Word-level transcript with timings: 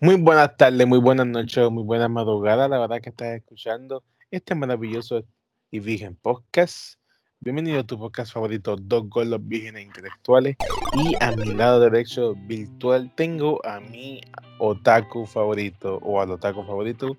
Muy 0.00 0.16
buenas 0.16 0.56
tardes, 0.56 0.86
muy 0.86 0.98
buenas 0.98 1.26
noches, 1.26 1.70
muy 1.70 1.84
buenas 1.84 2.10
madrugadas. 2.10 2.68
La 2.70 2.78
verdad 2.78 3.00
que 3.00 3.10
estás 3.10 3.36
escuchando 3.36 4.02
este 4.30 4.54
maravilloso 4.54 5.22
y 5.70 5.80
virgen 5.80 6.16
podcast. 6.16 6.94
Bienvenido 7.40 7.80
a 7.80 7.84
tu 7.84 7.98
podcast 7.98 8.32
favorito, 8.32 8.76
Dos 8.76 9.08
Golos 9.08 9.40
Vírgenes 9.42 9.84
Intelectuales. 9.86 10.56
Y 10.94 11.14
a 11.20 11.32
mi 11.32 11.54
lado 11.54 11.80
derecho 11.80 12.34
virtual 12.46 13.10
tengo 13.16 13.64
a 13.64 13.80
mi 13.80 14.20
otaku 14.58 15.24
favorito, 15.26 15.98
o 16.02 16.20
al 16.20 16.30
otaku 16.32 16.62
favorito, 16.64 17.16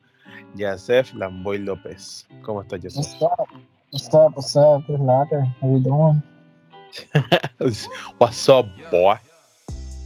Yasef 0.56 1.14
Lamboy 1.14 1.60
López. 1.60 2.28
¿Cómo 2.44 2.62
estás, 2.62 2.82
Yasef? 2.82 3.20
What's 3.20 3.24
up? 3.24 3.50
What's 3.92 4.14
up? 4.14 4.38
What's 4.38 4.56
up? 4.56 4.84
Locker. 4.88 5.44
How 5.62 5.70
you 5.70 5.80
doing? 5.80 6.24
What's 8.20 8.50
up, 8.50 8.68
boy? 8.92 9.16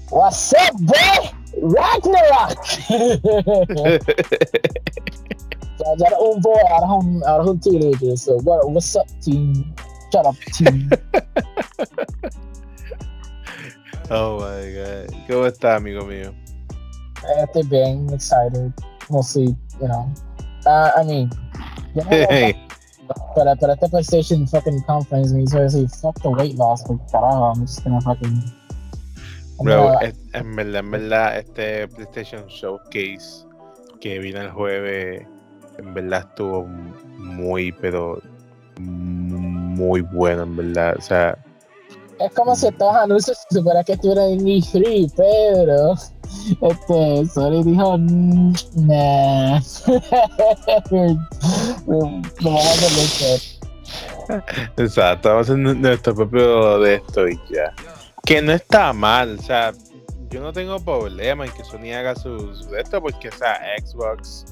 What's 0.10 0.54
up, 0.54 0.74
boy? 0.80 1.45
Ragnarok! 1.62 2.66
so, 5.78 5.86
jag 5.98 6.12
är 6.12 6.34
un 6.34 6.42
boy, 6.42 6.58
jag 6.58 6.84
är 6.84 6.86
hon, 6.88 7.20
jag 7.26 7.36
är 7.36 7.44
hon 7.44 7.60
teenager. 7.60 8.16
So, 8.16 8.38
what, 8.44 8.66
what's 8.70 8.96
up, 8.96 9.08
team? 9.22 9.74
Shut 10.12 10.26
up, 10.26 10.36
team. 10.54 10.90
Oh 14.12 14.38
my 14.40 14.72
god. 14.72 15.10
¿Cómo 15.28 15.46
estás, 15.48 15.78
amigo 15.78 16.06
mío? 16.06 16.32
Estoy 17.40 17.64
bien, 17.64 18.08
excited. 18.14 18.72
We'll 19.10 19.24
see, 19.24 19.56
you 19.82 19.88
know. 19.88 20.12
Uh, 20.66 20.92
I 20.96 21.04
mean, 21.04 21.30
you 21.96 22.04
know, 22.04 22.10
Hey. 22.10 22.56
pero, 23.36 23.56
pero 23.60 23.74
este 23.74 23.90
PlayStation 23.90 24.48
fucking 24.48 24.82
conference 24.84 25.34
me 25.34 25.44
hizo 25.44 25.60
decir, 25.60 25.88
fuck 25.90 26.16
the 26.22 26.30
weight 26.30 26.56
loss, 26.56 26.84
porque 26.84 27.04
carajo, 27.12 27.54
I'm 27.54 27.62
just 27.62 27.84
gonna 27.84 28.00
fucking... 28.02 28.44
Bro, 29.60 30.00
es- 30.02 30.16
en 30.34 30.56
verdad, 30.56 30.80
en 30.80 30.92
verdad, 30.92 31.38
este 31.38 31.88
PlayStation 31.88 32.46
Showcase 32.48 33.46
que 34.02 34.20
vino 34.20 34.42
el 34.42 34.52
jueves, 34.52 35.26
en 35.78 35.94
verdad 35.94 36.26
estuvo 36.30 36.66
muy, 37.18 37.72
pero 37.72 38.22
muy 38.80 40.02
bueno, 40.02 40.44
en 40.44 40.56
verdad. 40.58 40.96
O 40.98 41.02
sea, 41.02 41.38
Es 42.20 42.34
como 42.34 42.56
si 42.56 42.68
estos 42.68 42.94
anuncios 42.96 43.38
se 43.50 43.58
supiera 43.58 43.84
que 43.84 43.94
estuvieran 43.94 44.30
en 44.30 44.40
E3, 44.48 45.12
pero 45.18 45.94
este, 46.62 47.26
Sony 47.28 47.62
dijo, 47.64 47.98
"Mm, 47.98 48.54
nah. 48.88 49.60
Lo 51.88 52.00
vamos 52.52 52.82
a 54.78 54.82
exacto, 54.82 55.30
vamos 55.30 55.50
a 55.50 55.54
hacer 55.54 55.58
nuestro 55.58 56.16
propio 56.16 56.80
de 56.80 56.96
esto 56.96 57.28
y 57.28 57.38
ya. 57.52 57.74
Que 58.26 58.42
no 58.42 58.52
está 58.54 58.92
mal, 58.94 59.38
o 59.40 59.42
sea, 59.42 59.74
yo 60.30 60.42
no 60.42 60.52
tengo 60.52 60.80
problema 60.84 61.46
en 61.46 61.52
que 61.52 61.64
Sony 61.64 61.94
haga 61.96 62.16
su, 62.16 62.56
su 62.56 62.76
esto 62.76 63.02
porque, 63.02 63.30
o 63.30 63.32
sea, 63.32 63.60
Xbox, 63.84 64.46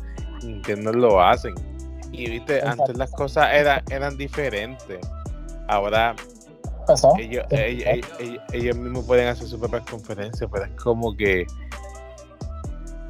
Nintendo 0.43 0.91
lo 0.93 1.21
hacen. 1.21 1.53
Y 2.11 2.29
viste, 2.29 2.61
antes 2.61 2.95
las 2.97 3.09
cosas 3.11 3.49
eran, 3.53 3.81
eran 3.89 4.15
diferentes. 4.17 4.99
Ahora 5.67 6.15
ellos, 7.17 7.45
ellos, 7.49 8.07
ellos- 8.51 8.77
mismos 8.77 9.05
pueden 9.05 9.27
hacer 9.29 9.47
sus 9.47 9.59
propias 9.59 9.83
conferencias, 9.89 10.47
pero 10.51 10.65
es 10.65 10.71
como 10.81 11.15
que, 11.15 11.45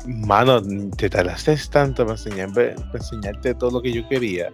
mano, 0.05 0.61
te 0.95 1.09
tardaste 1.09 1.57
tanto 1.71 2.05
para, 2.05 2.17
enseñarme- 2.17 2.75
para 2.75 2.97
enseñarte 2.99 3.53
todo 3.55 3.71
lo 3.71 3.81
que 3.81 3.91
yo 3.91 4.07
quería, 4.07 4.49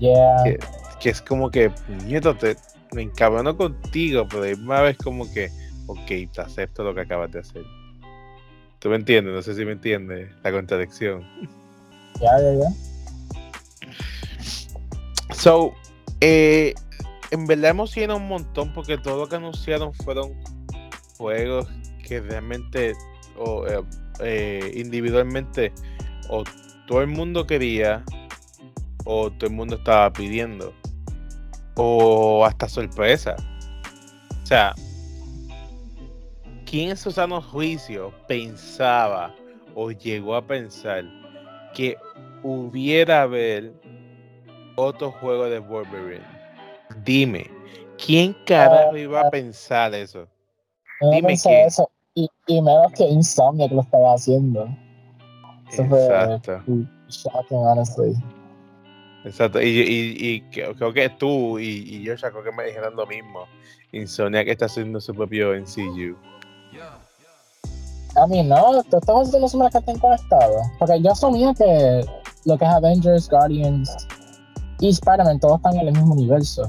Yeah. 0.00 0.42
que, 0.44 0.58
que 1.00 1.10
es 1.10 1.22
como 1.22 1.48
que, 1.50 1.70
puñeto, 1.70 2.34
te, 2.36 2.56
me 2.94 3.02
encabrono 3.02 3.56
contigo, 3.56 4.26
pero 4.28 4.44
hay 4.44 4.54
una 4.54 4.80
vez 4.80 4.96
como 4.96 5.30
que, 5.32 5.50
ok, 5.86 6.06
te 6.06 6.40
acepto 6.40 6.84
lo 6.84 6.94
que 6.94 7.02
acabas 7.02 7.30
de 7.32 7.40
hacer. 7.40 7.64
¿Tú 8.78 8.88
me 8.88 8.96
entiendes? 8.96 9.34
No 9.34 9.42
sé 9.42 9.54
si 9.54 9.64
me 9.64 9.72
entiendes 9.72 10.30
la 10.42 10.52
contradicción. 10.52 11.24
Ya, 12.20 12.38
ya, 12.38 12.54
ya. 12.54 12.68
So, 15.34 15.74
eh, 16.20 16.74
en 17.30 17.46
verdad 17.46 17.70
emociona 17.70 18.14
un 18.14 18.28
montón 18.28 18.72
porque 18.72 18.96
todo 18.98 19.18
lo 19.18 19.28
que 19.28 19.36
anunciaron 19.36 19.92
fueron 19.92 20.32
juegos 21.18 21.66
que 22.06 22.20
realmente 22.20 22.94
o 23.36 23.66
eh, 23.66 23.82
eh, 24.20 24.72
individualmente 24.76 25.72
o 26.28 26.44
todo 26.86 27.00
el 27.00 27.08
mundo 27.08 27.46
quería 27.46 28.04
o 29.04 29.30
todo 29.30 29.50
el 29.50 29.56
mundo 29.56 29.76
estaba 29.76 30.12
pidiendo 30.12 30.72
o 31.76 32.44
hasta 32.44 32.68
sorpresa. 32.68 33.36
O 34.42 34.46
sea, 34.46 34.74
¿quién 36.66 36.90
en 36.90 36.96
su 36.96 37.10
sano 37.10 37.40
juicio 37.40 38.12
pensaba 38.28 39.34
o 39.74 39.90
llegó 39.90 40.36
a 40.36 40.46
pensar 40.46 41.04
que 41.74 41.96
hubiera 42.42 43.22
haber 43.22 43.72
otro 44.76 45.12
juego 45.12 45.44
de 45.44 45.58
Wolverine. 45.60 46.24
Dime, 47.04 47.50
¿quién 48.04 48.36
carajo 48.46 48.96
iba 48.96 49.20
a 49.22 49.30
pensar 49.30 49.94
eso? 49.94 50.26
Yo 51.00 51.10
Dime 51.10 51.28
pensé 51.28 51.48
que- 51.48 51.64
eso. 51.64 51.90
Y, 52.16 52.28
y 52.46 52.62
menos 52.62 52.92
que 52.92 53.04
Insomniac 53.04 53.72
lo 53.72 53.80
estaba 53.80 54.14
haciendo. 54.14 54.68
Eso 55.70 55.84
fue 55.86 56.00
Exacto, 56.06 56.62
shocking, 57.08 57.58
honestly. 57.58 58.14
Exacto. 59.24 59.60
Y, 59.60 59.66
y- 59.68 60.16
y 60.18 60.40
que- 60.50 60.74
creo 60.74 60.92
que 60.92 61.08
tú 61.10 61.58
y, 61.58 61.64
y 61.86 62.02
yo 62.02 62.14
ya 62.14 62.30
creo 62.30 62.42
que 62.44 62.52
me 62.52 62.64
dijeron 62.64 62.94
lo 62.96 63.06
mismo. 63.06 63.46
Insomniac 63.92 64.48
está 64.48 64.66
haciendo 64.66 65.00
su 65.00 65.14
propio 65.14 65.54
NCU. 65.54 66.16
A 68.16 68.26
mí 68.28 68.42
no, 68.44 68.82
tú 68.84 68.98
estamos 68.98 69.26
haciendo 69.28 69.48
números 69.48 69.72
que 69.72 69.78
estén 69.78 69.98
conectados. 69.98 70.62
Porque 70.78 71.00
yo 71.02 71.10
asumía 71.12 71.52
que 71.54 72.04
lo 72.44 72.56
que 72.56 72.64
es 72.64 72.70
Avengers, 72.70 73.28
Guardians 73.28 73.90
y 74.80 74.90
Spider-Man 74.90 75.40
todos 75.40 75.56
están 75.56 75.74
en 75.76 75.88
el 75.88 75.92
mismo 75.94 76.14
universo. 76.14 76.68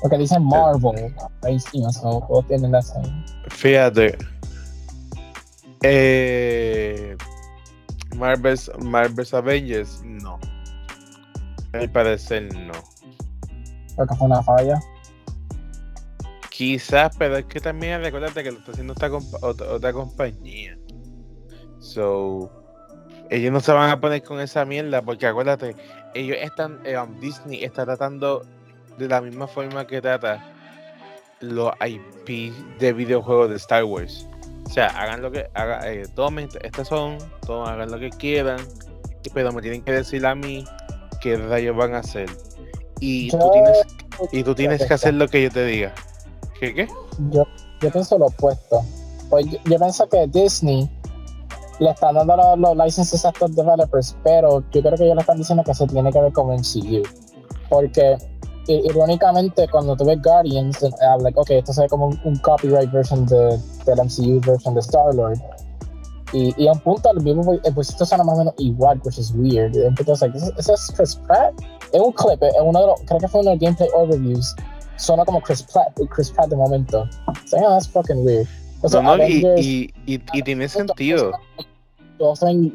Porque 0.00 0.16
dicen 0.18 0.42
Marvel 0.44 1.14
ahí 1.42 1.54
encima, 1.54 1.90
so 1.92 2.24
todos 2.28 2.46
tienen 2.48 2.72
la 2.72 2.80
same. 2.82 3.08
Fíjate. 3.48 4.16
Eh, 5.82 7.16
Marvel's, 8.16 8.70
Marvel's 8.80 9.34
Avengers, 9.34 10.00
no. 10.04 10.38
Mi 11.80 11.88
parecer, 11.88 12.52
no. 12.54 12.72
Porque 13.96 14.14
fue 14.16 14.26
una 14.26 14.42
falla. 14.42 14.78
Quizás, 16.50 17.14
pero 17.18 17.36
es 17.36 17.44
que 17.46 17.60
también 17.60 18.02
recuérdate 18.02 18.42
que 18.42 18.50
lo 18.52 18.58
está 18.58 18.72
haciendo 18.72 18.94
compa- 18.94 19.38
otra, 19.42 19.66
otra 19.68 19.92
compañía. 19.92 20.76
So, 21.80 22.50
ellos 23.30 23.52
no 23.52 23.60
se 23.60 23.72
van 23.72 23.90
a 23.90 24.00
poner 24.00 24.22
con 24.22 24.40
esa 24.40 24.64
mierda 24.64 25.02
porque 25.02 25.26
acuérdate, 25.26 25.76
ellos 26.14 26.36
están, 26.40 26.80
eh, 26.84 26.96
um, 26.98 27.20
Disney 27.20 27.62
está 27.64 27.84
tratando 27.84 28.42
de 28.98 29.08
la 29.08 29.20
misma 29.20 29.46
forma 29.46 29.86
que 29.86 30.00
trata 30.00 30.42
los 31.40 31.72
IP 31.86 32.52
de 32.78 32.92
videojuegos 32.92 33.50
de 33.50 33.56
Star 33.56 33.84
Wars. 33.84 34.26
O 34.66 34.70
sea, 34.70 34.86
hagan 34.88 35.22
lo 35.22 35.30
que 35.30 35.46
hagan, 35.54 35.80
eh, 35.84 36.06
tomen, 36.14 36.48
son, 36.84 37.18
tomen, 37.46 37.68
hagan 37.68 37.90
lo 37.90 37.98
que 37.98 38.10
quieran, 38.10 38.58
pero 39.34 39.52
me 39.52 39.60
tienen 39.60 39.82
que 39.82 39.92
decir 39.92 40.24
a 40.24 40.34
mí 40.34 40.64
qué 41.26 41.36
rayos 41.36 41.76
van 41.76 41.94
a 41.94 41.98
hacer. 41.98 42.30
Y 43.00 43.30
tú 43.30 43.50
tienes, 43.52 43.82
y 44.32 44.42
tú 44.44 44.54
tienes 44.54 44.84
que 44.84 44.94
hacer 44.94 45.14
lo 45.14 45.26
que 45.26 45.42
yo 45.42 45.50
te 45.50 45.64
diga. 45.64 45.92
¿Qué 46.60 46.72
qué? 46.72 46.88
Yo, 47.30 47.44
yo 47.80 47.90
pienso 47.90 48.16
lo 48.16 48.26
opuesto. 48.26 48.82
Pues 49.28 49.46
yo, 49.46 49.58
yo 49.64 49.78
pienso 49.78 50.08
que 50.08 50.26
Disney 50.28 50.88
le 51.80 51.90
están 51.90 52.14
dando 52.14 52.36
los, 52.36 52.58
los 52.58 52.76
licenses 52.76 53.24
a 53.24 53.30
estos 53.30 53.56
developers, 53.56 54.16
pero 54.22 54.62
yo 54.70 54.82
creo 54.82 54.96
que 54.96 55.04
ellos 55.04 55.16
le 55.16 55.20
están 55.20 55.38
diciendo 55.38 55.64
que 55.64 55.74
se 55.74 55.86
tiene 55.88 56.12
que 56.12 56.20
ver 56.20 56.32
con 56.32 56.46
MCU. 56.46 57.02
Porque 57.68 58.16
irónicamente 58.68 59.66
cuando 59.68 59.96
tú 59.96 60.04
ves 60.04 60.22
Guardians, 60.22 60.80
eh, 60.84 60.90
I'm 61.00 61.22
like, 61.22 61.38
ok, 61.38 61.50
esto 61.50 61.72
se 61.72 61.82
ve 61.82 61.88
como 61.88 62.06
un, 62.06 62.20
un 62.24 62.36
copyright 62.36 62.90
version 62.92 63.26
de, 63.26 63.58
del 63.84 63.98
MCU 63.98 64.40
version 64.46 64.74
de 64.74 64.80
Star-Lord. 64.80 65.40
Y, 66.32 66.52
y 66.60 66.66
a 66.68 66.72
un 66.72 66.80
punto 66.80 67.10
el 67.10 67.22
mismo 67.22 67.52
el 67.62 67.72
bolsito 67.74 68.04
suena 68.04 68.24
más 68.24 68.34
o 68.34 68.38
menos 68.38 68.54
igual, 68.58 69.00
which 69.04 69.18
is 69.18 69.32
weird. 69.36 69.74
Y 69.74 69.84
a 69.84 69.88
un 69.88 69.94
punto 69.94 70.12
es 70.12 70.20
like, 70.20 70.36
¿eso, 70.36 70.52
eso 70.58 70.74
es 70.74 70.92
Chris 70.96 71.14
Pratt? 71.26 71.54
Es 71.92 72.00
un 72.00 72.12
clip, 72.12 72.42
es 72.42 72.52
uno 72.62 72.80
de 72.80 72.86
los, 72.86 73.00
creo 73.06 73.20
que 73.20 73.28
fue 73.28 73.40
uno 73.40 73.50
de 73.50 73.56
los 73.56 73.62
gameplay 73.62 73.88
overviews. 73.94 74.54
Suena 74.96 75.24
como 75.24 75.40
Chris 75.40 75.62
Pratt, 75.62 75.88
Chris 76.14 76.30
Pratt 76.30 76.48
de 76.48 76.56
momento. 76.56 77.08
So, 77.46 77.56
yeah, 77.58 77.68
that's 77.68 77.86
fucking 77.88 78.24
weird. 78.24 78.48
O 78.82 78.88
sea, 78.88 79.02
No, 79.02 79.16
no, 79.16 79.26
y, 79.26 79.44
y, 79.56 79.94
y, 80.14 80.20
y 80.32 80.42
tiene 80.42 80.68
sentido. 80.68 81.32
todos 82.18 82.38
son, 82.40 82.72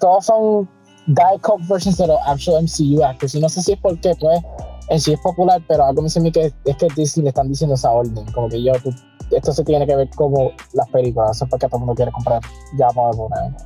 todos 0.00 0.24
son 0.26 0.68
die 1.08 1.38
cut 1.42 1.60
versions 1.68 1.96
de 1.98 2.06
los 2.06 2.18
actual 2.26 2.62
MCU 2.64 3.02
actors. 3.04 3.34
Y 3.34 3.40
no 3.40 3.48
sé 3.48 3.62
si 3.62 3.72
es 3.72 3.78
porque, 3.80 4.14
pues, 4.20 4.40
en 4.88 5.00
sí 5.00 5.12
es 5.12 5.20
popular, 5.20 5.60
pero 5.68 5.84
algo 5.84 6.00
me 6.02 6.06
dice 6.06 6.20
a 6.20 6.22
mí 6.22 6.32
que 6.32 6.52
es 6.64 6.76
que 6.76 6.86
Disney 6.96 7.24
le 7.24 7.28
están 7.30 7.48
diciendo 7.48 7.74
esa 7.74 7.90
orden. 7.90 8.24
Como 8.32 8.48
que 8.48 8.62
yo, 8.62 8.72
tú- 8.82 8.94
esto 9.30 9.52
se 9.52 9.64
tiene 9.64 9.86
que 9.86 9.96
ver 9.96 10.08
como 10.16 10.52
las 10.72 10.88
películas. 10.90 11.36
Eso 11.36 11.44
es 11.44 11.50
porque 11.50 11.66
todo 11.66 11.76
el 11.76 11.80
mundo 11.80 11.94
quiere 11.94 12.12
comprar 12.12 12.40
ya 12.76 12.86
Marvel 12.92 13.26
now. 13.30 13.56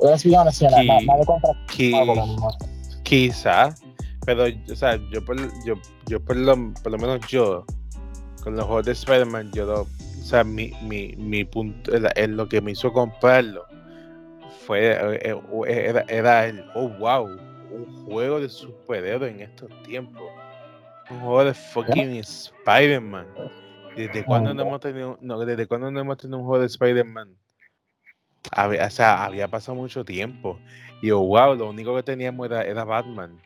Let's 0.00 0.24
be 0.24 0.36
honest, 0.36 0.62
nadie 0.62 1.24
compra 1.24 1.52
Marvel 1.76 2.16
quizá, 3.04 3.74
pero, 4.24 4.44
o 4.70 4.74
sea, 4.74 4.98
yo 5.12 5.24
por, 5.24 5.36
yo, 5.64 5.74
yo 6.06 6.20
por, 6.20 6.36
lo, 6.36 6.72
por 6.82 6.92
lo 6.92 6.98
menos 6.98 7.20
yo, 7.28 7.64
con 8.42 8.56
los 8.56 8.64
juegos 8.64 8.86
de 8.86 8.92
Spider-Man, 8.92 9.52
yo 9.52 9.66
lo, 9.66 9.82
o 9.82 10.24
sea, 10.24 10.42
mi, 10.42 10.72
mi, 10.82 11.14
mi 11.16 11.44
punto, 11.44 11.92
en 11.94 12.36
lo 12.36 12.48
que 12.48 12.60
me 12.60 12.72
hizo 12.72 12.92
comprarlo 12.92 13.64
fue, 14.66 14.92
eh, 14.92 15.20
eh, 15.22 15.36
era, 15.66 16.04
era 16.08 16.46
el, 16.46 16.64
oh 16.74 16.88
wow, 16.98 17.26
un 17.26 18.06
juego 18.06 18.40
de 18.40 18.48
superhéroes 18.48 19.34
en 19.34 19.40
estos 19.42 19.70
tiempos. 19.82 20.22
Un 21.10 21.20
juego 21.20 21.44
de 21.44 21.54
fucking 21.54 22.16
Spider-Man. 22.16 23.26
¿Desde 23.96 24.24
cuándo 24.24 24.52
no 24.54 24.62
hemos 24.62 24.80
tenido, 24.80 25.18
no, 25.20 25.38
desde 25.38 25.66
cuándo 25.66 25.90
no 25.90 26.00
hemos 26.00 26.16
tenido 26.16 26.38
un 26.38 26.44
juego 26.44 26.60
de 26.60 26.66
Spider-Man? 26.66 27.36
Había, 28.50 28.86
o 28.86 28.90
sea, 28.90 29.24
había 29.24 29.48
pasado 29.48 29.76
mucho 29.76 30.04
tiempo. 30.04 30.58
Y 31.00 31.08
yo, 31.08 31.20
wow, 31.20 31.54
lo 31.54 31.70
único 31.70 31.94
que 31.94 32.02
teníamos 32.02 32.46
era, 32.46 32.62
era 32.62 32.84
Batman. 32.84 33.40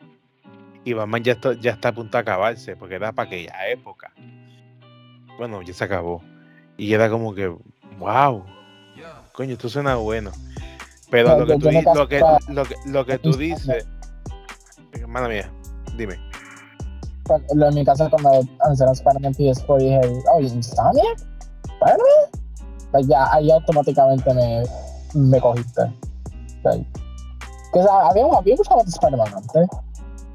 Y 0.83 0.93
Batman 0.93 1.23
ya 1.23 1.33
está, 1.33 1.53
ya 1.53 1.71
está 1.71 1.89
a 1.89 1.93
punto 1.93 2.17
de 2.17 2.21
acabarse, 2.21 2.75
porque 2.75 2.95
era 2.95 3.11
para 3.11 3.27
aquella 3.27 3.69
época. 3.69 4.11
Bueno, 5.37 5.61
ya 5.61 5.73
se 5.73 5.83
acabó. 5.83 6.23
Y 6.77 6.93
era 6.93 7.09
como 7.09 7.33
que, 7.33 7.47
wow, 7.97 8.43
coño, 9.33 9.53
esto 9.53 9.69
suena 9.69 9.95
bueno. 9.95 10.31
Pero 11.09 11.39
lo, 11.39 11.45
que 11.45 11.57
tú, 11.57 11.69
lo, 11.95 12.07
que, 12.07 12.21
lo, 12.49 12.65
que, 12.65 12.75
lo 12.85 13.05
que 13.05 13.17
tú 13.17 13.33
dices, 13.33 13.87
hermana 14.93 15.27
mía, 15.27 15.51
dime. 15.97 16.28
En 17.49 17.75
mi 17.75 17.85
caso, 17.85 18.09
cuando 18.09 18.41
anunciaron 18.61 18.93
Spider-Man 18.93 19.33
PS4, 19.33 19.77
dije, 19.77 20.01
oh, 20.33 20.39
¿Insomnia? 20.39 21.03
¿Spider-Man? 21.63 22.41
Pues 22.91 23.07
ya, 23.07 23.31
ahí 23.33 23.51
automáticamente 23.51 24.33
me, 24.33 24.63
me 25.13 25.39
cogiste. 25.39 25.81
Okay. 26.63 26.85
Que, 27.73 27.79
había, 27.81 28.25
había 28.25 28.55
muchos 28.55 28.67
Spider-Man 28.87 29.27
antes. 29.35 29.67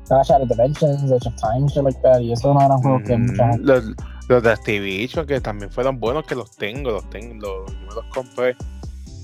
Shattered 0.08 0.48
Dimensions, 0.48 1.10
Age 1.10 1.28
of 1.28 1.34
Time, 1.36 1.66
shit 1.68 1.82
like 1.82 1.98
that, 2.02 2.20
y 2.20 2.32
eso 2.32 2.52
no 2.52 2.60
eran 2.60 2.78
juegos 2.78 3.02
que 3.04 3.16
mucha. 3.16 3.56
Los, 3.58 3.84
los 4.28 4.42
de 4.42 4.52
Activision, 4.52 5.26
que 5.26 5.40
también 5.40 5.70
fueron 5.70 5.98
buenos, 5.98 6.26
que 6.26 6.34
los 6.34 6.50
tengo, 6.56 6.90
los 6.90 7.08
tengo, 7.10 7.34
los, 7.34 7.72
yo 7.72 7.94
los 7.94 8.04
compré 8.12 8.54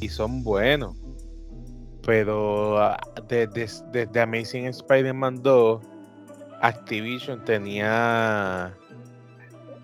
y 0.00 0.08
son 0.08 0.42
buenos. 0.42 0.96
Pero 2.06 2.78
desde, 3.28 3.64
ah, 3.64 3.84
desde 3.92 4.20
Amazing 4.20 4.66
Spider-Man 4.66 5.42
2, 5.42 5.80
Activision 6.60 7.44
tenía 7.44 8.74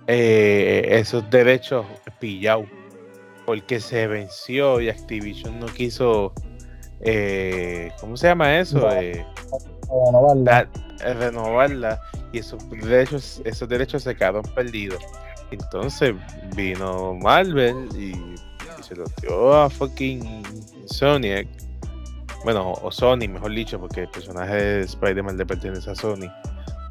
eh, 0.07 0.87
esos 0.91 1.29
derechos 1.31 1.87
pillados 2.21 2.67
porque 3.45 3.81
se 3.81 4.07
venció 4.07 4.81
y 4.81 4.89
Activision 4.89 5.61
no 5.61 5.67
quiso 5.67 6.33
eh, 7.01 7.91
¿cómo 8.01 8.17
se 8.17 8.29
llama 8.29 8.59
eso? 8.59 8.91
Eh, 8.91 9.25
renovarla. 9.89 10.69
renovarla 11.01 12.01
y 12.33 12.39
esos 12.39 12.69
derechos, 12.71 13.43
esos 13.45 13.69
derechos 13.69 14.03
se 14.03 14.15
quedaron 14.15 14.43
perdidos. 14.55 15.03
Entonces 15.51 16.15
vino 16.57 17.15
Marvel 17.15 17.89
y, 17.97 18.15
se 18.83 18.95
lo 18.95 19.05
dio 19.21 19.55
a 19.55 19.71
fucking 19.71 20.43
Sony. 20.87 21.45
Bueno, 22.45 22.73
o 22.83 22.91
Sony, 22.93 23.29
mejor 23.29 23.51
dicho, 23.53 23.81
porque 23.81 24.03
el 24.03 24.09
personaje 24.09 24.55
de 24.55 24.81
Spider-Man 24.83 25.37
le 25.37 25.47
pertenece 25.47 25.91
a 25.91 25.95
Sony. 25.95 26.31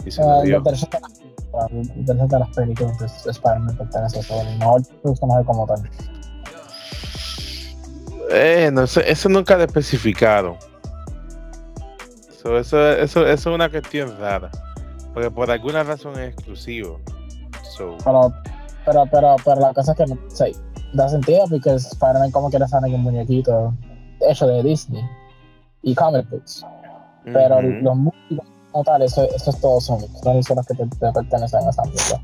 Y 0.06 0.12
se 0.12 0.22
lo 0.22 0.30
ah, 0.32 0.42
de 0.44 2.40
las 2.40 2.50
películas 2.56 3.00
de 3.00 3.32
Spider-Man 3.32 3.78
pertenece 3.78 4.20
a 4.20 4.24
Sony, 4.24 4.58
no 4.60 4.78
el 4.78 4.86
personaje 5.02 5.46
como 5.46 5.66
tal. 5.66 5.90
Eh, 8.32 8.70
no, 8.72 8.84
eso, 8.84 9.02
eso 9.02 9.30
nunca 9.30 9.56
lo 9.56 9.64
especificado 9.64 10.58
Eso, 12.30 12.58
eso, 12.58 12.92
eso, 12.92 13.28
es 13.28 13.46
una 13.46 13.70
cuestión 13.70 14.18
rara. 14.20 14.50
Porque 15.14 15.32
por 15.32 15.50
alguna 15.50 15.84
razón 15.84 16.20
es 16.20 16.34
exclusivo. 16.34 17.00
Pero, 17.78 18.34
pero, 18.86 19.04
pero, 19.12 19.36
pero 19.44 19.62
la 19.62 19.74
cosa 19.74 19.92
es 19.92 19.98
que 19.98 20.06
no, 20.06 20.18
sí, 20.30 20.56
da 20.94 21.10
sentido 21.10 21.46
porque 21.50 21.72
Spider-Man 21.72 22.32
como 22.32 22.50
quiera 22.50 22.68
sale 22.68 22.94
un 22.94 23.02
muñequito 23.02 23.74
hecho 24.22 24.48
de 24.48 24.64
Disney 24.64 25.04
y 25.82 25.96
comic 25.96 26.30
books. 26.30 26.66
Pero 27.26 27.62
los 27.62 27.96
músicos 27.96 28.46
tal, 28.84 29.02
eso, 29.02 29.24
eso 29.36 29.50
es 29.50 29.62
todo 29.62 29.80
Sonic. 29.80 30.10
Son 30.24 30.36
los 30.36 30.68
que 30.68 30.76
te, 30.76 31.12
pertenecen 31.12 31.66
a 31.66 31.70
esa 31.70 31.84
empresa. 31.84 32.22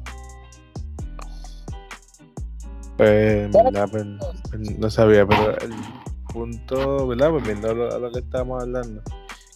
Pues, 2.97 3.49
pues, 3.49 4.77
no 4.77 4.89
sabía, 4.89 5.25
pero 5.25 5.57
el 5.59 5.73
punto, 6.31 7.07
¿verdad? 7.07 7.31
Pues 7.31 7.43
viendo 7.43 7.69
a 7.69 7.73
lo, 7.73 8.11
que 8.11 8.19
estábamos 8.19 8.61
hablando. 8.61 9.01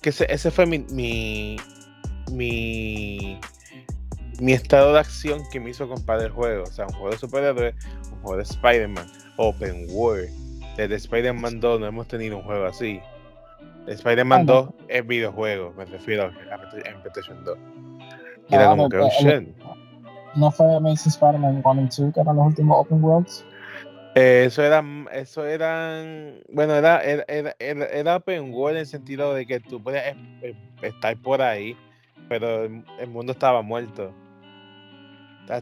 Que 0.02 0.10
ese, 0.10 0.26
ese 0.32 0.50
fue 0.52 0.66
mi, 0.66 0.80
mi, 0.92 1.58
mi, 2.32 3.40
mi, 4.40 4.54
estado 4.54 4.94
de 4.94 5.00
acción 5.00 5.42
que 5.52 5.60
me 5.60 5.72
hizo 5.72 5.88
comprar 5.88 6.22
el 6.22 6.32
juego. 6.32 6.64
O 6.64 6.72
sea, 6.72 6.86
un 6.86 6.94
juego 6.94 7.12
de 7.12 7.18
superhéroes, 7.18 7.76
un 8.12 8.22
juego 8.22 8.38
de 8.38 8.44
Spider-Man, 8.44 9.08
Open 9.38 9.88
World. 9.90 10.30
Desde 10.78 10.96
Spider-Man 10.96 11.60
2 11.60 11.80
no 11.80 11.86
hemos 11.88 12.08
tenido 12.08 12.38
un 12.38 12.44
juego 12.44 12.66
así. 12.66 13.00
Spider-Man 13.88 14.46
2 14.46 14.70
es 14.88 15.08
videojuego, 15.08 15.74
me 15.74 15.86
refiero 15.86 16.26
a 16.26 17.02
PlayStation 17.02 17.44
2. 17.44 17.58
Y 18.50 18.56
era 18.56 18.70
como 18.70 18.90
que, 18.90 18.98
oh 18.98 19.10
shit. 19.20 19.56
¿No 20.36 20.52
fue 20.52 20.76
Amazing 20.76 21.12
Spider-Man 21.12 21.62
1 21.64 21.82
y 21.82 22.04
2 22.04 22.14
que 22.14 22.20
eran 22.20 22.36
los 22.36 22.48
últimos 22.48 22.78
Open 22.78 23.04
Worlds? 23.04 23.46
Eh, 24.18 24.46
eso 24.48 24.64
eran, 24.64 25.10
eso 25.12 25.46
eran, 25.46 26.40
bueno, 26.50 26.74
era, 26.74 27.04
era, 27.04 27.26
era, 27.28 27.54
era 27.60 28.16
open 28.16 28.54
world 28.54 28.78
en 28.78 28.82
el 28.82 28.86
sentido 28.88 29.34
de 29.34 29.46
que 29.46 29.60
tú 29.60 29.84
podías 29.84 30.16
estar 30.82 31.18
por 31.18 31.42
ahí, 31.42 31.76
pero 32.30 32.64
el, 32.64 33.10
mundo 33.10 33.34
estaba 33.34 33.62
muerto. 33.62 34.14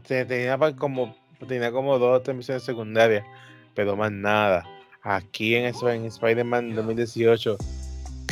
Tenía 0.05 0.59
como, 0.77 1.15
tenía 1.47 1.71
como 1.71 1.97
dos 1.97 2.19
o 2.19 2.21
tres 2.21 2.37
misiones 2.37 2.61
secundarias, 2.61 3.25
pero 3.73 3.95
más 3.95 4.11
nada. 4.11 4.63
Aquí 5.01 5.55
en 5.55 5.65
eso, 5.65 5.89
en 5.89 6.05
Spider-Man 6.05 6.75
2018, 6.75 7.57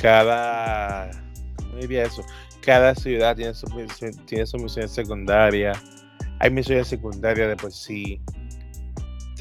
cada, 0.02 1.12
¿cómo 1.58 1.78
diría 1.78 2.04
eso? 2.04 2.24
Cada 2.62 2.96
ciudad 2.96 3.36
tiene 3.36 3.54
su, 3.54 3.66
tiene 4.26 4.46
su 4.46 4.58
misión 4.58 4.88
secundaria. 4.88 5.74
Hay 6.40 6.50
misiones 6.50 6.88
secundarias 6.88 7.50
de 7.50 7.56
por 7.56 7.72
sí 7.72 8.22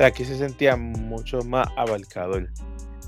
sea, 0.00 0.06
aquí 0.06 0.24
se 0.24 0.36
sentía 0.36 0.76
mucho 0.76 1.42
más 1.42 1.68
abarcador. 1.76 2.48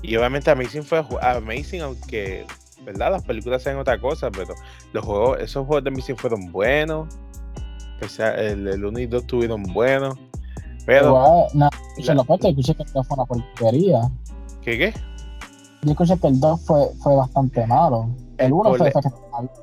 Y 0.03 0.15
obviamente 0.15 0.51
Amazing 0.51 0.83
fue 0.83 1.03
Amazing, 1.21 1.81
aunque, 1.81 2.45
¿verdad? 2.85 3.13
Las 3.13 3.23
películas 3.23 3.63
sean 3.63 3.77
otra 3.77 3.99
cosa, 3.99 4.29
pero 4.29 4.53
los 4.91 5.03
juegos, 5.03 5.39
esos 5.39 5.65
juegos 5.65 5.83
de 5.83 5.89
Amazing 5.89 6.17
fueron 6.17 6.51
buenos. 6.51 7.17
el, 8.19 8.67
el 8.67 8.85
1 8.85 8.99
y 8.99 9.05
2 9.07 9.21
estuvieron 9.21 9.63
buenos. 9.63 10.15
Pero. 10.85 11.47
no, 11.55 11.69
se 11.99 12.13
lo 12.13 12.21
escuché 12.21 12.75
que 12.75 12.83
el 12.83 12.93
2 12.93 13.07
fue 13.07 13.15
una 13.15 13.25
porquería. 13.25 14.01
¿Qué 14.61 14.77
qué? 14.77 14.93
Yo 15.83 15.91
escuché 15.91 16.17
que 16.19 16.27
el 16.27 16.39
2 16.39 16.61
fue, 16.61 16.87
fue 17.01 17.15
bastante 17.15 17.65
malo. 17.67 18.09
El 18.37 18.53
1 18.53 18.75
fue, 18.75 18.91
fue 18.91 19.01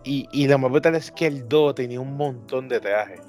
y, 0.04 0.28
y 0.32 0.46
lo 0.46 0.58
más 0.58 0.70
brutal 0.70 0.94
es 0.94 1.10
que 1.10 1.26
el 1.26 1.48
2 1.48 1.74
tenía 1.74 2.00
un 2.00 2.16
montón 2.16 2.68
de 2.68 2.80
trajes 2.80 3.20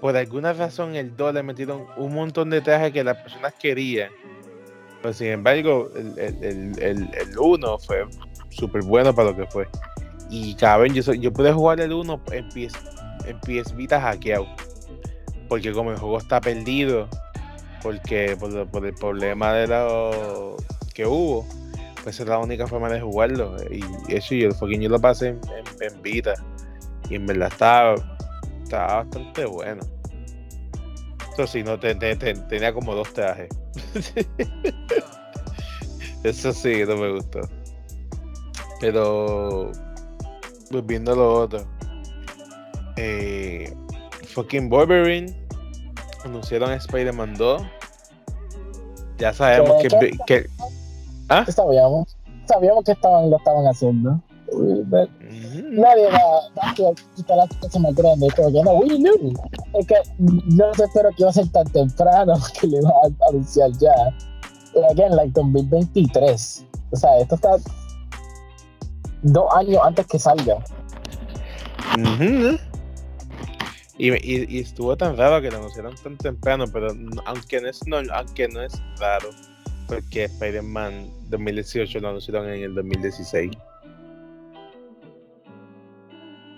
por 0.00 0.16
alguna 0.16 0.52
razón 0.52 0.96
el 0.96 1.14
2 1.14 1.34
le 1.34 1.42
metieron 1.42 1.84
un 1.96 2.14
montón 2.14 2.50
de 2.50 2.60
trajes 2.60 2.92
que 2.92 3.04
las 3.04 3.18
personas 3.18 3.54
querían. 3.60 4.10
Pero 5.02 5.14
sin 5.14 5.28
embargo, 5.28 5.90
el 5.94 7.38
1 7.38 7.78
fue 7.78 8.06
súper 8.48 8.82
bueno 8.82 9.14
para 9.14 9.30
lo 9.30 9.36
que 9.36 9.46
fue. 9.46 9.68
Y 10.30 10.54
cabrón, 10.54 10.94
yo, 10.94 11.12
yo 11.14 11.32
pude 11.32 11.52
jugar 11.52 11.80
el 11.80 11.92
1 11.92 12.20
en 12.32 12.48
PS, 12.48 12.78
en 13.26 13.40
PS 13.40 13.74
Vita 13.74 14.00
hackeado. 14.00 14.46
Porque 15.48 15.72
como 15.72 15.90
el 15.90 15.98
juego 15.98 16.18
está 16.18 16.40
perdido, 16.40 17.08
porque 17.82 18.36
por, 18.38 18.86
el 18.86 18.94
problema 18.94 19.52
de 19.52 19.66
lo 19.66 20.56
que 21.00 21.06
hubo, 21.06 21.46
pues 22.02 22.20
era 22.20 22.30
la 22.30 22.38
única 22.40 22.66
forma 22.66 22.90
de 22.90 23.00
jugarlo. 23.00 23.56
Y 23.70 23.82
eso 24.14 24.34
yo, 24.34 24.50
yo 24.50 24.88
lo 24.88 25.00
pasé 25.00 25.28
en, 25.28 25.40
en 25.80 26.02
Vita. 26.02 26.34
Y 27.08 27.14
en 27.14 27.26
verdad 27.26 27.48
estaba 27.50 27.94
estaba 28.62 29.02
bastante 29.04 29.46
bueno. 29.46 29.80
Eso 31.32 31.46
sí, 31.46 31.62
no 31.62 31.80
tenía 31.80 32.74
como 32.74 32.94
dos 32.94 33.12
trajes. 33.14 33.48
Eso 36.22 36.52
sí, 36.52 36.82
no 36.86 36.96
me 36.96 37.12
gustó. 37.12 37.40
Pero 38.80 39.72
volviendo 40.70 41.12
a 41.12 41.16
lo 41.16 41.32
otro. 41.32 41.66
Eh, 42.96 43.72
fucking 44.34 44.68
Wolverine 44.68 45.34
anunciaron 46.24 46.72
Spider-Man 46.72 47.34
2. 47.34 47.62
Ya 49.16 49.32
sabemos 49.32 49.82
que, 49.82 49.88
que, 50.26 50.46
¿Ah? 51.30 51.46
Sabíamos, 51.48 52.16
sabíamos 52.46 52.84
que 52.84 52.92
estaban, 52.92 53.30
lo 53.30 53.36
estaban 53.36 53.64
haciendo. 53.66 54.20
Nadie 54.52 56.08
va, 56.10 56.68
a 56.68 56.74
quitar 56.74 57.36
las 57.36 57.56
cosas 57.58 57.80
más 57.80 57.94
grandes. 57.94 58.34
Como 58.34 58.52
que 58.52 58.62
no, 58.62 58.72
we 58.72 58.96
knew. 58.96 59.32
Es 59.74 59.86
que 59.86 59.94
no 60.18 60.74
se 60.74 60.84
espero 60.84 61.10
que 61.10 61.22
iba 61.22 61.30
a 61.30 61.32
ser 61.32 61.48
tan 61.52 61.64
temprano 61.70 62.34
que 62.60 62.66
le 62.66 62.80
va 62.82 62.90
a 62.90 63.28
anunciar 63.28 63.70
ya. 63.78 63.94
Again, 64.90 65.14
like 65.14 65.32
2023. 65.34 66.66
O 66.90 66.96
sea, 66.96 67.18
esto 67.18 67.36
está 67.36 67.56
dos 69.22 69.54
años 69.54 69.80
antes 69.84 70.06
que 70.06 70.18
salga. 70.18 70.58
Y, 73.98 74.10
y, 74.10 74.56
y 74.56 74.60
estuvo 74.60 74.96
tan 74.96 75.16
raro 75.16 75.40
que 75.40 75.50
lo 75.50 75.58
anunciaron 75.58 75.94
tan 76.02 76.16
temprano, 76.16 76.64
pero 76.72 76.88
aunque 77.26 77.60
no 77.60 77.68
es, 77.68 77.86
no, 77.86 77.98
aunque 78.14 78.48
no 78.48 78.62
es 78.62 78.72
raro, 78.98 79.28
porque 79.90 80.24
Spider-Man 80.24 81.10
2018 81.28 82.00
lo 82.00 82.08
anunciaron 82.10 82.48
en 82.48 82.62
el 82.62 82.74
2016. 82.74 83.50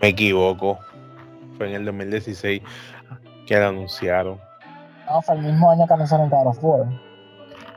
Me 0.00 0.08
equivoco. 0.08 0.78
Fue 1.56 1.68
en 1.68 1.74
el 1.76 1.84
2016 1.84 2.62
que 3.46 3.56
lo 3.58 3.68
anunciaron. 3.68 4.38
No, 5.06 5.22
fue 5.22 5.34
el 5.36 5.42
mismo 5.42 5.70
año 5.70 5.86
que 5.86 5.94
anunciaron 5.94 6.28
God 6.30 6.46
of 6.48 6.58
War. 6.62 6.86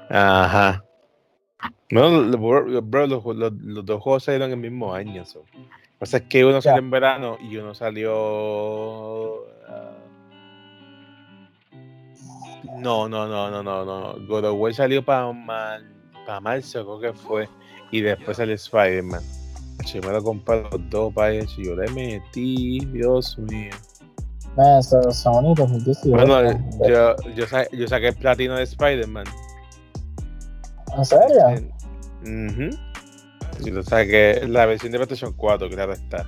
Ajá. 0.10 0.84
No, 1.92 2.24
bro, 2.38 2.82
bro, 2.82 3.08
los, 3.08 3.24
los- 3.26 3.54
los 3.54 3.86
dos 3.86 4.02
juegos 4.02 4.24
salieron 4.24 4.52
el 4.52 4.58
mismo 4.58 4.94
año. 4.94 5.26
So. 5.26 5.40
Lo 5.40 5.46
que 5.54 5.70
pasa 6.00 6.18
es 6.18 6.24
que 6.24 6.46
uno 6.46 6.62
salió 6.62 6.80
en 6.80 6.90
verano 6.92 7.38
y 7.40 7.58
uno 7.58 7.74
salió. 7.76 9.46
No, 12.80 13.08
no, 13.10 13.28
no, 13.28 13.50
no, 13.50 13.64
no, 13.64 13.86
no. 13.86 14.28
God 14.28 14.46
of 14.46 14.56
War 14.60 14.74
salió 14.74 15.04
para 15.04 15.32
para 16.26 16.40
marzo, 16.42 16.84
creo 17.00 17.14
que 17.14 17.20
fue. 17.20 17.50
Y 17.92 18.02
después 18.02 18.38
salió 18.38 18.56
Spider-Man. 18.56 19.22
Yo 19.86 20.02
me 20.02 20.10
lo 20.14 20.24
compré 20.24 20.64
los 20.72 20.90
dos 20.90 21.14
para 21.14 21.34
y 21.36 21.46
yo 21.64 21.76
le 21.76 21.90
metí, 21.92 22.80
Dios 22.86 23.38
mío. 23.38 23.72
Man, 24.58 24.80
eso 24.80 25.02
Sony 25.12 25.54
2018. 25.56 26.10
Bueno, 26.10 26.42
yo, 26.88 27.16
yo, 27.36 27.46
sa- 27.46 27.70
yo 27.72 27.88
saqué 27.88 28.08
el 28.08 28.16
platino 28.16 28.56
de 28.56 28.64
Spider-Man. 28.64 29.26
¿En 30.98 31.06
serio? 31.06 31.50
En- 31.50 31.76
Ujú. 32.50 32.76
Y 33.64 33.70
lo 33.72 33.84
saqué 33.84 34.46
la 34.48 34.66
versión 34.66 34.92
de 34.92 34.98
PlayStation 34.98 35.34
4, 35.34 35.70
claro 35.70 35.94
está. 35.94 36.26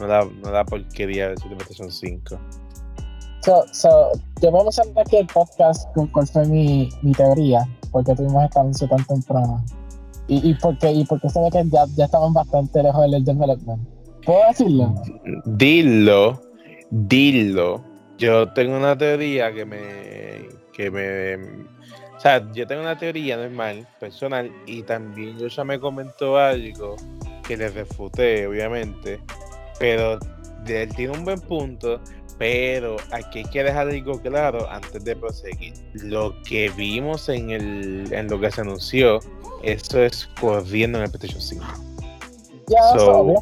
No 0.00 0.06
la, 0.06 0.24
no 0.42 0.50
la 0.50 0.64
porquería 0.64 1.28
versión 1.28 1.50
de 1.50 1.56
PlayStation 1.56 1.90
5. 1.90 2.38
So, 3.46 3.64
so, 3.70 4.10
yo 4.42 4.48
a 4.48 4.64
usar 4.64 4.86
aquí 4.96 5.18
el 5.18 5.26
podcast 5.28 5.88
con 5.94 6.08
cuál 6.08 6.26
fue 6.26 6.44
mi, 6.46 6.88
mi 7.02 7.12
teoría, 7.12 7.64
porque 7.92 8.12
tuvimos 8.12 8.42
esta 8.42 8.60
anuncio 8.60 8.88
tan 8.88 9.04
temprano. 9.04 9.64
Y, 10.26 10.50
y 10.50 10.54
porque, 10.54 10.90
y 10.90 11.04
porque 11.04 11.28
se 11.28 11.40
ve 11.40 11.50
que 11.52 11.62
ya, 11.70 11.84
ya 11.94 12.06
estaban 12.06 12.32
bastante 12.32 12.82
lejos 12.82 13.08
del 13.08 13.24
development. 13.24 13.88
¿Puedo 14.24 14.48
decirlo? 14.48 14.92
Dilo, 15.44 16.42
dilo. 16.90 17.84
Yo 18.18 18.52
tengo 18.52 18.76
una 18.76 18.98
teoría 18.98 19.52
que 19.54 19.64
me. 19.64 20.48
que 20.72 20.90
me. 20.90 21.36
O 22.16 22.20
sea, 22.20 22.50
yo 22.52 22.66
tengo 22.66 22.82
una 22.82 22.98
teoría 22.98 23.36
normal, 23.36 23.86
personal, 24.00 24.50
y 24.66 24.82
también 24.82 25.38
yo 25.38 25.46
ya 25.46 25.62
me 25.62 25.78
comentó 25.78 26.36
algo 26.36 26.96
que 27.46 27.56
le 27.56 27.68
refuté, 27.68 28.48
obviamente. 28.48 29.20
Pero 29.78 30.18
él 30.66 30.88
tiene 30.96 31.16
un 31.16 31.24
buen 31.24 31.40
punto, 31.40 32.00
pero 32.38 32.96
aquí 33.12 33.38
hay 33.38 33.44
que 33.46 33.64
dejar 33.64 33.88
algo 33.88 34.20
claro 34.20 34.70
antes 34.70 35.02
de 35.04 35.16
proseguir. 35.16 35.72
Lo 35.94 36.34
que 36.42 36.68
vimos 36.70 37.28
en, 37.28 37.50
el, 37.50 38.12
en 38.12 38.28
lo 38.28 38.38
que 38.40 38.50
se 38.50 38.60
anunció, 38.60 39.20
eso 39.62 40.02
es 40.02 40.28
corriendo 40.40 40.98
en 40.98 41.04
el 41.04 41.10
PlayStation 41.10 41.40
5. 41.40 41.64
Ya, 42.68 42.78
So, 42.98 43.34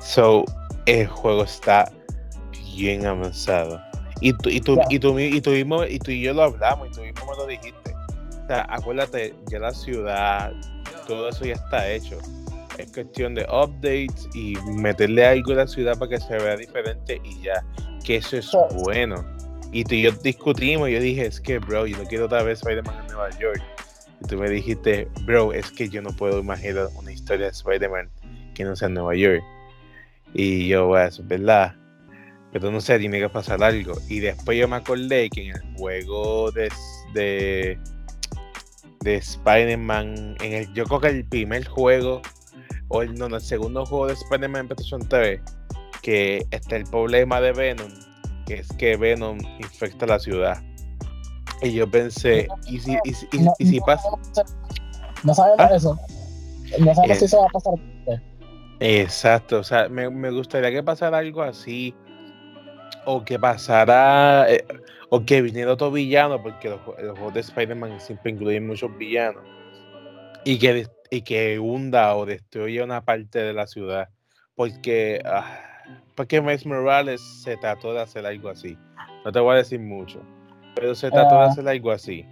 so, 0.00 0.44
el 0.86 1.06
juego 1.06 1.44
está 1.44 1.90
bien 2.74 3.04
avanzado. 3.06 3.80
Y 4.20 4.32
tú, 4.32 4.48
y 4.48 4.60
tú, 4.60 4.78
y 4.90 4.98
tú 4.98 5.14
mismo- 5.14 5.84
y 5.84 5.98
tú 5.98 6.10
y 6.10 6.22
yo 6.22 6.32
lo 6.34 6.42
hablamos, 6.44 6.88
y 6.88 6.90
tú 6.92 7.00
mismo 7.02 7.26
me 7.30 7.36
lo 7.36 7.46
dijiste. 7.46 7.94
O 8.44 8.46
sea, 8.48 8.66
acuérdate, 8.70 9.34
ya 9.50 9.58
la 9.58 9.72
ciudad, 9.72 10.52
todo 11.06 11.28
eso 11.28 11.44
ya 11.44 11.52
está 11.54 11.88
hecho. 11.90 12.18
Es 12.78 12.92
cuestión 12.92 13.34
de 13.34 13.42
updates 13.44 14.28
y 14.34 14.54
meterle 14.76 15.26
algo 15.26 15.52
a 15.52 15.56
la 15.56 15.66
ciudad 15.66 15.98
para 15.98 16.10
que 16.10 16.20
se 16.20 16.36
vea 16.38 16.56
diferente 16.56 17.20
y 17.24 17.42
ya. 17.42 17.64
Que 18.04 18.16
eso 18.16 18.36
es 18.38 18.46
So- 18.46 18.68
bueno. 18.84 19.24
Y 19.72 19.84
tú 19.84 19.94
y 19.96 20.02
yo 20.02 20.12
discutimos 20.12 20.88
y 20.88 20.92
yo 20.92 21.00
dije, 21.00 21.26
es 21.26 21.40
que, 21.40 21.58
bro, 21.58 21.86
yo 21.86 21.98
no 21.98 22.04
quiero 22.04 22.24
otra 22.26 22.42
vez 22.42 22.60
Spider-Man 22.60 23.00
en 23.00 23.06
Nueva 23.08 23.30
York. 23.38 23.62
Y 24.22 24.26
tú 24.26 24.36
me 24.38 24.48
dijiste, 24.48 25.08
bro, 25.24 25.52
es 25.52 25.70
que 25.70 25.88
yo 25.88 26.00
no 26.00 26.10
puedo 26.10 26.38
imaginar 26.40 26.88
una 26.96 27.12
historia 27.12 27.46
de 27.46 27.52
Spider-Man 27.52 28.08
que 28.54 28.64
no 28.64 28.74
sea 28.76 28.88
en 28.88 28.94
Nueva 28.94 29.14
York. 29.14 29.42
Y 30.32 30.68
yo, 30.68 30.86
bueno, 30.86 31.06
es 31.08 31.26
verdad. 31.26 31.74
Pero 32.52 32.70
no 32.70 32.80
sé, 32.80 32.98
tiene 32.98 33.18
que 33.18 33.28
pasar 33.28 33.62
algo. 33.62 33.94
Y 34.08 34.20
después 34.20 34.58
yo 34.58 34.66
me 34.68 34.76
acordé 34.76 35.28
que 35.28 35.48
en 35.48 35.56
el 35.56 35.62
juego 35.76 36.50
de, 36.52 36.70
de, 37.12 37.78
de 39.00 39.14
Spider-Man, 39.16 40.36
en 40.42 40.52
el, 40.54 40.72
yo 40.72 40.84
creo 40.86 41.00
que 41.00 41.08
el 41.08 41.24
primer 41.26 41.66
juego, 41.68 42.22
o 42.88 43.02
el, 43.02 43.14
no, 43.14 43.28
no, 43.28 43.36
el 43.36 43.42
segundo 43.42 43.84
juego 43.86 44.06
de 44.08 44.14
Spider-Man 44.14 44.62
en 44.62 44.68
PlayStation 44.68 45.08
3, 45.08 45.40
que 46.02 46.46
está 46.50 46.76
el 46.76 46.84
problema 46.84 47.40
de 47.40 47.52
Venom, 47.52 47.90
que 48.46 48.54
es 48.54 48.68
que 48.78 48.96
Venom 48.96 49.38
infecta 49.60 50.06
la 50.06 50.18
ciudad. 50.18 50.62
Y 51.62 51.72
yo 51.72 51.90
pensé, 51.90 52.48
¿y 52.66 52.78
si, 52.78 52.92
y 53.04 53.10
y- 53.36 53.38
No, 53.40 53.52
y 53.58 53.66
si 53.66 53.80
pasa? 53.80 54.08
No 55.24 55.34
sabemos 55.34 55.58
¿Ah? 55.60 55.74
eso. 55.74 55.98
No 56.78 56.94
sabemos 56.94 57.16
Eh. 57.16 57.20
si 57.20 57.24
eso 57.26 57.40
va 57.40 57.46
a 57.46 57.48
pasar. 57.50 57.74
Exacto, 58.80 59.58
o 59.58 59.64
sea, 59.64 59.88
me, 59.88 60.08
me 60.08 60.30
gustaría 60.30 60.70
que 60.70 60.82
pasara 60.84 61.18
algo 61.18 61.42
así, 61.42 61.94
o 63.06 63.24
que 63.24 63.36
pasara, 63.38 64.46
eh, 64.48 64.64
o 65.10 65.24
que 65.24 65.42
viniera 65.42 65.72
otro 65.72 65.90
villano, 65.90 66.40
porque 66.40 66.68
los, 66.68 66.80
los 67.02 67.18
juegos 67.18 67.34
de 67.34 67.40
Spider-Man 67.40 68.00
siempre 68.00 68.30
incluyen 68.30 68.68
muchos 68.68 68.96
villanos, 68.96 69.42
y 70.44 70.58
que, 70.60 70.86
y 71.10 71.22
que 71.22 71.58
hunda 71.58 72.14
o 72.16 72.26
destruya 72.26 72.84
una 72.84 73.02
parte 73.04 73.38
de 73.38 73.52
la 73.52 73.66
ciudad, 73.66 74.08
porque, 74.54 75.20
ah, 75.24 75.58
porque 76.14 76.40
Miles 76.40 76.66
Morales 76.66 77.20
se 77.42 77.56
trató 77.56 77.92
de 77.94 78.00
hacer 78.02 78.26
algo 78.26 78.48
así, 78.50 78.76
no 79.24 79.32
te 79.32 79.40
voy 79.40 79.54
a 79.54 79.58
decir 79.58 79.80
mucho, 79.80 80.20
pero 80.74 80.94
se 80.94 81.10
trató 81.10 81.36
de 81.36 81.42
Ah. 81.42 81.46
hacer 81.46 81.68
algo 81.68 81.90
así. 81.90 82.24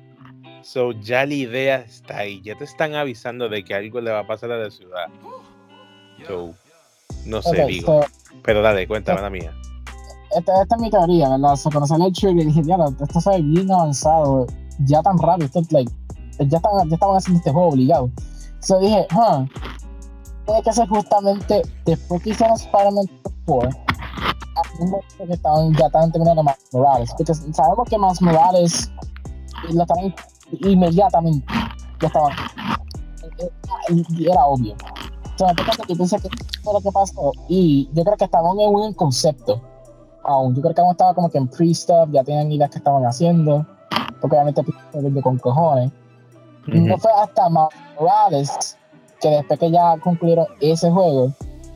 So, 0.62 0.92
ya 0.92 1.24
la 1.24 1.34
idea 1.34 1.76
está 1.76 2.18
ahí, 2.18 2.40
ya 2.42 2.56
te 2.56 2.64
están 2.64 2.94
avisando 2.94 3.48
de 3.48 3.62
que 3.64 3.74
algo 3.74 4.00
le 4.00 4.10
va 4.10 4.20
a 4.20 4.26
pasar 4.26 4.50
a 4.50 4.56
la 4.58 4.70
ciudad. 4.70 5.06
So, 6.26 6.54
no 7.24 7.40
sé, 7.42 7.62
Ok, 7.62 7.68
digo. 7.68 8.02
so, 8.02 8.08
Pero 8.42 8.62
dale, 8.62 8.86
cuéntame 8.88 9.20
la 9.20 9.30
mía. 9.30 9.52
esta, 10.36 10.62
esta 10.62 10.74
es 10.76 10.80
mi 10.82 10.90
teoría, 10.90 11.28
¿verdad? 11.30 11.52
O 11.52 11.56
sea, 11.56 11.70
cuando 11.70 11.86
salió 11.86 12.06
el 12.08 12.12
trailer 12.12 12.46
dije, 12.46 12.62
ya, 12.64 12.76
esto 13.00 13.20
se 13.20 13.30
ve 13.30 13.42
bien 13.42 13.70
avanzado, 13.70 14.46
ya 14.80 15.00
tan 15.02 15.16
rápido, 15.18 15.46
esto 15.46 15.60
es 15.60 15.72
like, 15.72 15.92
ya 16.38 16.56
estaban, 16.56 16.88
ya 16.88 16.94
estaban 16.94 17.16
haciendo 17.16 17.38
este 17.38 17.52
juego 17.52 17.68
obligado. 17.68 18.10
So 18.66 18.80
dije, 18.80 19.06
huh, 19.14 19.46
puede 20.44 20.62
que 20.62 20.72
sea 20.72 20.88
justamente 20.88 21.62
después 21.84 22.20
que 22.20 22.30
hicieron 22.30 22.56
Spider-Man 22.56 23.06
4, 23.44 23.70
haciendo 24.56 24.98
esto 24.98 25.24
que 25.24 25.32
estaban, 25.34 25.72
ya 25.74 25.86
estaban 25.86 26.10
terminando 26.10 26.42
Miles 26.42 26.68
Morales, 26.72 27.14
porque 27.16 27.32
sabemos 27.32 27.88
que 27.88 27.96
Miles 27.96 28.20
Morales 28.20 28.90
lo 29.70 29.82
estaban 29.82 30.12
inmediatamente, 30.50 31.46
ya 32.00 32.08
estaban, 32.08 32.32
y 33.88 34.28
era 34.28 34.44
obvio. 34.46 34.74
O 34.74 35.38
sea, 35.38 35.54
fíjate 35.54 35.82
que 35.84 35.92
yo 35.92 35.98
pensé 35.98 36.18
que 36.18 36.28
fue 36.64 36.72
lo 36.74 36.80
que 36.80 36.90
pasó 36.90 37.30
y 37.48 37.88
yo 37.92 38.02
creo 38.02 38.16
que 38.16 38.24
estaban 38.24 38.58
en 38.58 38.74
un 38.74 38.94
concepto 38.94 39.62
aún. 40.24 40.56
Yo 40.56 40.62
creo 40.62 40.74
que 40.74 40.80
aún 40.80 40.90
estaba 40.90 41.14
como 41.14 41.30
que 41.30 41.38
en 41.38 41.46
pre-stuff, 41.46 42.08
ya 42.10 42.24
tenían 42.24 42.50
ideas 42.50 42.70
que 42.70 42.78
estaban 42.78 43.06
haciendo, 43.06 43.64
porque 44.20 44.34
obviamente 44.34 44.64
se 44.90 45.00
vende 45.00 45.22
cojones. 46.66 46.88
No 46.88 46.98
fue 46.98 47.10
hasta 47.12 47.48
Morales 47.48 48.76
que 49.20 49.28
después 49.28 49.58
que 49.58 49.70
ya 49.70 49.96
concluyeron 49.98 50.46
ese 50.60 50.90
juego, 50.90 51.32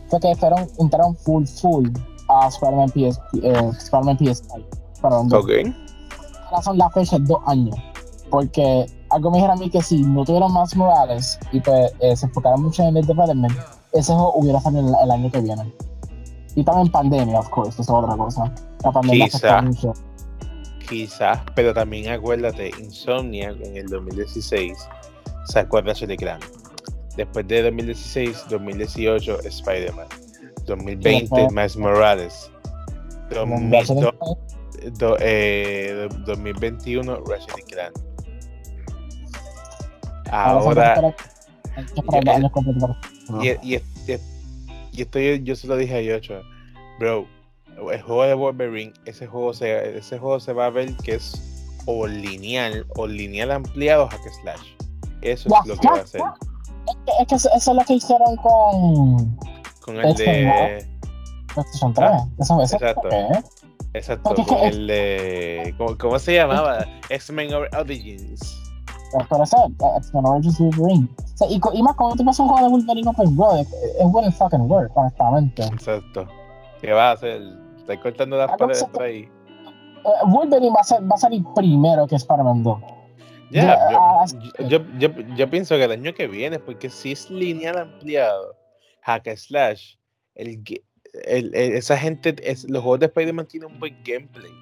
fue 0.08 0.20
que 0.20 0.34
fueron, 0.36 0.66
entraron 0.78 1.16
full 1.16 1.44
full 1.46 1.88
a 2.28 2.48
Spider-Man 2.48 2.90
PS, 2.90 3.20
eh, 3.42 3.70
Spider-Man 3.78 4.18
PS5. 4.18 4.64
Perdón. 5.00 5.32
Ok. 5.32 5.50
Ahora 6.46 6.62
son 6.62 6.78
las 6.78 6.92
fechas 6.92 7.26
dos 7.26 7.38
años. 7.46 7.76
Porque 8.30 8.86
algo 9.10 9.30
me 9.30 9.38
dijeron 9.38 9.56
a 9.56 9.60
mí 9.60 9.70
que 9.70 9.82
si 9.82 10.02
no 10.02 10.24
tuvieran 10.24 10.52
más 10.52 10.76
Morales 10.76 11.38
y 11.52 11.60
pues 11.60 11.92
eh, 12.00 12.14
se 12.14 12.26
enfocaran 12.26 12.62
mucho 12.62 12.82
en 12.84 12.96
el 12.96 13.06
development, 13.06 13.54
ese 13.92 14.12
juego 14.12 14.32
hubiera 14.34 14.60
salido 14.60 14.88
el, 14.88 14.94
el 15.02 15.10
año 15.10 15.30
que 15.30 15.40
viene. 15.40 15.74
Y 16.54 16.64
también 16.64 16.90
pandemia, 16.90 17.40
of 17.40 17.48
course, 17.50 17.70
eso 17.70 17.82
es 17.82 17.90
otra 17.90 18.16
cosa. 18.16 18.52
La 18.84 18.92
pandemia 18.92 19.28
Quizá. 19.28 19.62
mucho. 19.62 19.92
Quizás, 20.90 21.38
pero 21.54 21.72
también 21.72 22.08
acuérdate, 22.10 22.72
Insomnia 22.80 23.50
en 23.62 23.76
el 23.76 23.86
2016 23.86 24.76
sacó 25.46 25.80
Ratchet 25.80 26.10
y 26.10 26.16
Clank. 26.16 26.44
Después 27.16 27.46
de 27.48 27.62
2016, 27.62 28.44
2018, 28.50 29.38
Spider-Man. 29.44 30.06
2020, 30.66 31.20
después- 31.20 31.52
Miles 31.52 31.76
Morales. 31.76 32.50
Como 33.32 33.54
2000 33.60 33.72
Ratchet 33.72 33.90
and 33.90 34.00
do- 34.02 34.18
Clank, 34.18 34.98
do- 34.98 35.16
eh, 35.20 36.08
2021, 36.26 37.16
Ratchet 37.24 37.58
y 37.58 37.62
Clank. 37.72 37.92
ahora 40.32 40.94
Y, 43.42 43.48
y, 43.62 43.76
y- 43.76 43.82
y 44.92 45.02
esto 45.02 45.18
yo, 45.20 45.34
yo 45.36 45.54
se 45.56 45.66
lo 45.68 45.76
dije 45.76 45.94
a 45.96 46.00
Yocho, 46.02 46.42
bro, 46.98 47.26
el 47.92 48.02
juego 48.02 48.24
de 48.24 48.34
Wolverine, 48.34 48.92
ese 49.04 49.26
juego 49.26 49.52
se, 49.52 49.98
ese 49.98 50.18
juego 50.18 50.40
se 50.40 50.52
va 50.52 50.66
a 50.66 50.70
ver 50.70 50.94
que 50.96 51.14
es 51.14 51.76
o 51.86 52.06
lineal, 52.06 52.86
o 52.96 53.06
lineal 53.06 53.50
ampliado 53.50 54.08
hack 54.08 54.20
slash. 54.42 54.60
Eso 55.22 55.48
es 55.48 55.66
lo 55.66 55.76
que 55.76 55.88
va 55.88 55.96
a 55.96 56.00
hacer. 56.00 56.20
Es 56.86 56.96
que, 57.04 57.12
es 57.22 57.28
que 57.28 57.34
eso, 57.34 57.50
es 57.54 57.66
lo 57.66 57.84
que 57.84 57.94
hicieron 57.94 58.36
con 58.36 59.36
Con 59.80 59.96
el 59.96 60.06
Este, 60.06 60.24
de. 60.24 60.88
PlayStation 61.54 61.94
3. 61.94 62.10
Eso, 62.38 62.62
eso 62.62 62.76
Exacto. 62.76 63.08
¿qué? 63.08 63.28
Exacto, 63.92 64.34
con 64.34 64.58
el 64.58 64.86
de. 64.86 65.74
¿Cómo, 65.76 65.98
cómo 65.98 66.18
se 66.18 66.34
llamaba? 66.34 66.86
X-Men 67.08 67.50
Origins. 67.76 68.56
Pero 69.28 69.42
eso, 69.42 69.70
X-Men 69.98 70.26
Origins 70.26 70.58
Wolverine. 70.58 71.08
Y, 71.48 71.82
más 71.82 71.96
cuando 71.96 72.16
te 72.16 72.24
pasa 72.24 72.42
un 72.42 72.48
juego 72.50 72.66
de 72.66 72.70
Wolverine 72.70 73.08
Open 73.08 73.38
World, 73.38 73.60
es, 73.60 74.04
wouldn't 74.04 74.34
fucking 74.34 74.70
work, 74.70 74.92
honestamente. 74.94 75.64
Exacto. 75.64 76.26
¿Qué 76.80 76.92
va 76.92 77.10
a 77.10 77.12
hacer? 77.12 77.42
Estoy 77.92 77.98
cortando 78.12 78.36
las 78.36 78.50
Ah, 78.50 78.56
paredes 78.56 78.84
por 78.84 79.02
ahí. 79.02 79.28
Eh, 80.04 80.08
Wolverine 80.26 80.70
va 80.74 80.80
a, 80.80 80.84
ser, 80.84 81.02
va 81.02 81.14
a 81.16 81.18
salir 81.18 81.42
primero 81.54 82.06
que 82.06 82.14
Spider-Man 82.16 82.62
2. 82.62 82.78
Ya, 83.50 83.62
Ya, 83.64 83.78
ah, 83.98 84.24
yo, 84.60 84.68
yo, 84.68 84.84
yo, 84.98 85.08
yo 85.36 85.50
pienso 85.50 85.74
que 85.76 85.84
el 85.84 85.90
año 85.92 86.14
que 86.14 86.28
viene, 86.28 86.58
porque 86.60 86.88
si 86.88 87.12
es 87.12 87.28
lineal 87.30 87.78
ampliado, 87.78 88.54
hack 89.02 89.26
and 89.26 89.36
slash, 89.36 89.96
el, 90.36 90.62
ge- 90.64 90.84
el- 91.24 91.52
el- 91.54 91.72
esa 91.74 91.96
gente, 91.98 92.36
es, 92.44 92.68
los 92.70 92.80
juegos 92.82 93.00
de 93.00 93.06
Spider-Man 93.06 93.46
tienen 93.46 93.72
un 93.72 93.80
buen 93.80 93.96
gameplay. 94.04 94.52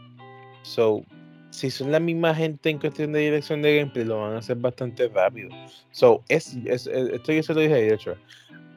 So, 0.63 1.03
si 1.51 1.71
son 1.71 1.93
la 1.93 2.01
misma 2.01 2.35
gente 2.35 2.71
en 2.71 2.79
cuestión 2.79 3.13
de 3.13 3.21
dirección 3.21 3.61
de 3.61 3.77
gameplay, 3.79 4.05
lo 4.07 4.21
van 4.23 4.35
a 4.35 4.39
hacer 4.39 4.57
bastante 4.57 5.09
rápido. 5.09 5.51
So, 5.91 6.23
es, 6.29 6.57
es- 6.65 6.87
es- 6.87 7.11
esto 7.13 7.33
yo 7.33 7.43
se 7.43 7.53
lo 7.55 7.61
dije 7.61 7.93
a. 7.93 8.17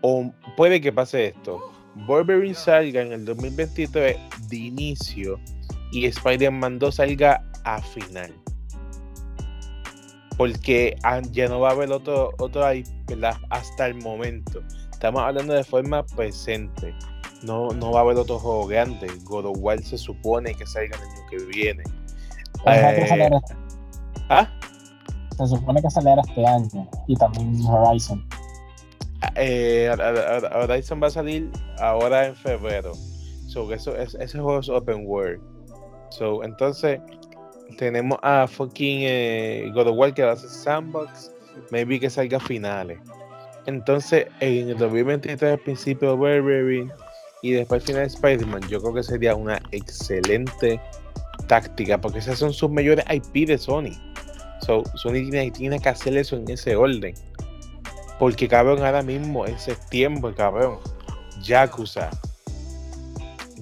O 0.01 0.29
puede 0.57 0.81
que 0.81 0.91
pase 0.91 1.27
esto. 1.27 1.59
Wolverine 2.07 2.55
salga 2.55 3.01
en 3.01 3.11
el 3.11 3.25
2023 3.25 4.17
de 4.49 4.57
inicio 4.57 5.39
y 5.91 6.05
Spider-Man 6.05 6.79
2 6.79 6.95
salga 6.95 7.43
a 7.63 7.81
final 7.81 8.33
porque 10.41 10.97
ah, 11.03 11.21
ya 11.33 11.47
no 11.47 11.59
va 11.59 11.69
a 11.69 11.71
haber 11.73 11.91
otro, 11.91 12.31
otro 12.39 12.65
ahí, 12.65 12.83
¿verdad? 13.05 13.35
Hasta 13.51 13.85
el 13.85 13.93
momento. 14.01 14.63
Estamos 14.91 15.21
hablando 15.21 15.53
de 15.53 15.63
forma 15.63 16.03
presente. 16.03 16.95
No, 17.43 17.69
no 17.69 17.91
va 17.91 17.99
a 17.99 18.01
haber 18.01 18.17
otro 18.17 18.39
juego 18.39 18.65
grande. 18.65 19.07
God 19.23 19.45
of 19.45 19.57
War 19.59 19.79
se 19.83 19.99
supone 19.99 20.55
que 20.55 20.65
salga 20.65 20.97
el 20.97 21.03
año 21.03 21.29
que 21.29 21.45
viene. 21.45 21.83
Eh, 22.65 23.29
¿Ah? 24.29 24.49
se 25.37 25.45
supone 25.45 25.79
que 25.79 25.91
saliera 25.91 26.23
este 26.27 26.43
año. 26.43 26.89
Y 27.07 27.15
también 27.17 27.61
Horizon. 27.63 28.27
Eh, 29.35 29.89
Hor- 29.91 30.01
Hor- 30.01 30.69
Horizon 30.69 31.01
va 31.01 31.07
a 31.07 31.11
salir 31.11 31.49
ahora 31.79 32.27
en 32.27 32.35
febrero. 32.35 32.93
So, 33.47 33.71
eso, 33.73 33.95
es, 33.95 34.15
ese 34.15 34.39
juego 34.39 34.59
es 34.59 34.69
open 34.69 35.05
world. 35.05 35.41
So, 36.09 36.43
entonces, 36.43 36.99
tenemos 37.77 38.17
a 38.21 38.47
fucking 38.47 38.99
eh, 39.03 39.71
God 39.73 39.87
of 39.87 39.97
War 39.97 40.13
que 40.13 40.23
va 40.23 40.33
a 40.33 40.35
ser 40.35 40.49
sandbox. 40.49 41.31
Maybe 41.71 41.99
que 41.99 42.09
salga 42.09 42.37
a 42.37 42.39
finales. 42.39 42.99
Entonces, 43.65 44.25
en 44.39 44.69
el 44.69 44.77
2023, 44.77 45.51
al 45.53 45.59
principio 45.59 46.17
Wolverine 46.17 46.91
y 47.43 47.51
después 47.51 47.81
al 47.81 47.87
final 47.87 48.03
Spider-Man, 48.03 48.61
yo 48.69 48.79
creo 48.81 48.93
que 48.93 49.03
sería 49.03 49.35
una 49.35 49.61
excelente 49.71 50.79
táctica, 51.47 51.99
porque 51.99 52.19
esas 52.19 52.39
son 52.39 52.53
sus 52.53 52.71
mayores 52.71 53.03
IP 53.09 53.47
de 53.47 53.57
Sony. 53.57 53.91
So, 54.61 54.83
Sony 54.95 55.29
tiene 55.53 55.79
que 55.79 55.89
hacer 55.89 56.15
eso 56.17 56.37
en 56.37 56.49
ese 56.49 56.75
orden. 56.75 57.13
Porque 58.21 58.47
cabrón, 58.47 58.85
ahora 58.85 59.01
mismo, 59.01 59.47
en 59.47 59.57
septiembre, 59.57 60.31
cabrón, 60.35 60.77
Yakuza. 61.41 62.11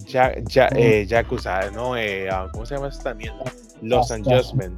Ya, 0.05 0.33
ya, 0.49 0.67
eh, 0.75 1.05
Yakuza, 1.07 1.71
no, 1.71 1.95
eh, 1.95 2.27
ah, 2.29 2.49
¿cómo 2.51 2.65
se 2.65 2.75
llama 2.75 2.89
esta 2.89 3.13
mierda? 3.13 3.45
Los. 3.81 4.11
Adjustment. 4.11 4.75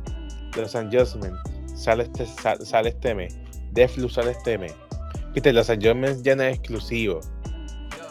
Los 0.56 0.76
Adjustment. 0.76 1.34
Sale 1.76 2.04
este, 2.04 2.28
sa- 2.28 2.64
sale 2.64 2.90
este 2.90 3.16
mes. 3.16 3.36
Deathloop 3.72 4.12
sale 4.12 4.32
este 4.32 4.60
mes. 4.60 4.76
Viste, 5.34 5.52
los 5.52 5.68
Adjustments 5.68 6.22
ya 6.22 6.36
no 6.36 6.44
es 6.44 6.58
exclusivo. 6.60 7.22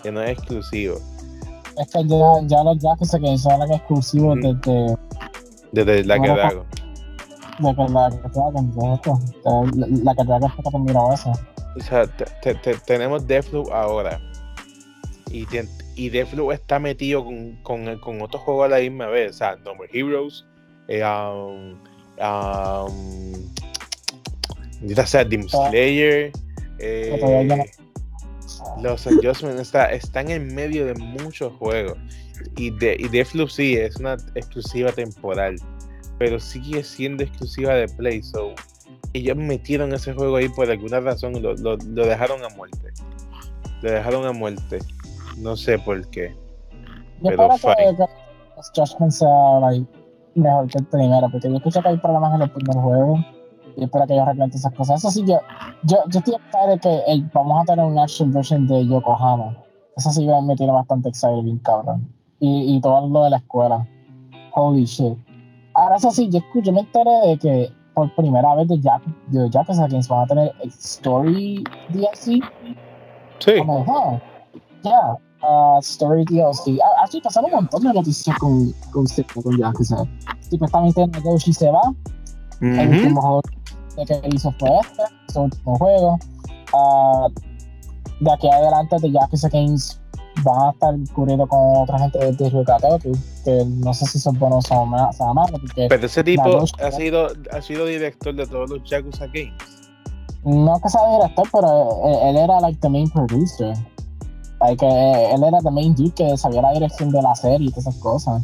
Ya 0.03 0.11
no 0.11 0.23
es 0.23 0.31
exclusivo. 0.31 0.97
Es 1.79 1.89
que 1.93 2.05
ya, 2.05 2.33
ya 2.47 2.65
los 2.65 2.79
Yakuza 2.79 3.21
que 3.21 3.39
son 3.39 3.63
exclusivos 3.71 4.37
desde 4.43 4.97
Desde 5.71 6.05
la 6.05 6.19
que 6.19 6.31
hago. 6.31 6.65
de 7.61 7.75
que 7.77 7.93
la 7.93 8.11
que 8.11 8.17
de 8.17 8.25
la, 10.03 10.41
que 10.41 10.49
fue 10.49 10.65
que 10.65 10.71
terminó 10.73 11.13
eso. 11.13 11.33
O 11.77 11.81
sea, 11.81 12.07
te- 12.07 12.25
te- 12.43 12.55
te- 12.57 12.79
tenemos 12.87 13.27
Deathloop 13.27 13.71
ahora. 13.73 14.21
Y, 15.31 15.47
te- 15.47 15.69
y 15.95 16.09
Deathloop 16.09 16.53
está 16.53 16.79
metido 16.79 17.25
con, 17.25 17.57
con, 17.63 17.99
con 18.01 18.21
otros 18.23 18.43
juegos 18.43 18.67
a 18.67 18.69
la 18.69 18.79
misma 18.81 19.07
vez. 19.07 19.31
O 19.31 19.35
sea, 19.39 19.57
More 19.65 19.89
Heroes. 19.93 20.45
Eh, 20.89 21.05
um, 21.05 21.79
um, 22.19 23.51
ya 24.83 25.07
sea 25.07 25.25
Demon 25.25 25.49
Ah. 25.55 25.69
Slayer. 25.71 26.33
Eh, 26.81 27.21
los 28.83 29.07
Adjustments 29.07 29.61
está, 29.61 29.93
están 29.93 30.31
en 30.31 30.53
medio 30.55 30.87
de 30.87 30.95
muchos 30.95 31.53
juegos. 31.55 31.97
Y, 32.57 32.71
de, 32.71 32.97
y 32.99 33.07
Deathloop 33.09 33.51
sí 33.51 33.77
es 33.77 33.97
una 33.97 34.15
exclusiva 34.35 34.91
temporal. 34.91 35.57
Pero 36.19 36.41
sigue 36.41 36.83
siendo 36.83 37.23
exclusiva 37.23 37.75
de 37.75 37.87
Play. 37.89 38.23
So, 38.23 38.55
ellos 39.13 39.37
metieron 39.37 39.93
ese 39.93 40.13
juego 40.15 40.37
ahí 40.37 40.49
por 40.49 40.71
alguna 40.71 41.01
razón 41.01 41.37
y 41.37 41.41
lo, 41.41 41.55
lo- 41.55 41.77
lo 41.77 42.07
dejaron 42.07 42.43
a 42.45 42.49
muerte. 42.57 42.89
Lo 43.83 43.91
dejaron 43.91 44.27
a 44.27 44.33
muerte. 44.33 44.79
No 45.39 45.57
sé 45.57 45.79
por 45.79 46.07
qué. 46.11 46.35
Yo 47.23 47.31
Pero 47.31 47.53
espero 47.53 47.75
que, 47.77 47.97
que 47.97 48.05
los 48.57 48.71
Judgment 48.75 49.13
sea 49.13 49.61
like, 49.61 49.87
mejor 50.35 50.67
que 50.69 50.79
el 50.79 50.87
primero, 50.87 51.29
porque 51.31 51.49
yo 51.51 51.57
escucho 51.57 51.83
que 51.83 51.89
hay 51.89 51.97
problemas 51.99 52.35
en 52.35 52.43
el 52.43 52.51
primer 52.51 52.77
juego 52.77 53.19
y 53.77 53.85
espero 53.85 54.07
que 54.07 54.13
ellos 54.15 54.27
arreglen 54.27 54.51
esas 54.55 54.73
cosas. 54.75 54.99
Eso 54.99 55.11
sí, 55.11 55.25
yo, 55.27 55.41
yo, 55.85 55.99
yo 56.09 56.19
estoy 56.19 56.35
excited 56.35 56.71
de 56.71 56.79
que 56.81 57.25
vamos 57.33 57.63
a 57.63 57.65
tener 57.65 57.85
un 57.85 57.99
action 57.99 58.33
version 58.33 58.67
de 58.67 58.87
Yokohama. 58.87 59.57
Eso 59.97 60.11
sí 60.11 60.27
me 60.45 60.57
tiene 60.57 60.73
bastante 60.73 61.09
excited, 61.09 61.43
bien 61.43 61.59
cabrón. 61.59 62.07
Y, 62.39 62.77
y 62.77 62.81
todo 62.81 63.07
lo 63.09 63.25
de 63.25 63.31
la 63.31 63.37
escuela. 63.39 63.87
Holy 64.53 64.85
shit. 64.85 65.17
Ahora, 65.75 65.97
eso 65.97 66.11
sí, 66.11 66.29
yo, 66.31 66.39
escucho, 66.39 66.67
yo 66.67 66.73
me 66.73 66.81
enteré 66.81 67.11
de 67.27 67.39
que 67.39 67.73
por 67.95 68.15
primera 68.15 68.55
vez 68.55 68.69
de 68.69 68.81
Jack, 68.81 69.03
de 69.29 69.49
Yakuza 69.51 69.87
Games 69.89 70.09
van 70.09 70.23
a 70.23 70.27
tener 70.27 70.53
Story 70.79 71.65
DLC. 71.91 72.41
Sí. 73.39 73.53
Como, 73.59 73.81
huh, 73.81 74.19
yeah, 74.83 75.17
uh, 75.43 75.79
Story 75.81 76.25
DLC. 76.25 76.79
Ah, 76.83 77.05
Así 77.05 77.21
pasaron 77.21 77.51
un 77.51 77.57
montón 77.57 77.83
de 77.83 77.93
noticias 77.93 78.37
con, 78.39 78.73
con, 78.93 79.05
con 79.43 79.59
Yakuza. 79.59 80.05
Supuestamente 80.49 81.07
Nagoshi 81.07 81.53
se 81.53 81.71
va. 81.71 81.81
El 82.61 82.89
Ujú. 82.89 82.97
último 82.99 83.21
juego 83.23 83.43
que 84.07 84.21
hizo 84.35 84.53
fue 84.59 84.71
este, 84.81 85.03
su 85.33 85.41
último 85.43 85.77
juego. 85.77 86.19
Ah, 86.75 87.27
de 88.21 88.33
aquí 88.33 88.49
adelante, 88.49 88.97
de 89.01 89.11
Yakuza 89.11 89.49
Games 89.49 90.01
van 90.45 90.69
a 90.69 90.71
estar 90.71 90.95
cubriendo 91.15 91.47
con 91.47 91.59
otra 91.83 91.99
gente 91.99 92.33
de, 92.33 92.51
Ryukatoku, 92.51 93.13
que 93.45 93.65
no 93.67 93.93
sé 93.95 94.07
si 94.07 94.19
son 94.19 94.39
buenos 94.39 94.71
o 94.71 94.87
malos, 94.87 95.61
Pero 95.75 96.07
ese 96.07 96.25
tipo 96.25 96.63
ha 96.83 96.91
sido, 96.93 97.29
ha 97.53 97.61
sido 97.63 97.87
director 97.87 98.35
de 98.35 98.47
todos 98.47 98.71
los 98.71 98.83
Yakuza 98.89 99.27
Games. 99.27 99.53
no 100.45 100.81
que 100.81 100.89
sea 100.89 101.01
director, 101.19 101.47
pero 101.53 102.07
él, 102.07 102.29
él 102.29 102.37
era 102.37 102.61
like 102.61 102.79
the 102.81 102.89
main 102.89 103.09
producer. 103.11 103.75
Like, 104.61 104.85
eh, 104.87 105.33
él 105.35 105.43
era 105.43 105.59
the 105.61 105.71
main 105.71 105.95
dude 105.95 106.13
que 106.13 106.37
sabía 106.37 106.61
la 106.63 106.73
dirección 106.73 107.11
de 107.11 107.23
la 107.23 107.35
serie 107.35 107.69
y 107.69 107.71
todas 107.71 107.87
esas 107.87 107.97
cosas. 108.03 108.43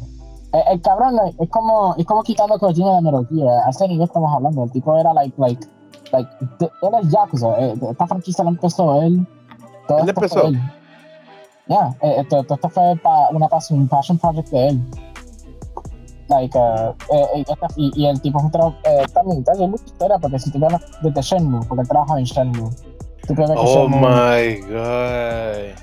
El, 0.53 0.62
el 0.72 0.81
cabrón 0.81 1.14
es 1.38 1.49
como, 1.51 1.94
es 1.99 2.07
como 2.07 2.22
quitando 2.22 2.59
Kojima 2.59 2.96
de 2.96 3.03
Metal 3.03 3.27
Gear. 3.31 3.49
A 3.66 3.70
ese 3.70 3.87
nivel 3.88 4.05
estamos 4.05 4.33
hablando. 4.35 4.64
El 4.64 4.70
tipo 4.72 4.96
era 4.99 5.12
like, 5.12 5.35
like, 5.38 5.66
like, 6.12 6.31
él 6.61 6.90
es 7.03 7.11
Yakuza. 7.11 7.49
eh, 7.61 7.75
Esta 7.90 8.07
franquicia 8.07 8.44
la 8.44 8.51
empezó 8.51 9.03
él. 9.03 9.27
Todo 9.88 9.99
¿Él 9.99 10.09
empezó? 10.09 10.46
él. 10.46 10.59
Ya, 11.68 11.94
eh, 12.00 12.16
esto, 12.18 12.40
esto 12.48 12.68
fue 12.68 12.94
pa- 13.02 13.29
una 13.31 13.48
un 13.70 13.88
passion 13.88 14.18
project 14.18 14.48
de 14.50 14.68
él. 14.68 14.81
Like, 16.29 16.57
uh, 16.59 16.90
eh, 17.12 17.26
eh, 17.37 17.44
y, 17.76 18.02
y 18.02 18.07
el 18.07 18.20
tipo 18.20 18.40
fue 18.40 18.50
tra- 18.50 18.76
eh, 18.85 19.05
también, 19.12 19.44
mucha 19.70 19.85
historia, 19.85 20.18
porque 20.18 20.38
si 20.38 20.50
tú 20.50 20.59
ves 20.59 20.72
desde 21.02 21.22
Shenmue, 21.22 21.64
porque 21.66 21.83
él 21.83 21.88
trabaja 21.88 22.18
en 22.18 22.24
Shenmue. 22.24 22.70
Tú 23.26 23.35
que 23.35 23.42
Oh 23.57 23.66
Shenmue 23.88 24.00
my 24.00 24.61
god. 24.72 25.76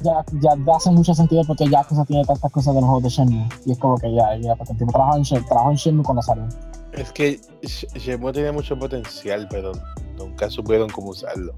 ya, 0.00 0.24
ya 0.40 0.74
hace 0.74 0.90
mucho 0.90 1.14
sentido 1.14 1.42
porque 1.46 1.66
Yakuza 1.68 2.04
tiene 2.04 2.24
tantas 2.24 2.50
cosas 2.52 2.74
de 2.74 2.80
los 2.80 2.88
juegos 2.90 3.02
de 3.04 3.08
Shenmue. 3.10 3.48
Y 3.66 3.72
es 3.72 3.78
como 3.78 3.96
que 3.96 4.14
ya, 4.14 4.36
ya, 4.36 4.54
porque 4.56 4.72
el 4.72 4.78
tipo 4.78 4.92
trabajó 4.92 5.16
en, 5.16 5.44
trabajó 5.46 5.70
en 5.70 5.76
Shenmue 5.76 6.04
cuando 6.04 6.22
salió. 6.22 6.44
Es 6.92 7.10
que 7.12 7.40
Sh- 7.62 7.88
Shenmue 7.98 8.32
tiene 8.32 8.52
mucho 8.52 8.78
potencial, 8.78 9.46
pero 9.50 9.72
nunca 10.18 10.48
supieron 10.50 10.88
cómo 10.90 11.10
usarlo. 11.10 11.52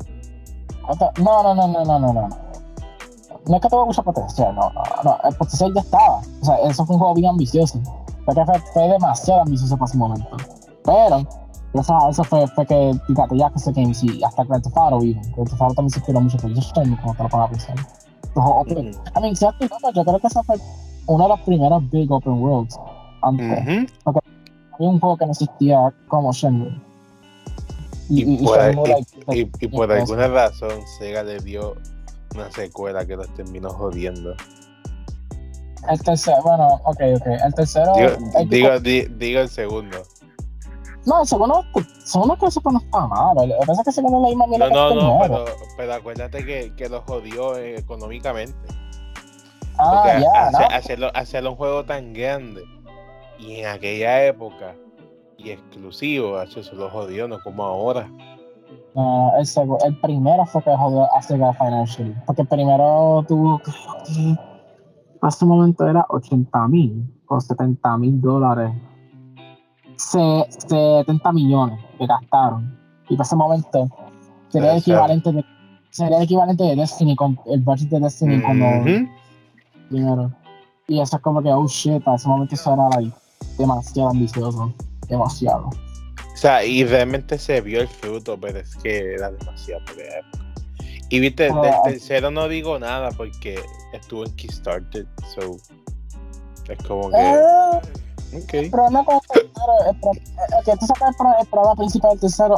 No, 1.19 1.43
no, 1.43 1.55
no, 1.55 1.67
no, 1.69 1.85
no, 1.85 1.99
no, 1.99 2.13
no. 2.13 2.46
No 3.49 3.57
es 3.57 3.63
que 3.63 3.69
tuvo 3.69 3.87
mucha 3.87 4.03
potencial, 4.03 4.55
no, 4.55 4.71
no, 4.71 4.83
no. 5.05 5.19
El 5.23 5.35
potencial 5.37 5.73
ya 5.75 5.81
estaba. 5.81 6.21
O 6.41 6.45
sea, 6.45 6.57
eso 6.69 6.85
fue 6.85 6.95
un 6.97 7.01
juego 7.01 7.15
bien 7.15 7.31
ambicioso. 7.31 7.81
Fue 8.25 8.35
que 8.35 8.45
fue, 8.45 8.59
fue 8.73 8.89
demasiado 8.89 9.43
ambicioso 9.43 9.77
para 9.77 9.87
su 9.93 9.99
momento. 9.99 10.37
Pero, 10.85 11.23
gracias 11.73 12.03
a 12.05 12.09
eso 12.11 12.25
fue, 12.25 12.47
fue 12.49 12.67
que, 12.67 12.93
fíjate, 13.07 13.37
Yakuza 13.37 13.71
Games 13.73 14.03
y 14.03 14.23
hasta 14.25 14.43
Grand 14.45 14.65
Theft 14.65 14.77
Auto, 14.77 15.05
y 15.05 15.15
Grand 15.15 15.49
Theft 15.49 15.63
Auto 15.63 15.75
también 15.75 15.91
se 15.91 15.99
inspiró 15.99 16.21
mucho 16.21 16.39
por 16.39 16.53
Shenmue, 16.53 17.01
como 17.01 17.15
te 17.15 17.23
lo 17.23 17.29
pongo 17.29 17.45
a 17.45 17.49
pensar. 17.49 17.77
Open- 18.35 18.91
Ujú. 18.91 18.99
I 19.17 19.21
mean, 19.21 19.37
si 19.37 19.45
yo 19.47 19.53
creo 20.05 20.19
que 20.19 20.27
ese 20.27 20.43
fue 20.43 20.57
uno 21.07 21.25
de 21.25 21.29
los 21.31 21.41
primeros 21.41 21.91
big 21.91 22.11
open 22.13 22.43
worlds. 22.43 22.79
Antes. 23.23 23.61
Ujú. 23.61 24.21
Había 24.75 24.91
un 24.91 25.01
juego 25.01 25.17
que 25.17 25.25
no 25.27 25.33
existía 25.33 25.95
como 26.09 26.33
Shenmue. 26.33 26.83
Y 28.09 28.45
por 28.45 28.59
Y, 29.35 29.41
y 29.41 29.69
por 29.69 29.87
pues, 29.89 30.01
alguna 30.01 30.29
razón 30.29 30.71
Sega 30.99 31.23
le 31.23 31.41
dio 31.41 31.75
una 32.37 32.51
secuela 32.53 33.07
que 33.07 33.17
los 33.17 33.33
terminó 33.35 33.71
jodiendo. 33.71 34.35
El 35.89 36.01
tercero, 36.03 36.39
bueno, 36.43 36.67
ok, 36.85 37.01
ok. 37.17 37.27
El 37.45 37.55
tercero. 37.55 37.93
Digo, 37.95 38.09
el 38.39 38.49
digo, 38.49 38.69
tipo- 38.69 38.81
di- 38.81 39.07
digo 39.19 39.41
el 39.41 39.49
segundo. 39.49 39.99
no, 41.07 41.21
el 41.23 41.27
segundo, 41.29 41.65
el 41.77 41.87
segundo 42.05 42.37
que 42.37 42.51
supo 42.51 42.73
no 42.73 42.79
está 42.79 43.07
malo. 43.07 43.47
Lo 43.47 43.55
que 43.61 43.67
pasa 43.67 43.81
es 43.81 43.85
que 43.85 43.91
el 43.91 43.95
segundo 43.95 44.21
misma 44.29 44.47
mierda 44.49 44.69
No, 44.69 44.75
no, 44.75 44.89
que 44.89 44.95
el 44.95 45.01
no, 45.07 45.19
pero, 45.21 45.45
pero 45.77 45.95
acuérdate 45.95 46.45
que, 46.45 46.75
que 46.75 46.89
lo 46.89 47.03
jodió 47.03 47.57
eh, 47.57 47.77
económicamente. 47.79 48.57
Ah, 49.79 49.91
Porque 50.03 50.23
ya, 50.23 50.49
hace- 50.49 50.59
¿no? 50.59 50.75
hacerlo, 50.77 51.11
hacerlo 51.15 51.51
un 51.53 51.57
juego 51.57 51.85
tan 51.85 52.13
grande 52.13 52.65
y 53.39 53.57
en 53.61 53.67
aquella 53.67 54.25
época 54.27 54.75
y 55.37 55.51
exclusivo, 55.51 56.41
eso 56.43 56.61
lo 56.75 56.91
jodió, 56.91 57.29
no 57.29 57.39
como 57.43 57.63
ahora. 57.65 58.09
No, 58.97 59.31
el, 59.39 59.45
segu- 59.45 59.79
el 59.85 59.95
primero 60.01 60.47
fue 60.47 60.63
que 60.63 60.75
jodió 60.75 61.13
a 61.15 61.21
Sega 61.23 61.53
Financially. 61.53 62.15
Porque 62.27 62.43
el 62.43 62.49
primero 62.49 63.23
tuvo 63.29 63.59
que. 63.59 63.71
que 64.07 64.37
Hace 65.21 65.45
un 65.45 65.51
momento 65.51 65.87
era 65.87 66.05
80 66.09 66.69
mil 66.69 67.05
o 67.29 67.39
70 67.41 67.97
mil 67.99 68.21
dólares. 68.21 68.73
Se, 69.97 70.47
70 70.69 71.33
millones 71.33 71.79
que 71.99 72.07
gastaron. 72.07 72.75
Y 73.09 73.17
para 73.17 73.27
ese 73.27 73.37
momento 73.37 73.89
sería 74.49 74.73
el 74.73 74.79
equivalente 74.79 75.33
de, 75.33 75.45
sería 75.91 76.17
el 76.19 76.25
equivalente 76.25 76.65
de 76.65 76.77
Destiny 76.77 77.17
con 77.17 77.39
el 77.47 77.61
budget 77.63 77.89
de 77.91 78.01
Destiny 78.01 78.41
cuando 78.43 78.65
Ujú. 78.67 79.09
primero. 79.91 80.33
Y 80.89 81.01
eso 81.01 81.17
es 81.17 81.23
como 81.23 81.43
que, 81.43 81.53
oh 81.53 81.67
shit, 81.67 82.03
para 82.03 82.17
ese 82.17 82.29
momento 82.29 82.55
eso 82.55 82.73
era 82.73 82.89
like, 82.91 83.15
demasiado 83.59 84.11
ambicioso. 84.11 84.73
Demasiado. 85.09 85.71
O 86.37 86.39
sea, 86.39 86.63
y 86.63 86.85
realmente 86.85 87.39
se 87.39 87.63
vio 87.63 87.81
el 87.81 87.89
fruto, 87.89 88.39
pero 88.39 88.59
es 88.59 88.77
que 88.77 89.15
era 89.15 89.31
demasiado 89.31 89.83
por 89.87 89.97
la 89.97 90.05
época. 90.19 90.45
Y 91.09 91.19
viste, 91.21 91.45
del 91.45 91.53
Ah. 91.57 91.81
tercero 91.85 92.31
no 92.31 92.47
digo 92.47 92.79
nada 92.79 93.09
porque 93.17 93.59
estuvo 93.95 94.25
en 94.27 94.37
Kickstarter, 94.37 95.07
so 95.35 95.57
es 96.69 96.79
como 96.87 97.11
que, 97.11 97.17
Eh, 97.17 98.39
ok. 98.43 98.55
El 98.55 98.71
problema 98.71 99.05
con 99.05 99.15
el 99.15 99.21
tercero, 99.23 99.73
el 99.91 100.01
pro- 100.01 100.13
eh, 100.13 100.77
tú 100.79 100.87
el, 101.09 101.15
pro- 101.17 101.39
el 101.41 101.47
problema 101.47 101.75
principal 101.77 102.11
del 102.13 102.21
tercero 102.21 102.57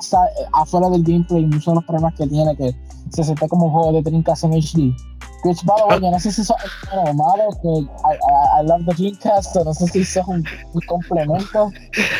sa- 0.00 0.28
afuera 0.52 0.90
del 0.90 1.02
gameplay, 1.02 1.46
muchos 1.46 1.66
de 1.66 1.74
los 1.76 1.84
problemas 1.84 2.14
que 2.16 2.26
tiene, 2.26 2.54
que 2.56 2.74
se 3.10 3.24
siente 3.24 3.48
como 3.48 3.66
un 3.66 3.72
juego 3.72 3.92
de 3.92 4.02
Dreamcast 4.02 4.44
en 4.44 4.52
HD. 4.54 4.94
Which, 5.44 5.62
by 5.64 5.76
the 5.76 5.86
way, 5.88 6.00
yo 6.00 6.10
no 6.10 6.18
sé 6.18 6.32
si 6.32 6.40
eso 6.40 6.54
es 6.64 6.72
bueno 6.90 7.10
o 7.10 7.14
malo, 7.14 7.50
que 7.60 7.68
I, 7.68 8.14
I, 8.14 8.60
I 8.62 8.66
love 8.66 8.84
the 8.86 8.94
Dreamcast, 8.94 9.54
o 9.56 9.64
no 9.64 9.74
sé 9.74 9.86
si 9.88 10.00
eso 10.00 10.20
es 10.20 10.26
un, 10.26 10.44
un 10.72 10.80
complemento. 10.88 11.70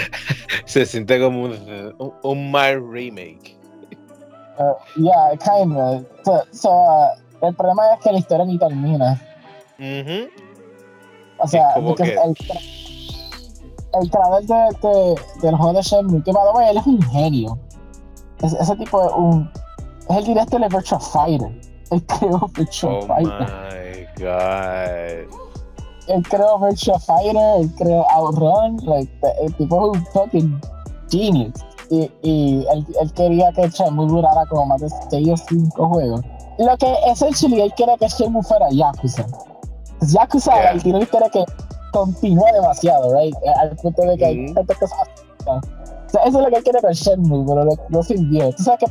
Se 0.67 0.85
siente 0.85 1.19
como 1.21 1.45
un, 1.45 1.53
un, 1.99 2.13
un 2.23 2.51
mal 2.51 2.83
remake. 2.93 3.57
Uh, 4.59 4.75
yeah, 5.03 5.31
kinda. 5.39 6.03
So, 6.25 6.43
so, 6.53 6.71
uh, 6.71 7.47
el 7.47 7.55
problema 7.55 7.95
es 7.95 8.01
que 8.01 8.13
la 8.13 8.19
historia 8.19 8.45
ni 8.45 8.59
termina. 8.59 9.21
O 11.39 11.47
sea, 11.49 11.67
que- 11.97 12.05
el, 12.25 12.35
tra- 12.35 12.61
el 14.03 14.11
creador 14.11 14.43
de, 14.45 14.89
de- 14.89 15.21
del 15.43 15.57
juego 15.57 15.73
de 15.73 15.83
Shenmue, 15.83 16.23
que 16.23 16.33
by 16.33 16.43
the 16.53 16.57
way, 16.59 16.69
él 16.71 16.77
es 16.77 16.87
un 16.87 17.03
genio. 17.03 17.59
Es- 18.43 18.53
ese 18.53 18.77
tipo 18.77 19.03
es 19.05 19.13
un. 19.17 19.51
Es 20.11 20.17
el 20.19 20.25
director 20.25 20.61
de 20.61 20.69
Virtua 20.69 21.01
Fighter. 21.01 21.51
Creó 22.03 22.51
Virtua 22.55 22.91
Oh 22.93 23.07
Fighter. 23.07 23.49
my 24.19 24.23
god. 24.23 25.39
Él 26.09 26.23
creó 26.29 26.59
Virtua 26.59 26.99
Fighter, 27.01 27.37
él 27.61 27.71
creó 27.77 28.05
Outrun. 28.11 28.77
Like, 28.87 29.11
el 29.43 29.55
tipo 29.57 29.93
es 29.93 29.99
un 29.99 30.07
fucking 30.07 30.61
genius. 31.11 31.53
Y, 31.91 32.11
y 32.23 32.67
él, 32.73 32.87
él 33.01 33.13
quería 33.13 33.53
que 33.53 33.69
Shenmue 33.69 34.07
durara 34.07 34.45
como 34.47 34.67
más 34.67 34.81
de 34.81 34.89
6 35.11 35.29
o 35.31 35.37
5 35.37 35.89
juegos. 35.89 36.21
Lo 36.59 36.77
que 36.79 36.95
essentially 37.11 37.61
él 37.61 37.73
quería 37.77 37.97
que 37.99 38.09
Shenmue 38.09 38.43
fuera 38.43 38.69
Yakuza. 38.71 39.25
Yakuza, 40.01 40.53
Yeah. 40.55 40.71
él 40.73 40.83
tiene 40.83 40.99
una 40.99 41.05
historia 41.05 41.29
que 41.31 41.45
continúa 41.93 42.51
demasiado, 42.53 43.15
right? 43.19 43.35
Al 43.61 43.77
punto 43.77 44.03
de 44.03 44.17
que 44.17 44.25
hay 44.27 44.45
Ujú. 44.47 44.55
tantas 44.55 44.79
cosas. 44.79 44.99
O 45.47 45.61
sea, 46.11 46.23
eso 46.25 46.39
es 46.39 46.45
lo 46.45 46.51
que 46.51 46.57
él 46.57 46.63
quiere 46.65 46.81
con 46.81 46.93
Shenmue, 46.93 47.45
pero 47.47 47.65
lo, 47.65 47.73
lo 47.89 48.03
sintió. 48.03 48.53
Tú 48.55 48.63
sabes 48.63 48.81
que 48.81 48.87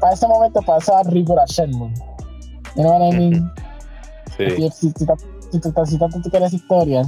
para 0.00 0.12
ese 0.14 0.26
momento 0.28 0.60
pasaba 0.62 1.02
reboot 1.04 1.38
a 1.38 1.44
Shenmue. 1.46 1.92
You 2.76 2.82
know 2.82 2.92
what 2.98 3.12
I 3.12 3.16
mean? 3.16 3.52
Sí. 4.36 4.70
Si, 4.70 4.70
si, 4.70 4.92
si, 4.92 5.98
tanto 5.98 6.20
tú 6.22 6.30
quieres 6.30 6.52
historia, 6.52 7.02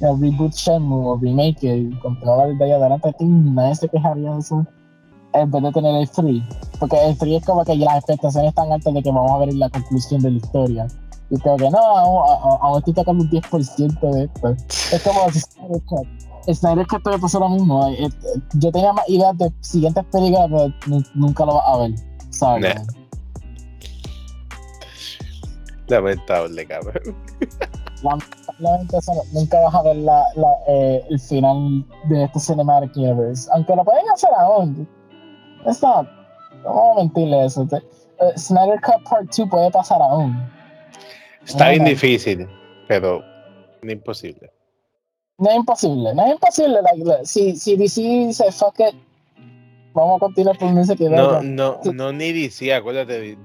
el 0.00 0.20
reboot 0.20 0.52
Shenmue 0.54 1.06
o 1.06 1.16
remake 1.16 1.62
y 1.64 1.90
continuar 2.00 2.48
desde 2.48 2.64
ahí 2.64 2.72
adelante, 2.72 3.14
nadie 3.20 3.74
se 3.74 3.88
quejaría 3.88 4.32
de 4.32 4.38
eso. 4.38 4.64
En 5.34 5.50
vez 5.50 5.62
de 5.62 5.72
tener 5.72 5.94
el 5.96 6.06
free. 6.08 6.42
Porque 6.78 6.96
el 7.06 7.16
free 7.16 7.36
es 7.36 7.44
como 7.44 7.64
que 7.64 7.76
ya 7.78 7.86
las 7.86 7.96
expectaciones 7.98 8.50
están 8.50 8.70
altas 8.70 8.92
de 8.92 9.02
que 9.02 9.10
vamos 9.10 9.30
a 9.30 9.38
ver 9.38 9.54
la 9.54 9.70
conclusión 9.70 10.20
de 10.20 10.30
la 10.32 10.36
historia. 10.36 10.86
Y 11.30 11.38
creo 11.38 11.56
que 11.56 11.70
no, 11.70 11.78
aún, 11.78 12.78
estoy 12.78 12.92
sacando 12.94 13.24
un 13.24 13.30
10% 13.30 14.10
de 14.12 14.24
esto. 14.24 14.50
Es 14.94 15.02
como 15.02 15.30
si 15.30 15.40
Snyder 15.40 15.82
Cut. 15.86 16.06
Snyder 16.52 16.86
Cut 16.86 17.02
te 17.02 17.18
pasó 17.18 17.40
lo 17.40 17.48
mismo. 17.48 17.88
eh, 17.88 18.04
eh, 18.04 18.10
Yo 18.54 18.70
tenía 18.70 18.92
más 18.92 19.08
ideas 19.08 19.36
de 19.38 19.50
siguientes 19.60 20.04
películas, 20.12 20.48
pero 20.50 20.68
nu- 20.86 21.04
nunca 21.14 21.46
lo 21.46 21.54
vas 21.54 21.64
a 21.66 21.76
ver. 21.78 21.92
Sorry. 22.30 22.62
Nah. 22.62 22.82
Lamentable, 25.88 26.66
cabrón. 26.66 27.16
Lamentablemente 28.02 28.96
nunca 29.32 29.60
vas 29.60 29.74
a 29.74 29.82
ver 29.82 29.96
la, 29.96 30.24
la, 30.34 30.48
eh, 30.68 31.04
el 31.08 31.20
final 31.20 31.84
de 32.08 32.24
este 32.24 32.40
Cinematic 32.40 32.96
Universe. 32.96 33.48
Aunque 33.52 33.76
lo 33.76 33.84
pueden 33.84 34.08
hacer 34.12 34.30
aún. 34.38 34.88
Es 35.66 35.82
not. 35.82 36.08
No 36.64 36.74
vamos 36.74 36.96
a 36.96 37.00
mentirle 37.00 37.44
eso. 37.46 37.66
Te- 37.66 37.76
eh, 37.76 38.32
Snyder 38.36 38.80
Cut 38.80 39.08
Part 39.08 39.28
2 39.36 39.48
puede 39.48 39.70
pasar 39.70 40.00
aún. 40.02 40.36
Está 41.44 41.70
bien 41.70 41.84
difícil, 41.84 42.48
pero 42.88 43.22
no 43.82 43.92
imposible. 43.92 44.50
No 45.38 45.50
es 45.50 45.56
imposible. 45.56 46.14
No 46.14 46.24
es 46.24 46.32
imposible. 46.32 46.80
like, 46.82 47.26
si, 47.26 47.56
si 47.56 47.76
DC 47.76 48.00
dice 48.00 48.52
fuck 48.52 48.78
it, 48.80 48.94
vamos 49.92 50.16
a 50.16 50.20
continuar 50.20 50.56
por 50.58 50.68
donde 50.68 50.84
se 50.84 50.96
quedó. 50.96 51.40
No, 51.42 51.42
no, 51.42 51.80
no 51.92 52.12
ni 52.12 52.32
DC, 52.32 52.72
acuérdate, 52.72 53.36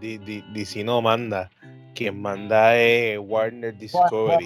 DC 0.54 0.84
no 0.84 1.02
manda. 1.02 1.50
Quien 1.98 2.22
manda 2.22 2.76
es 2.78 3.18
Warner 3.20 3.76
Discovery. 3.76 4.46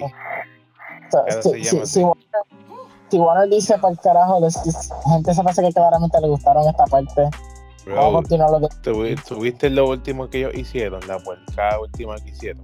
Si. 1.84 2.02
Warner, 2.02 2.24
si 3.10 3.18
Warner 3.18 3.48
dice 3.50 3.76
para 3.78 3.92
el 3.92 3.98
carajo, 4.00 4.40
les- 4.40 4.90
gente 5.10 5.34
se 5.34 5.42
parece 5.42 5.62
que 5.62 5.72
claramente 5.72 6.18
le 6.18 6.28
gustaron 6.28 6.66
esta 6.66 6.84
parte. 6.86 7.20
Vamos 7.84 7.98
a 7.98 8.08
Bro, 8.08 8.12
continuar 8.12 8.50
lo 8.52 8.60
que. 8.60 8.68
¿tuvi- 8.82 9.22
¿tuviste 9.22 9.68
lo 9.68 9.86
último 9.90 10.30
que 10.30 10.38
ellos 10.38 10.54
hicieron? 10.54 11.06
La 11.06 11.18
puerca 11.18 11.78
última 11.78 12.16
que 12.16 12.30
hicieron. 12.30 12.62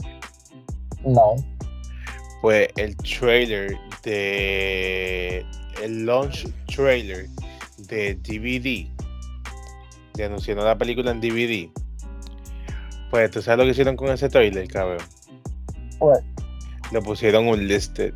No. 1.04 1.34
Pues 2.40 2.68
el 2.76 2.96
trailer 2.96 3.76
de. 4.04 5.44
El 5.82 6.06
launch 6.06 6.48
trailer 6.74 7.26
de 7.76 8.14
DVD. 8.14 8.88
De 10.14 10.24
anunciando 10.24 10.64
la 10.64 10.78
película 10.78 11.10
en 11.10 11.20
DVD. 11.20 11.70
Pues 13.10 13.30
tú 13.30 13.40
sabes 13.40 13.58
lo 13.58 13.64
que 13.64 13.70
hicieron 13.70 13.96
con 13.96 14.08
ese 14.08 14.28
trailer, 14.28 14.68
cabrón. 14.68 14.98
What? 16.00 16.20
Le 16.92 17.00
pusieron 17.02 17.48
un 17.48 17.66
listed. 17.66 18.14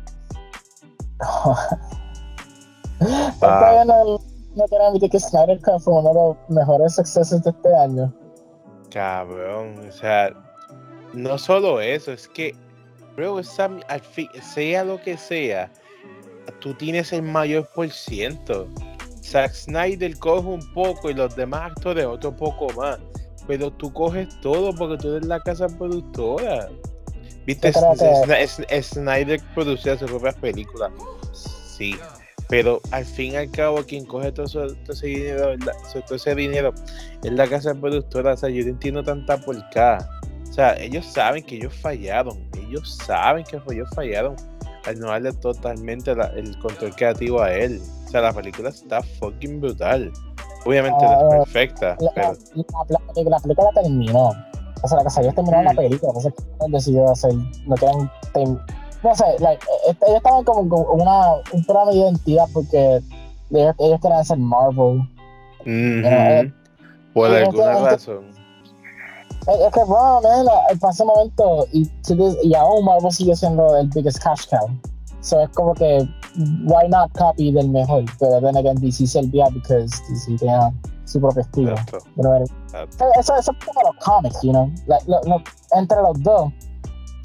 Él 2.99 3.07
todavía 3.39 3.85
no, 3.85 4.19
no 4.55 4.65
quiere 4.65 4.85
admitir 4.85 5.09
que 5.09 5.19
Snyder 5.19 5.59
Cut 5.61 5.79
fue 5.79 5.93
uno 5.93 6.09
de 6.09 6.15
los 6.15 6.37
mejores 6.49 6.95
sucesos 6.95 7.43
de 7.43 7.49
este 7.49 7.75
año. 7.75 8.13
Cabrón, 8.91 9.87
o 9.87 9.91
sea, 9.91 10.31
no 11.13 11.37
solo 11.37 11.81
eso, 11.81 12.11
es 12.11 12.27
que, 12.27 12.55
bro, 13.15 13.39
esa, 13.39 13.69
al 13.87 14.01
fin, 14.01 14.27
sea 14.41 14.83
lo 14.83 15.01
que 15.01 15.17
sea, 15.17 15.71
tú 16.59 16.73
tienes 16.75 17.11
el 17.13 17.23
mayor 17.23 17.67
por 17.73 17.89
ciento. 17.89 18.67
Zack 19.23 19.53
Snyder 19.53 20.17
coge 20.19 20.47
un 20.47 20.73
poco 20.73 21.09
y 21.09 21.13
los 21.13 21.35
demás 21.35 21.71
actores 21.71 22.05
otro 22.05 22.35
poco 22.35 22.67
más, 22.73 22.99
pero 23.47 23.71
tú 23.71 23.91
coges 23.93 24.27
todo 24.41 24.73
porque 24.75 24.97
tú 24.97 25.15
eres 25.15 25.27
la 25.27 25.39
casa 25.39 25.67
productora. 25.67 26.69
Viste, 27.45 27.73
Snyder 28.81 29.41
producía 29.53 29.97
sus 29.97 30.09
propias 30.09 30.35
películas, 30.35 30.91
sí, 31.33 31.97
pero 32.47 32.79
al 32.91 33.03
fin 33.05 33.33
y 33.33 33.35
al 33.35 33.51
cabo 33.51 33.83
quien 33.83 34.05
coge 34.05 34.31
todo, 34.31 34.45
ese 34.45 35.07
dinero, 35.07 35.55
todo 36.07 36.15
ese 36.15 36.35
dinero 36.35 36.73
es 37.23 37.31
la 37.31 37.47
casa 37.47 37.73
productora, 37.75 38.33
o 38.33 38.37
sea, 38.37 38.49
yo 38.49 38.63
no 38.63 38.69
entiendo 38.69 39.03
tanta 39.03 39.37
porcada. 39.37 40.09
O 40.49 40.53
sea, 40.53 40.75
ellos 40.77 41.05
saben 41.05 41.43
que 41.43 41.55
ellos 41.55 41.73
fallaron, 41.75 42.47
ellos 42.55 42.97
saben 43.05 43.43
que 43.43 43.59
ellos 43.71 43.89
fallaron 43.95 44.35
al 44.85 44.99
no 44.99 45.07
darle 45.07 45.33
totalmente 45.33 46.15
la- 46.15 46.27
el 46.35 46.57
control 46.59 46.95
creativo 46.95 47.41
a 47.41 47.51
él. 47.53 47.81
O 48.05 48.09
sea, 48.09 48.21
la 48.21 48.31
película 48.33 48.69
está 48.69 49.01
fucking 49.01 49.59
brutal. 49.59 50.11
Obviamente 50.65 51.05
no 51.05 51.11
Ah, 51.11 51.21
es 51.21 51.35
perfecta, 51.51 51.97
La, 51.99 52.11
pero 52.15 52.33
la- 52.55 52.65
la- 52.89 53.29
la 53.29 53.39
película 53.39 53.69
terminó. 53.75 54.31
O 54.81 54.87
sea, 54.87 54.97
la 54.97 55.03
que 55.05 55.09
salió 55.09 55.29
es 55.29 55.35
terminar 55.35 55.63
la 55.63 55.73
Mm. 55.73 55.75
película. 55.77 56.11
No 56.13 56.19
sé 56.21 56.33
qué 56.33 56.43
han 56.65 56.71
decidido 56.71 57.11
hacer. 57.11 57.33
No 57.33 57.75
No 59.03 59.13
sé, 59.15 59.25
like, 59.39 59.65
eh, 59.65 59.91
eh, 59.91 59.95
ellos 60.07 60.17
estaban 60.17 60.43
como 60.45 60.69
con 60.69 61.01
una, 61.01 61.33
un 61.51 61.63
programa 61.65 61.91
de 61.91 61.97
identidad 61.97 62.45
porque 62.53 63.01
ellos, 63.51 63.75
ellos 63.79 63.99
querían 64.01 64.19
hacer 64.21 64.37
Marvel. 64.37 65.01
ujú, 65.59 65.67
eh, 65.69 66.53
por 67.13 67.29
eh, 67.31 67.43
alguna 67.43 67.73
razón. 67.79 68.25
Es, 69.47 69.59
es 69.59 69.73
que, 69.73 69.83
bueno, 69.83 70.21
man, 70.21 70.45
para 70.79 70.91
ese 70.93 71.03
momento, 71.03 71.67
y, 71.73 71.89
y 72.43 72.53
aún 72.55 72.85
Marvel 72.85 73.11
sigue 73.11 73.35
siendo 73.35 73.75
el 73.77 73.87
biggest 73.89 74.23
cash 74.23 74.47
cow. 74.49 74.69
So 75.19 75.41
es 75.41 75.49
como 75.49 75.73
que, 75.73 76.07
why 76.65 76.87
not 76.87 77.11
copy 77.13 77.51
del 77.51 77.69
mejor? 77.69 78.03
Pero 78.19 78.41
then 78.41 78.55
again, 78.57 78.75
DC 78.77 79.07
servía 79.07 79.49
because 79.53 79.91
DC 80.09 80.37
tenía 80.39 80.71
su 81.05 81.19
propio 81.19 81.41
estilo. 81.41 81.71
Exacto. 81.71 81.99
You 82.15 82.23
know 82.23 82.31
what 82.31 82.41
I 82.41 82.51
mean? 82.51 82.63
Exacto. 82.65 83.05
Eso, 83.19 83.35
es 83.35 83.45
como 83.65 83.81
los 83.81 83.95
comics, 84.03 84.41
you 84.41 84.51
know. 84.51 84.69
Like, 84.87 85.03
lo- 85.07 85.21
lo- 85.25 85.43
entre 85.75 86.01
los 86.01 86.21
dos. 86.23 86.51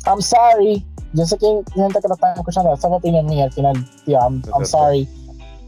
I'm 0.07 0.21
sorry. 0.21 0.85
Yo 1.14 1.25
sé 1.25 1.38
que 1.38 1.47
hay 1.47 1.62
gente 1.75 2.01
que 2.01 2.09
lo 2.09 2.14
está 2.14 2.35
escuchando. 2.35 2.73
Esa 2.75 2.87
es 2.87 2.90
mi 2.90 2.97
opinión 2.97 3.27
mía 3.27 3.44
al 3.44 3.53
final. 3.53 3.75
Tío, 4.05 4.18
I'm, 4.21 4.42
I'm 4.55 4.64
sorry. 4.64 5.09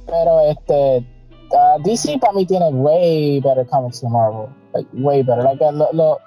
Pero 0.07 0.41
este. 0.41 1.05
uh, 1.53 1.83
DC 1.83 2.19
para 2.19 2.33
mí 2.35 2.47
tiene 2.47 2.69
way 2.71 3.41
better 3.41 3.67
comics 3.67 4.01
than 4.01 4.13
Marvel. 4.13 4.49
Like, 4.75 4.89
way 4.95 5.23
better. 5.23 5.43
Like, 5.43 5.61
uh, 5.65 5.73
lo, 5.73 5.89
lo, 5.93 6.19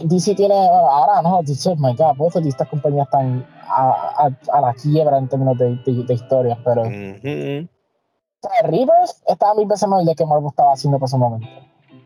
DC 0.00 0.34
tiene. 0.34 0.54
ahora 0.54 1.22
no. 1.22 1.42
DC, 1.42 1.70
oh 1.70 1.76
my 1.76 1.94
god. 1.94 2.16
Both 2.16 2.36
of 2.36 2.46
estas 2.46 2.68
compañías 2.68 3.06
están 3.06 3.46
a, 3.68 4.26
a, 4.26 4.56
a 4.56 4.60
la 4.60 4.74
quiebra 4.74 5.18
en 5.18 5.28
términos 5.28 5.58
de, 5.58 5.76
de, 5.84 6.04
de 6.04 6.14
historias. 6.14 6.58
Pero. 6.64 6.82
O 6.82 8.48
sea, 8.48 8.68
Rivers 8.68 9.22
estaba 9.26 9.54
mil 9.54 9.66
veces 9.66 9.88
mejor 9.88 10.04
de 10.04 10.14
que 10.14 10.26
Marvel 10.26 10.48
estaba 10.48 10.72
haciendo 10.72 10.98
por 10.98 11.08
ese 11.08 11.16
momento. 11.16 11.46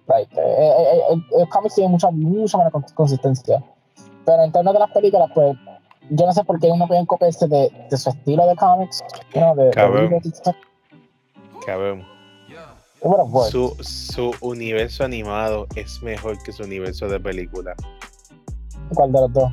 Right. 0.07 0.33
Eh, 0.33 0.41
eh, 0.41 0.75
eh, 0.93 1.01
el, 1.11 1.41
el 1.41 1.49
cómic 1.49 1.73
tiene 1.75 1.91
mucha, 1.91 2.11
mucha 2.11 2.71
con- 2.71 2.85
consistencia. 2.95 3.63
Pero 4.25 4.43
en 4.45 4.53
términos 4.53 4.75
de 4.75 4.81
las 4.81 4.91
películas, 4.93 5.31
pues, 5.35 5.57
yo 6.11 6.27
no 6.27 6.33
sé 6.33 6.45
por 6.45 6.59
qué 6.61 6.71
uno 6.71 6.87
puede 6.87 7.05
copiarse 7.07 7.47
de, 7.49 7.71
de 7.91 7.97
su 7.97 8.09
estilo 8.11 8.47
de 8.47 8.57
cómics. 8.57 9.03
You 9.35 9.41
know, 9.41 9.55
de, 9.57 9.65
de 9.65 9.71
Cabrón. 9.73 10.21
Stuff. 10.25 10.57
Cabrón. 11.67 12.05
Su, 13.51 13.77
su 13.81 14.33
universo 14.41 15.05
animado 15.05 15.67
es 15.77 16.03
mejor 16.03 16.41
que 16.43 16.53
su 16.53 16.65
universo 16.65 17.07
de 17.09 17.21
película. 17.21 17.75
¿Cuál 18.95 19.13
de 19.13 19.21
los 19.21 19.33
dos? 19.33 19.53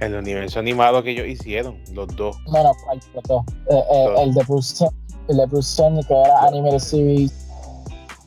El 0.00 0.14
universo 0.14 0.60
animado 0.60 1.02
que 1.02 1.10
ellos 1.10 1.26
hicieron, 1.26 1.82
los 1.92 2.06
dos. 2.14 2.36
No, 2.46 2.62
no, 2.62 2.72
¿cuál 2.84 3.00
de 3.00 3.06
los 3.14 3.22
dos? 3.24 3.44
Eh, 3.68 3.82
eh, 3.92 4.04
Dos. 4.06 4.20
el 4.20 4.34
de 4.34 4.44
Bruce 4.44 4.88
el 5.28 5.36
de 5.36 5.46
Bruce 5.46 5.82
que 6.06 6.14
era 6.14 6.42
Animated 6.46 6.78
Series. 6.78 7.32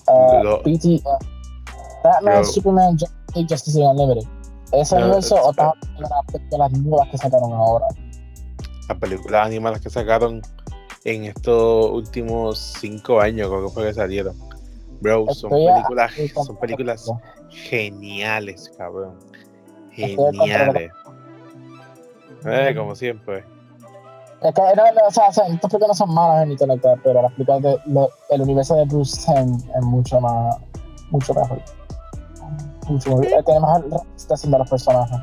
Uh, 0.07 0.43
Lo- 0.43 0.57
BT, 0.63 0.85
uh, 1.05 1.17
Batman, 2.03 2.35
Lo- 2.39 2.43
Superman, 2.43 2.97
Justice 3.33 3.79
League, 3.79 3.89
Unlimited. 3.89 4.27
Ese 4.73 4.95
No, 4.95 5.05
universo, 5.05 5.35
o 5.35 5.51
estamos 5.51 5.73
hablando 5.95 6.39
de 6.49 6.57
las 6.57 6.71
nuevas 6.73 7.09
que 7.09 7.17
sacaron 7.17 7.53
ahora. 7.53 7.85
Las 8.89 8.97
películas 8.99 9.45
animadas 9.47 9.79
que 9.81 9.89
sacaron 9.89 10.41
en 11.03 11.25
estos 11.25 11.91
últimos 11.91 12.57
cinco 12.79 13.19
años, 13.19 13.49
creo 13.49 13.65
que 13.67 13.73
fue 13.73 13.87
que 13.87 13.93
salieron. 13.93 14.35
Bro, 15.01 15.25
son 15.33 15.51
Estoy 15.51 15.65
películas, 15.73 16.11
son 16.45 16.57
películas 16.57 17.11
geniales, 17.49 18.71
cabrón. 18.77 19.17
Geniales. 19.91 20.91
Eh, 22.45 22.73
como 22.75 22.95
siempre. 22.95 23.43
Es 24.41 24.53
que, 24.55 24.61
no, 24.61 24.91
no, 24.93 25.07
o 25.07 25.11
sea, 25.11 25.27
o 25.27 25.33
sea, 25.33 25.45
estas 25.47 25.71
películas 25.71 25.87
no 25.99 26.05
son 26.05 26.13
malas 26.15 26.47
like 26.47 26.81
that, 26.81 26.97
pero 27.03 27.21
las 27.21 27.31
películas 27.33 27.61
de 27.61 27.77
lo- 27.87 28.09
el 28.29 28.41
universo 28.41 28.75
de 28.75 28.85
Bruce 28.85 29.21
Timm 29.25 29.55
es 29.55 29.83
mucho 29.85 30.19
más, 30.19 30.57
mucho 31.11 31.33
mejor. 31.33 31.61
Mucho 32.87 33.09
mejor. 33.09 33.25
Eh, 33.25 33.43
Tiene 33.45 33.59
más 33.59 33.81
representación 33.83 34.51
de 34.51 34.57
los 34.59 34.69
personajes. 34.69 35.17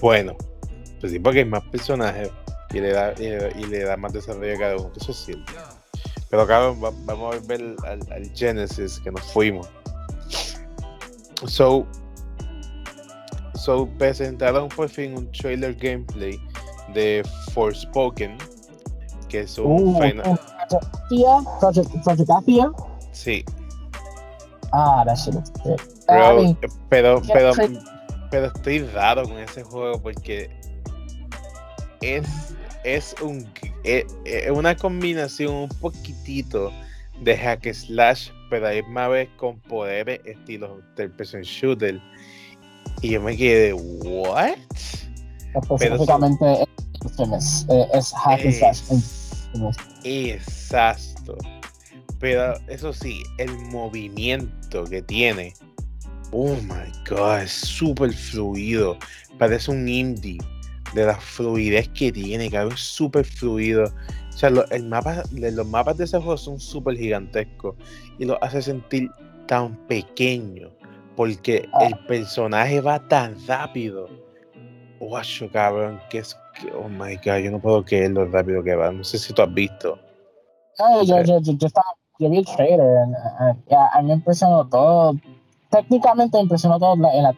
Bueno, 0.00 0.34
pues 1.00 1.12
sí, 1.12 1.18
porque 1.18 1.40
hay 1.40 1.44
más 1.44 1.62
personajes 1.64 2.30
y 2.72 2.80
le 2.80 2.92
da, 2.92 3.12
y 3.18 3.28
le, 3.28 3.52
y 3.58 3.64
le 3.64 3.84
da 3.84 3.96
más 3.96 4.12
desarrollo 4.12 4.54
a 4.54 4.58
cada 4.58 4.76
uno. 4.76 4.90
Eso 4.96 5.12
es 5.12 5.18
cierto. 5.18 5.52
Pero 6.28 6.46
va- 6.80 6.92
vamos 7.04 7.34
a 7.34 7.38
volver 7.38 7.74
al, 7.84 8.00
al 8.12 8.30
Genesis 8.34 9.00
que 9.02 9.10
nos 9.10 9.22
fuimos. 9.32 9.68
So, 11.46 11.86
so 13.54 13.88
presentaron 13.98 14.68
por 14.68 14.88
fin 14.88 15.16
un 15.16 15.30
trailer 15.32 15.74
gameplay 15.74 16.38
de 16.94 17.22
Forspoken, 17.52 18.36
que 19.28 19.40
es 19.40 19.58
un 19.58 19.96
Uh, 19.96 20.00
final. 20.00 20.40
Athia. 20.58 20.80
Sí, 23.12 23.44
Ah, 24.72 25.02
that 25.04 25.16
shit 25.16 25.34
looks 25.34 25.50
sick. 25.64 26.04
pero, 26.06 26.36
mean, 26.42 26.58
pero, 26.88 27.20
¿qué 27.22 27.32
pero, 27.32 27.52
tra- 27.54 28.28
pero 28.30 28.46
estoy 28.46 28.78
raro 28.84 29.24
con 29.24 29.36
ese 29.38 29.64
juego 29.64 30.00
porque 30.00 30.48
es, 32.02 32.54
es 32.84 33.14
un 33.22 33.46
es, 33.84 34.04
es 34.24 34.50
una 34.50 34.76
combinación 34.76 35.54
un 35.54 35.68
poquitito 35.80 36.72
de 37.22 37.36
hack 37.36 37.72
slash, 37.72 38.30
pero 38.48 38.66
a 38.66 38.70
la 38.72 38.76
misma 38.82 39.08
vez 39.08 39.28
con 39.36 39.58
poderes 39.60 40.20
estilo 40.24 40.80
third 40.96 41.12
person 41.16 41.42
shooter. 41.42 42.00
Y 43.02 43.10
yo 43.10 43.20
me 43.22 43.36
quedé, 43.36 43.72
¿what? 43.72 44.56
específicamente 45.54 46.62
es, 46.62 47.26
es, 47.30 47.66
es 47.94 48.12
hack 48.14 48.40
and 48.44 48.52
slash. 48.52 48.80
Es- 48.90 49.40
Exacto. 50.04 51.36
Pero 52.18 52.54
eso 52.68 52.92
sí, 52.92 53.22
el 53.38 53.50
movimiento 53.70 54.84
que 54.84 55.02
tiene. 55.02 55.54
Oh 56.32 56.54
my 56.54 56.92
god, 57.08 57.40
es 57.42 57.50
súper 57.52 58.12
fluido. 58.12 58.96
Parece 59.38 59.70
un 59.70 59.88
indie. 59.88 60.38
De 60.94 61.04
la 61.06 61.14
fluidez 61.16 61.88
que 61.90 62.10
tiene, 62.12 62.50
cabrón, 62.50 62.72
es 62.74 62.80
súper 62.80 63.24
fluido. 63.24 63.84
O 63.84 64.32
sea, 64.32 64.50
lo- 64.50 64.68
el 64.70 64.84
mapa, 64.86 65.22
de- 65.30 65.52
los 65.52 65.66
mapas 65.66 65.96
de 65.98 66.04
ese 66.04 66.18
juego 66.18 66.36
son 66.36 66.58
súper 66.58 66.96
gigantescos. 66.96 67.76
Y 68.18 68.24
lo 68.24 68.42
hace 68.42 68.60
sentir 68.62 69.10
tan 69.46 69.76
pequeño. 69.86 70.70
Porque 71.16 71.68
Ah. 71.72 71.86
el 71.86 71.98
personaje 72.06 72.80
va 72.80 72.98
tan 73.08 73.36
rápido. 73.46 74.08
Guacho, 74.98 75.48
cabrón, 75.50 76.00
que 76.10 76.18
es. 76.18 76.36
que- 76.60 76.70
oh 76.72 76.88
my 76.88 77.16
god, 77.16 77.38
yo 77.44 77.50
no 77.52 77.58
puedo 77.60 77.84
creer 77.84 78.10
lo 78.10 78.26
rápido 78.26 78.62
que 78.62 78.74
va. 78.74 78.90
No 78.90 79.04
sé 79.04 79.18
si 79.18 79.32
tú 79.32 79.42
has 79.42 79.52
visto. 79.54 79.98
No, 80.78 81.02
yo, 81.04 81.22
yo, 81.22 81.40
yo, 81.40 81.52
yo, 81.52 81.66
estaba, 81.66 81.86
yo 82.18 82.28
vi 82.28 82.38
el 82.38 82.44
trailer 82.44 83.06
yeah, 83.68 83.88
a 83.92 84.02
mí 84.02 84.08
me 84.08 84.14
impresionó 84.14 84.66
todo. 84.68 85.14
Técnicamente 85.70 86.36
me 86.38 86.42
impresionó 86.42 86.78
todo 86.78 86.94
en 86.94 87.02
la, 87.02 87.14
en 87.14 87.22
la 87.22 87.28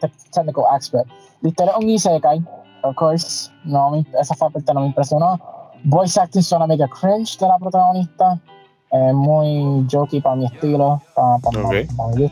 aspect. 0.71 1.07
La 1.41 1.49
historia 1.49 1.71
es 1.73 1.77
un 1.77 1.89
isekai, 1.89 2.41
of 2.83 2.95
course. 2.95 3.51
No, 3.63 3.91
esa 4.19 4.35
parte 4.35 4.61
no 4.73 4.81
me 4.81 4.87
impresionó. 4.87 5.39
Voice 5.85 6.19
acting 6.19 6.41
suena 6.41 6.67
mega 6.67 6.87
cringe 6.87 7.37
de 7.37 7.47
la 7.47 7.57
protagonista. 7.57 8.39
Es 8.91 9.13
muy 9.13 9.85
jokey 9.91 10.21
para 10.21 10.35
mi 10.35 10.45
estilo, 10.45 11.01
para, 11.15 11.37
para, 11.39 11.59
Ok. 11.67 11.75
para 11.97 12.15
mi. 12.15 12.31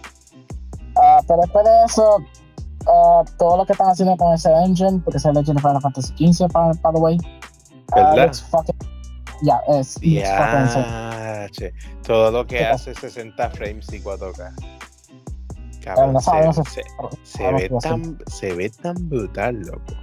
Ah, 0.95 1.19
pero 1.27 1.41
después 1.41 1.65
de 1.65 1.83
eso, 1.85 2.17
ah, 2.87 3.23
todo 3.37 3.57
lo 3.57 3.65
que 3.65 3.73
están 3.73 3.89
haciendo 3.89 4.15
con 4.17 4.33
ese 4.33 4.51
engine, 4.53 5.01
porque 5.03 5.17
ese 5.17 5.29
engine 5.29 5.55
de 5.55 5.61
Final 5.61 5.81
Fantasy 5.81 6.13
XV, 6.33 6.47
by, 6.53 6.71
by 6.81 6.93
the 6.93 6.99
way. 6.99 7.17
ah, 7.93 8.13
¿Verdad? 8.15 8.31
yeah, 9.41 9.59
es. 9.67 9.95
Ya, 10.01 11.47
che. 11.51 11.73
Todo 12.05 12.31
lo 12.31 12.45
que 12.45 12.57
¿Qué 12.57 12.65
hace 12.65 12.93
60 12.93 13.49
frames 13.51 13.91
y 13.91 13.99
4K. 13.99 14.53
Pero 15.83 15.95
Cabrón, 15.95 16.13
no 16.13 16.19
se, 16.19 16.25
sabemos 16.25 16.57
ve 17.53 17.69
tan, 17.81 18.17
se 18.27 18.53
ve 18.53 18.69
tan 18.69 19.09
brutal, 19.09 19.59
loco. 19.61 19.95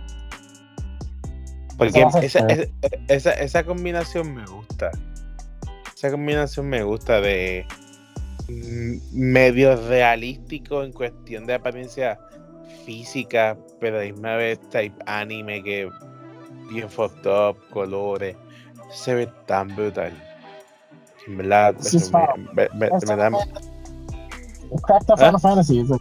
Porque 1.79 2.03
esa, 2.03 2.19
esa, 2.21 2.47
esa, 3.09 3.33
esa 3.33 3.65
combinación 3.65 4.35
me 4.35 4.45
gusta. 4.47 4.91
Esa 5.97 6.11
combinación 6.11 6.69
me 6.69 6.83
gusta 6.83 7.21
de 7.21 7.65
medio 9.13 9.77
realístico 9.89 10.83
en 10.83 10.93
cuestión 10.93 11.47
de 11.47 11.55
apariencia 11.55 12.19
física, 12.85 13.57
pero 13.81 13.97
a 13.99 14.01
la 14.05 14.07
misma 14.13 14.37
vez 14.37 14.59
type 14.71 14.95
anime 15.07 15.63
que 15.63 15.89
bien 16.71 16.89
fucked 16.89 17.27
up, 17.31 17.57
colores. 17.71 18.37
Se 18.91 19.15
ve 19.15 19.29
tan 19.47 19.75
brutal. 19.77 20.13
En 21.27 21.37
verdad, 21.39 21.75
Sí, 21.81 21.99
me, 22.55 22.69
me- 22.75 22.89
me- 22.89 23.17
da- 23.17 23.31
¿Ah? 24.89 25.17
Final 25.17 25.41
Fantasy. 25.41 25.87
sea, 25.87 25.97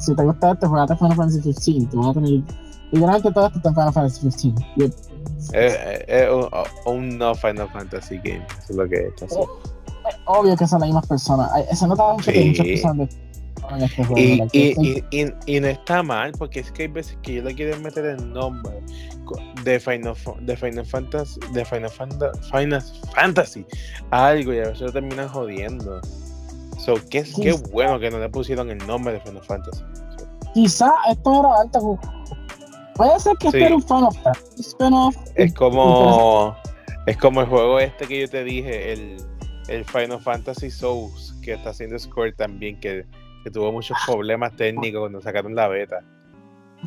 Si, 0.00 0.14
te 0.14 0.22
gusta 0.22 0.52
este, 0.52 0.66
juegate 0.66 0.96
Final 0.96 1.16
Fantasy 1.16 1.54
15. 1.54 1.86
Te 1.90 1.96
van 1.96 2.06
a 2.06 2.14
tener. 2.14 2.40
Todo 2.92 3.46
esto 3.46 3.58
está 3.58 3.68
en 3.68 3.74
Final 3.74 3.92
Fantasy 3.92 4.20
15. 4.28 4.66
Y 4.76 4.84
es, 4.84 4.92
es- 5.52 6.04
es 6.08 6.28
un, 6.30 6.48
un 6.86 7.18
no 7.18 7.34
Final 7.34 7.68
Fantasy 7.72 8.16
game. 8.18 8.44
Eso 8.58 8.70
es 8.70 8.76
lo 8.76 8.88
que 8.88 8.96
es. 9.16 9.22
así. 9.22 9.34
es 10.08 10.16
obvio 10.26 10.56
que 10.56 10.66
son 10.66 10.80
las 10.80 10.88
mismas 10.88 11.06
personas. 11.06 11.50
Se 11.76 11.86
nota 11.86 12.12
mucho 12.14 12.32
que 12.32 12.38
hay 12.38 12.48
muchas 12.50 12.66
Sí. 12.66 12.72
personas 12.72 13.08
de 13.10 13.28
en 13.70 13.82
este 13.82 14.04
juego. 14.04 14.18
Y, 14.18 14.48
y, 14.52 14.74
y, 14.80 15.04
y- 15.24 15.34
y 15.56 15.60
no 15.60 15.66
está 15.68 16.02
mal, 16.02 16.32
porque 16.32 16.60
es 16.60 16.72
que 16.72 16.82
hay 16.84 16.88
veces 16.88 17.18
que 17.22 17.34
yo 17.34 17.42
le 17.42 17.54
quiero 17.54 17.78
meter 17.80 18.04
el 18.06 18.32
nombre 18.32 18.80
de 19.62 19.78
Final, 19.78 20.14
de 20.40 20.56
Final 20.56 20.86
Fantasy, 20.86 21.38
de 21.52 21.64
Final, 21.66 21.90
Fanta- 21.90 22.32
Final 22.50 22.82
Fantasy 23.14 23.66
a 24.10 24.28
algo 24.28 24.54
y 24.54 24.58
a 24.60 24.68
veces 24.68 24.80
lo 24.80 24.92
terminan 24.92 25.28
jodiendo. 25.28 26.00
So, 26.78 26.94
qué, 27.10 27.24
Sí, 27.26 27.42
qué 27.42 27.52
sí. 27.52 27.62
bueno 27.70 27.98
que 28.00 28.10
no 28.10 28.18
le 28.18 28.30
pusieron 28.30 28.70
el 28.70 28.78
nombre 28.86 29.12
de 29.14 29.20
Final 29.20 29.42
Fantasy. 29.42 29.82
Quizá 30.54 30.90
esto 31.10 31.40
era 31.40 31.60
antes. 31.60 31.82
Puede 32.98 33.18
ser 33.20 33.36
que 33.38 33.50
Sí. 33.50 33.56
este 33.56 33.66
era 33.66 33.76
un 33.76 33.82
spin-off. 34.58 35.16
Es 35.36 35.54
como 35.54 36.54
es 37.06 37.16
como 37.16 37.40
el 37.40 37.46
juego 37.46 37.80
este 37.80 38.06
que 38.06 38.20
yo 38.20 38.28
te 38.28 38.44
dije, 38.44 38.92
el, 38.92 39.16
el 39.68 39.84
Final 39.86 40.20
Fantasy 40.20 40.70
Souls, 40.70 41.34
que 41.42 41.54
está 41.54 41.70
haciendo 41.70 41.98
Square 41.98 42.32
también, 42.32 42.78
que 42.80 43.06
que 43.44 43.50
tuvo 43.52 43.70
muchos 43.72 43.96
problemas 44.04 44.54
técnicos 44.56 45.00
cuando 45.00 45.20
sacaron 45.22 45.54
la 45.54 45.68
beta. 45.68 46.00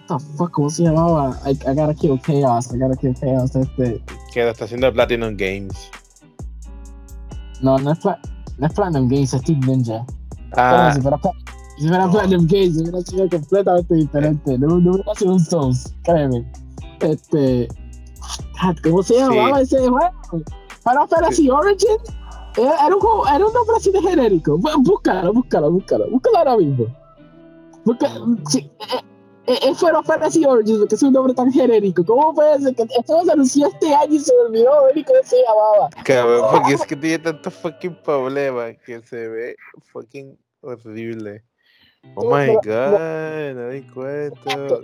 What 0.09 0.19
the 0.19 0.25
fuck, 0.37 0.51
¿cómo 0.51 0.69
se 0.69 0.83
llamaba? 0.83 1.37
I, 1.45 1.51
I 1.51 1.73
gotta 1.75 1.93
kill 1.95 2.19
chaos, 2.21 2.73
I 2.73 2.77
gotta 2.77 2.95
kill 2.99 3.15
chaos, 3.15 3.55
este. 3.55 4.03
Que 4.33 4.43
lo 4.43 4.49
está 4.51 4.65
haciendo 4.65 4.91
Platinum 4.93 5.35
Games. 5.37 5.89
No, 7.61 7.77
no 7.79 7.91
es, 7.93 7.99
Pla- 7.99 8.19
no 8.57 8.67
es 8.67 8.73
Platinum 8.73 9.07
Games, 9.07 9.33
es 9.33 9.41
Team 9.43 9.59
Ninja. 9.61 10.05
Pero 10.51 10.61
Ah, 10.61 10.91
si 10.93 11.01
fuera, 11.01 11.17
Pla- 11.17 11.31
si 11.81 11.87
fuera 11.87 12.09
Platinum 12.09 12.47
Games, 12.47 12.77
hubiera 12.81 13.01
sido 13.01 13.29
completamente 13.29 13.95
diferente. 13.95 14.57
No, 14.57 14.79
no 14.79 14.91
hubiera 14.91 15.15
sido 15.15 15.33
un 15.33 15.39
Souls, 15.39 15.93
créeme. 16.03 16.49
Este. 16.99 17.67
God, 18.63 18.75
¿Cómo 18.83 19.03
se 19.03 19.15
Sí. 19.15 19.19
llamaba 19.19 19.61
ese 19.61 19.77
juego? 19.79 20.11
Final 20.83 21.07
Fantasy 21.09 21.49
Origin. 21.49 21.97
Era, 22.57 22.85
era 22.85 22.95
un 22.95 23.01
juego, 23.01 23.27
era 23.27 23.45
un 23.45 23.53
nombre 23.53 23.75
así 23.77 23.91
de 23.91 24.01
genérico. 24.01 24.57
Búscalo, 24.57 25.33
búscalo, 25.33 25.71
búscalo. 25.71 26.09
Búscalo 26.09 26.37
ahora 26.37 26.57
mismo. 26.57 26.85
Busca, 27.83 28.07
sí, 28.49 28.69
eh, 28.79 28.99
eh, 29.47 29.57
eh, 29.63 29.73
Final 29.75 30.03
Fantasy 30.05 30.45
Origins, 30.45 30.79
porque 30.79 30.95
es 30.95 31.01
un 31.03 31.13
nombre 31.13 31.33
tan 31.33 31.51
genérico. 31.51 32.05
¿Cómo 32.05 32.33
puede 32.35 32.59
ser 32.59 32.75
que 32.75 32.83
esto 32.83 33.23
se 33.23 33.31
anunció 33.31 33.67
este 33.67 33.95
año 33.95 34.13
y 34.13 34.19
se 34.19 34.31
olvidó 34.45 34.83
ver 34.85 35.03
cómo 35.05 35.19
se 35.23 35.37
llamaba? 35.37 35.89
cabrón, 36.03 36.45
porque 36.51 36.73
es 36.73 36.85
que 36.85 36.95
tiene 36.95 37.19
tantos 37.19 37.53
fucking 37.55 37.95
problemas 38.03 38.75
que 38.85 39.01
se 39.01 39.27
ve 39.27 39.55
fucking 39.91 40.37
horrible. 40.61 41.43
Oh 42.15 42.25
my 42.29 42.55
god, 42.63 43.55
no 43.55 43.69
di 43.69 43.81
cuenta. 43.83 44.79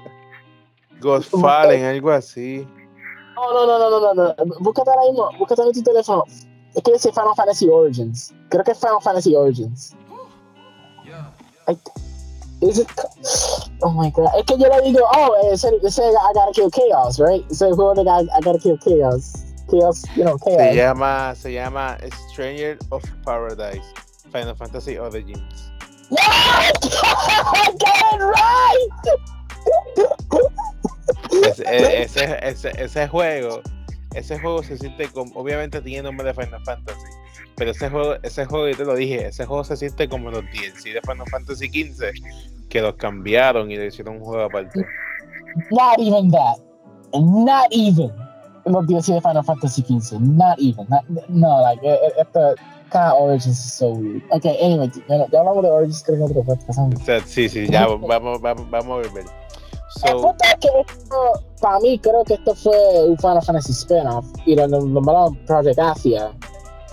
Ghost 1.01 1.29
Fallen, 1.31 1.83
algo 1.83 2.11
así. 2.11 2.67
No, 3.35 3.53
no, 3.53 3.65
no, 3.67 3.89
no, 3.89 4.13
no, 4.13 4.13
no. 4.13 4.55
Búscate 4.59 4.89
ahora 4.89 5.01
mismo, 5.11 5.29
búscate 5.37 5.61
en 5.63 5.71
tu 5.73 5.83
teléfono. 5.83 6.23
Es 6.75 6.83
que 6.83 6.93
dice 6.93 7.11
Final 7.11 7.35
Fantasy 7.35 7.67
Origins. 7.69 8.33
Creo 8.49 8.63
que 8.63 8.71
es 8.71 8.79
Final 8.79 9.01
Fantasy 9.01 9.35
Origins. 9.35 9.95
Ay, 11.67 11.77
it- 12.61 12.87
Oh 13.81 13.91
my 13.91 14.09
god. 14.11 14.29
Es 14.37 14.45
que 14.45 14.57
yo 14.57 14.67
le 14.69 14.81
digo, 14.81 14.99
oh, 15.15 15.35
ese, 15.51 15.69
ese 15.83 16.01
I 16.09 16.33
gotta 16.33 16.51
kill 16.53 16.69
chaos, 16.71 17.19
right? 17.19 17.45
Ese 17.51 17.65
juego 17.73 17.93
de 17.93 18.01
I, 18.03 18.23
I 18.23 18.41
gotta 18.43 18.57
kill 18.59 18.77
chaos. 18.79 19.33
Chaos, 19.69 20.03
you 20.15 20.23
know, 20.23 20.37
Se 20.39 20.55
chaos. 20.57 20.75
llama, 20.75 21.35
se 21.35 21.51
llama 21.53 21.97
Stranger 22.31 22.77
of 22.91 23.03
Paradise. 23.23 23.83
Final 24.31 24.55
Fantasy 24.55 24.97
Origins. 24.97 25.71
What? 26.09 26.81
Get 27.79 27.97
it 28.13 28.21
right! 28.21 28.89
Ese, 31.43 31.63
e- 31.63 32.03
ese, 32.03 32.37
ese, 32.41 32.71
ese 32.77 33.07
juego, 33.07 33.61
ese 34.13 34.39
juego 34.39 34.63
se 34.63 34.77
siente 34.77 35.07
como, 35.09 35.31
obviamente 35.39 35.81
tiene 35.81 36.03
nombre 36.03 36.27
de 36.27 36.33
Final 36.33 36.63
Fantasy, 36.63 37.07
pero 37.55 37.71
ese 37.71 37.89
juego, 37.89 38.15
ese 38.23 38.45
juego, 38.45 38.67
yo 38.69 38.77
te 38.77 38.85
lo 38.85 38.95
dije, 38.95 39.27
ese 39.27 39.45
juego 39.45 39.63
se 39.63 39.75
siente 39.77 40.07
como 40.07 40.31
los 40.31 40.43
DLC 40.45 40.93
de 40.93 41.01
Final 41.01 41.27
Fantasy 41.29 41.67
XV, 41.67 42.11
que 42.69 42.81
los 42.81 42.95
cambiaron 42.95 43.71
y 43.71 43.77
le 43.77 43.87
hicieron 43.87 44.17
un 44.17 44.23
juego 44.23 44.43
aparte. 44.43 44.85
Not 45.71 45.99
even 45.99 46.31
that. 46.31 46.57
Not 47.13 47.67
even. 47.71 48.11
Los 48.65 48.85
DLC 48.87 49.13
de 49.13 49.21
Final 49.21 49.43
Fantasy 49.43 49.81
XV. 49.81 50.19
Not 50.19 50.59
even. 50.59 50.85
Not, 50.89 51.03
no, 51.29 51.61
like, 51.61 51.85
eh, 51.87 51.93
eh, 51.93 52.11
esto, 52.21 52.55
cada 52.89 53.13
Origins 53.15 53.59
is 53.59 53.73
so 53.73 53.89
weird. 53.91 54.23
Okay, 54.31 54.57
anyway, 54.61 54.89
ya, 55.07 55.27
ya 55.31 55.39
hablamos 55.39 55.63
de 55.63 55.69
Origins, 55.69 56.03
creo 56.03 56.17
que 56.17 56.23
otro 56.23 56.43
podcast. 56.43 56.79
O 56.79 57.05
sea, 57.05 57.19
sí, 57.21 57.49
sí, 57.49 57.67
ya 57.67 57.87
vamos, 57.87 58.41
vamos, 58.41 58.69
vamos 58.69 58.71
a 58.71 59.09
volver. 59.09 59.23
El 59.23 60.11
So, 60.11 60.21
punto 60.21 60.43
es 60.43 60.55
que 60.55 60.67
esto, 60.81 61.43
para 61.61 61.79
mí, 61.79 61.97
creo 61.99 62.23
que 62.23 62.35
esto 62.35 62.53
fue 62.55 63.05
un 63.05 63.17
Final 63.17 63.41
Fantasy 63.41 63.71
spin-off 63.71 64.25
y 64.45 64.55
lo 64.55 64.67
nombraron 64.67 65.35
Project 65.45 65.79
Asia, 65.79 66.31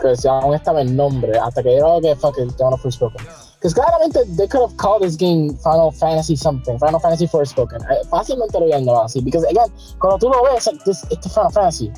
que 0.01 0.17
se 0.17 0.29
aún 0.29 0.55
estaba 0.55 0.81
el 0.81 0.95
nombre, 0.97 1.39
hasta 1.39 1.63
que 1.63 1.77
yo 1.77 2.01
que 2.01 2.15
fuck 2.17 2.39
it, 2.39 2.57
Dawn 2.57 2.75
of 2.75 2.83
Forspoken. 2.83 3.27
Because 3.65 3.73
claramente, 3.81 4.37
they 4.37 4.47
could 4.47 4.61
have 4.61 4.77
called 4.77 5.01
this 5.03 5.17
game 5.17 5.57
Final 5.65 5.91
Fantasy 5.91 6.37
something, 6.37 6.79
Final 6.79 7.01
Fantasy 7.01 7.27
Forspoken. 7.27 7.81
Eh, 7.91 8.05
Fácilmente 8.11 8.61
lo 8.61 8.67
llamado 8.67 9.05
así, 9.05 9.23
because 9.25 9.43
again, 9.47 9.73
cuando 9.99 10.19
tú 10.19 10.29
lo 10.29 10.43
ves, 10.45 10.67
like, 10.67 10.85
this, 10.85 11.03
es 11.11 11.33
Final 11.33 11.51
Fantasy. 11.51 11.91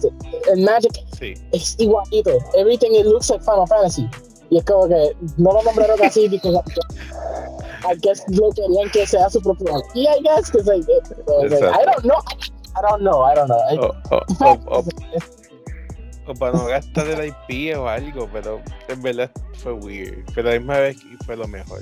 El 0.49 0.61
Magic 0.63 0.93
sí, 1.19 1.35
es 1.51 1.75
igualito. 1.81 2.39
Everything 2.57 2.95
it 2.95 3.05
looks 3.07 3.29
like 3.31 3.43
Final 3.43 3.67
Fantasy. 3.67 4.09
Y 4.51 4.59
es 4.59 4.65
como 4.65 4.87
que 4.87 5.17
no 5.39 5.51
lo 5.55 5.63
nombraron 5.65 6.01
así 6.05 6.29
because 6.31 6.55
I 7.85 7.97
guess 8.01 8.23
lo 8.29 8.51
querían 8.53 8.89
que 8.93 9.05
sea 9.05 9.29
su 9.29 9.41
propio 9.41 9.67
IP, 9.77 10.07
I 10.09 10.21
guess, 10.23 10.49
because 10.53 10.69
like, 10.69 10.87
it- 10.89 11.11
it 11.19 11.51
like, 11.51 11.65
I 11.65 11.85
don't 11.85 12.05
know. 12.05 12.21
I 12.77 12.81
don't 12.83 13.03
know, 13.03 13.23
I 13.23 13.35
don't 13.35 13.49
know. 13.49 13.59
I- 13.59 13.77
o, 13.79 13.93
o, 14.13 14.79
o, 14.79 14.85
o, 16.27 16.35
para 16.35 16.53
no 16.53 16.65
gastar 16.67 17.07
el 17.07 17.29
IP 17.49 17.77
o 17.79 17.89
algo, 17.89 18.29
pero 18.33 18.61
en 18.89 19.03
verdad 19.03 19.31
fue 19.55 19.73
weird, 19.73 20.25
pero 20.35 20.49
a 20.49 20.53
la 20.53 20.59
misma 20.59 20.79
vez 20.79 20.97
fue 21.25 21.37
lo 21.37 21.47
mejor. 21.49 21.81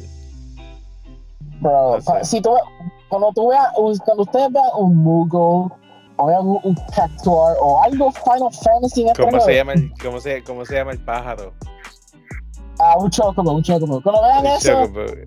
Bro, 1.60 1.96
No 1.96 2.00
sé. 2.00 2.24
si 2.24 2.40
tú, 2.40 2.50
cuando 3.08 3.32
tú 3.34 3.48
veas, 3.48 3.68
un- 3.76 3.96
cuando 3.98 4.22
ustedes 4.24 4.52
vean 4.52 4.66
un 4.76 4.96
Moogle 4.96 5.74
o 6.16 6.26
vean 6.26 6.46
un, 6.46 6.60
un 6.62 6.74
Cactuar 6.94 7.56
o 7.60 7.82
algo 7.82 8.10
Final 8.12 8.52
Fantasy 8.52 9.06
este 9.06 9.22
¿Cómo 9.22 9.40
se 9.40 9.54
llama 9.54 9.72
el, 9.74 9.92
cómo 10.02 10.20
se, 10.20 10.42
cómo 10.44 10.64
se 10.64 10.74
llama 10.74 10.92
el 10.92 11.00
pájaro? 11.04 11.52
ah, 12.80 12.96
un 12.98 13.10
Chocobo, 13.10 13.52
un 13.52 13.62
Chocobo. 13.62 14.00
Cuando 14.02 14.22
vean 14.22 14.46
El 14.46 14.52
eso, 14.56 14.78
algo 14.78 15.04
de 15.04 15.26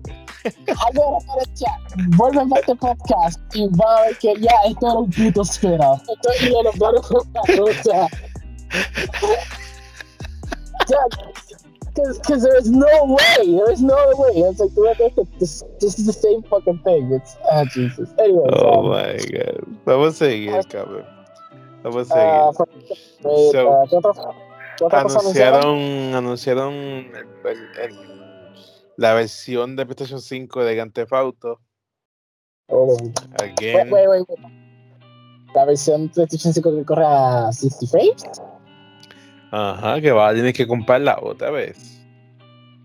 vuelven 2.16 2.52
a 2.54 2.58
este 2.60 2.74
podcast 2.76 3.40
y 3.54 3.66
van 3.70 3.98
a 3.98 4.00
ver 4.02 4.18
que 4.18 4.34
ya 4.40 4.52
esto 4.66 4.86
era 4.86 4.98
un 5.00 5.10
puto 5.10 5.42
spin-off. 5.42 6.00
Esto 6.08 6.28
y 6.46 6.50
lo 6.50 6.62
nombraron 6.62 7.02
como 7.02 7.22
una 7.22 7.40
cosa. 7.74 8.08
Because 11.94 12.42
there 12.42 12.56
is 12.56 12.70
no 12.70 12.86
way, 13.04 13.56
there 13.56 13.70
is 13.72 13.82
no 13.82 13.96
way. 14.16 14.32
It's 14.36 14.60
like, 14.60 15.28
this, 15.38 15.64
this 15.80 15.98
is 15.98 16.06
the 16.06 16.12
same 16.12 16.42
fucking 16.44 16.78
thing. 16.84 17.12
It's, 17.12 17.36
ah, 17.50 17.64
Jesus. 17.64 18.08
Anyway, 18.18 18.48
Oh 18.52 18.80
um, 18.80 18.88
my 18.90 19.16
god. 19.32 19.60
Vamos 19.84 20.14
a 20.14 20.26
seguir, 20.26 20.62
cabrón. 20.68 21.04
Vamos 21.82 22.10
a 22.12 22.48
ah, 22.48 22.52
seguir. 22.52 22.98
pues, 23.22 23.50
So, 23.50 23.72
ah, 23.72 23.84
¿qué 23.90 23.96
otra, 23.96 24.12
qué 24.76 24.84
otra 24.84 25.02
cosa 25.02 25.18
anunciaron, 25.20 25.78
anunciaron 26.14 26.72
el- 26.74 27.26
el- 27.44 27.78
el- 27.80 28.18
la 28.96 29.14
versión 29.14 29.74
de 29.76 29.86
PlayStation 29.86 30.20
5 30.20 30.64
de 30.64 30.74
Grand 30.76 30.92
Theft 30.92 31.12
Auto. 31.12 31.60
Oh, 32.68 32.96
Again. 33.40 33.90
wait, 33.90 34.08
wait, 34.08 34.24
wait. 34.28 34.40
La 35.54 35.64
versión 35.64 36.08
PlayStation 36.10 36.52
5 36.52 36.70
que 36.76 36.84
corre 36.84 37.04
a 37.06 37.50
60 37.52 37.86
frames? 37.90 38.22
Ajá, 39.50 40.00
que 40.00 40.12
va, 40.12 40.32
tienes 40.34 40.54
que 40.54 40.66
comprarla 40.66 41.18
otra 41.22 41.50
vez. 41.50 42.00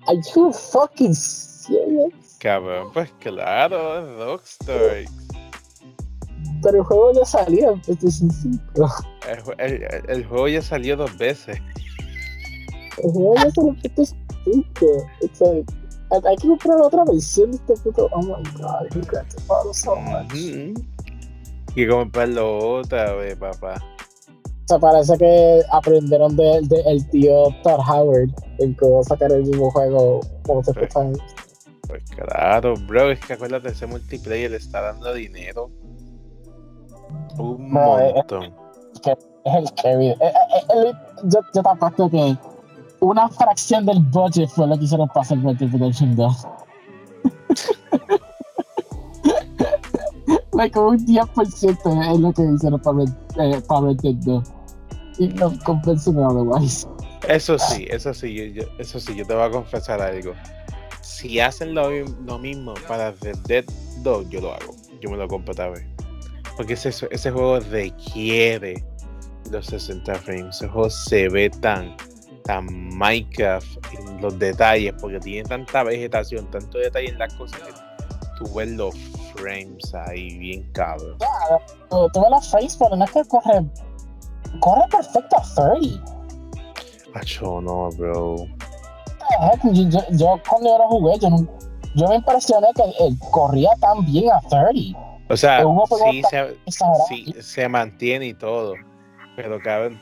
Are 0.08 0.20
you 0.36 0.52
fucking 0.52 1.14
serious? 1.16 2.14
Cabrón, 2.40 2.90
pues 2.94 3.12
claro, 3.20 4.00
es 4.00 4.18
Rockstar. 4.20 5.06
Pero 6.62 6.78
el 6.78 6.84
juego 6.84 7.14
ya 7.14 7.26
salió 7.26 7.72
en 7.74 7.82
PlayStation 7.82 8.30
5. 8.32 8.90
El, 9.28 9.72
el- 9.74 9.84
el- 9.84 10.10
el 10.10 10.26
juego 10.26 10.48
ya 10.48 10.62
salió 10.62 10.96
dos 10.98 11.18
veces. 11.18 11.58
El 13.04 13.12
juego 13.12 13.36
ya 13.36 13.50
salió 13.52 13.70
en 13.70 13.76
PlayStation 13.82 14.20
5. 14.46 14.86
It's 15.22 15.42
like, 15.42 15.74
hay 16.28 16.36
que 16.38 16.48
comprar 16.48 16.82
otra 16.82 17.04
versión 17.06 17.52
de 17.52 17.58
este 17.58 17.74
puto. 17.78 18.10
Oh 18.12 18.22
my 18.22 18.44
god, 18.60 18.88
he 18.94 19.00
got 19.02 19.28
the 19.30 19.42
bottle 19.48 19.74
so 19.74 19.96
much. 19.96 20.32
Hay 20.34 20.74
que 21.76 21.88
comprarlo 21.88 22.58
otra 22.80 23.14
vez, 23.14 23.36
papá. 23.38 23.82
O 24.64 24.68
sea, 24.68 24.80
parece 24.80 25.18
que 25.18 25.62
aprendieron 25.72 26.36
del 26.38 26.68
de, 26.70 26.82
el 26.88 27.10
tío 27.10 27.48
Todd 27.64 27.80
Howard 27.88 28.30
en 28.60 28.74
cómo 28.76 29.04
sacar 29.04 29.32
el 29.32 29.44
mismo 29.44 29.70
juego 29.72 30.22
multiple 30.48 30.88
Sí. 30.90 30.94
times. 30.94 31.20
Pues 31.88 32.04
claro, 32.12 32.76
bro, 32.88 33.12
es 33.12 33.20
que 33.20 33.34
acuérdate, 33.34 33.70
ese 33.70 33.86
multiplayer 33.88 34.52
le 34.52 34.58
está 34.58 34.82
dando 34.82 35.14
dinero. 35.14 35.70
Un 37.38 37.72
No, 37.74 38.00
eh, 38.00 38.14
montón. 38.16 38.54
Es 39.46 39.54
el 39.54 39.74
carry. 39.74 40.08
Eh, 40.12 40.18
eh, 40.22 40.32
eh, 40.76 40.94
yo, 41.26 41.40
yo 41.54 41.62
te 41.62 41.70
apuesto 41.70 42.10
que 42.10 42.38
una 43.02 43.28
fracción 43.28 43.86
del 43.86 44.00
budget 44.00 44.48
fue 44.50 44.66
lo 44.66 44.78
que 44.78 44.86
hicieron 44.86 45.10
para 45.10 45.22
hacer 45.22 45.42
Red 45.44 45.58
Dead 45.58 45.72
Redemption 45.74 46.16
2. 46.16 46.48
like 50.54 50.78
un 50.78 50.98
10% 51.06 52.14
es 52.14 52.20
lo 52.20 52.34
que 52.34 52.44
hicieron 52.44 52.80
para 52.80 53.04
eh, 53.04 53.62
para 53.68 53.94
2. 53.94 54.44
Y 55.20 55.28
no 55.28 55.54
convencen 55.64 56.18
otherwise. 56.18 56.88
Eso 57.28 57.58
sí, 57.58 57.86
eso 57.90 58.14
sí, 58.14 58.54
yo, 58.54 58.64
eso 58.80 59.00
sí, 59.00 59.16
yo 59.16 59.26
te 59.26 59.34
voy 59.34 59.44
a 59.44 59.50
confesar 59.50 60.02
algo. 60.02 60.34
Si 61.02 61.40
hacen 61.40 61.74
lo, 61.74 61.90
lo 62.26 62.40
mismo 62.40 62.74
para 62.88 63.12
Red 63.22 63.38
Dead 63.46 63.66
2, 64.02 64.30
yo 64.30 64.42
lo 64.42 64.54
hago. 64.54 64.76
Yo 65.02 65.10
me 65.10 65.18
lo 65.18 65.28
compro 65.28 65.54
otra 65.54 65.70
vez. 65.70 65.86
Porque 66.58 66.74
ese, 66.74 66.90
ese 66.90 67.32
juego 67.32 67.60
requiere 67.60 68.84
los 69.52 69.68
60 69.68 70.16
frames. 70.16 70.56
Ese 70.56 70.68
juego 70.68 70.90
se 70.90 71.30
ve 71.30 71.50
tan, 71.50 71.96
tan 72.44 72.66
Minecraft 72.98 73.78
en 74.00 74.22
los 74.22 74.38
detalles, 74.40 74.94
porque 75.00 75.20
tiene 75.20 75.48
tanta 75.48 75.84
vegetación, 75.84 76.50
tanto 76.52 76.78
detalle 76.78 77.10
en 77.10 77.20
las 77.20 77.34
cosas 77.36 77.60
que 77.62 77.74
tú 78.38 78.54
ves 78.54 78.72
los 78.72 78.96
frames 79.44 79.94
ahí 80.08 80.38
bien 80.38 80.64
cabrón. 80.74 81.18
Tú 81.90 82.22
ves 82.22 82.30
las 82.32 82.50
frames, 82.50 82.78
pero 82.78 82.96
no 82.96 83.06
es 83.06 83.12
que 83.12 83.24
corre. 83.26 83.66
Corre 84.60 84.88
perfecto 84.90 85.38
a 85.38 85.80
30. 85.80 86.04
Acho, 87.16 87.62
no, 87.62 87.90
bro. 87.98 88.36
Heck, 89.42 89.62
Yo, 89.72 89.90
yo, 89.90 90.00
yo 90.12 90.42
cuando 90.48 90.70
yo 90.70 90.78
lo 90.78 90.88
jugué, 90.90 91.20
yo 91.20 91.30
no. 91.30 91.48
yo 91.96 92.08
me 92.08 92.16
impresioné 92.16 92.68
que 92.76 92.84
él 93.06 93.18
corría 93.32 93.70
tan 93.80 94.06
bien 94.06 94.32
a 94.32 94.40
30. 94.42 95.00
O 95.30 95.38
sea, 95.38 95.64
sí 96.12 96.22
se, 96.30 96.58
exagerado. 96.66 97.06
sí 97.08 97.36
se 97.40 97.68
mantiene 97.70 98.28
y 98.28 98.34
todo. 98.34 98.74
Pero 99.36 99.60
cabrón, 99.62 100.00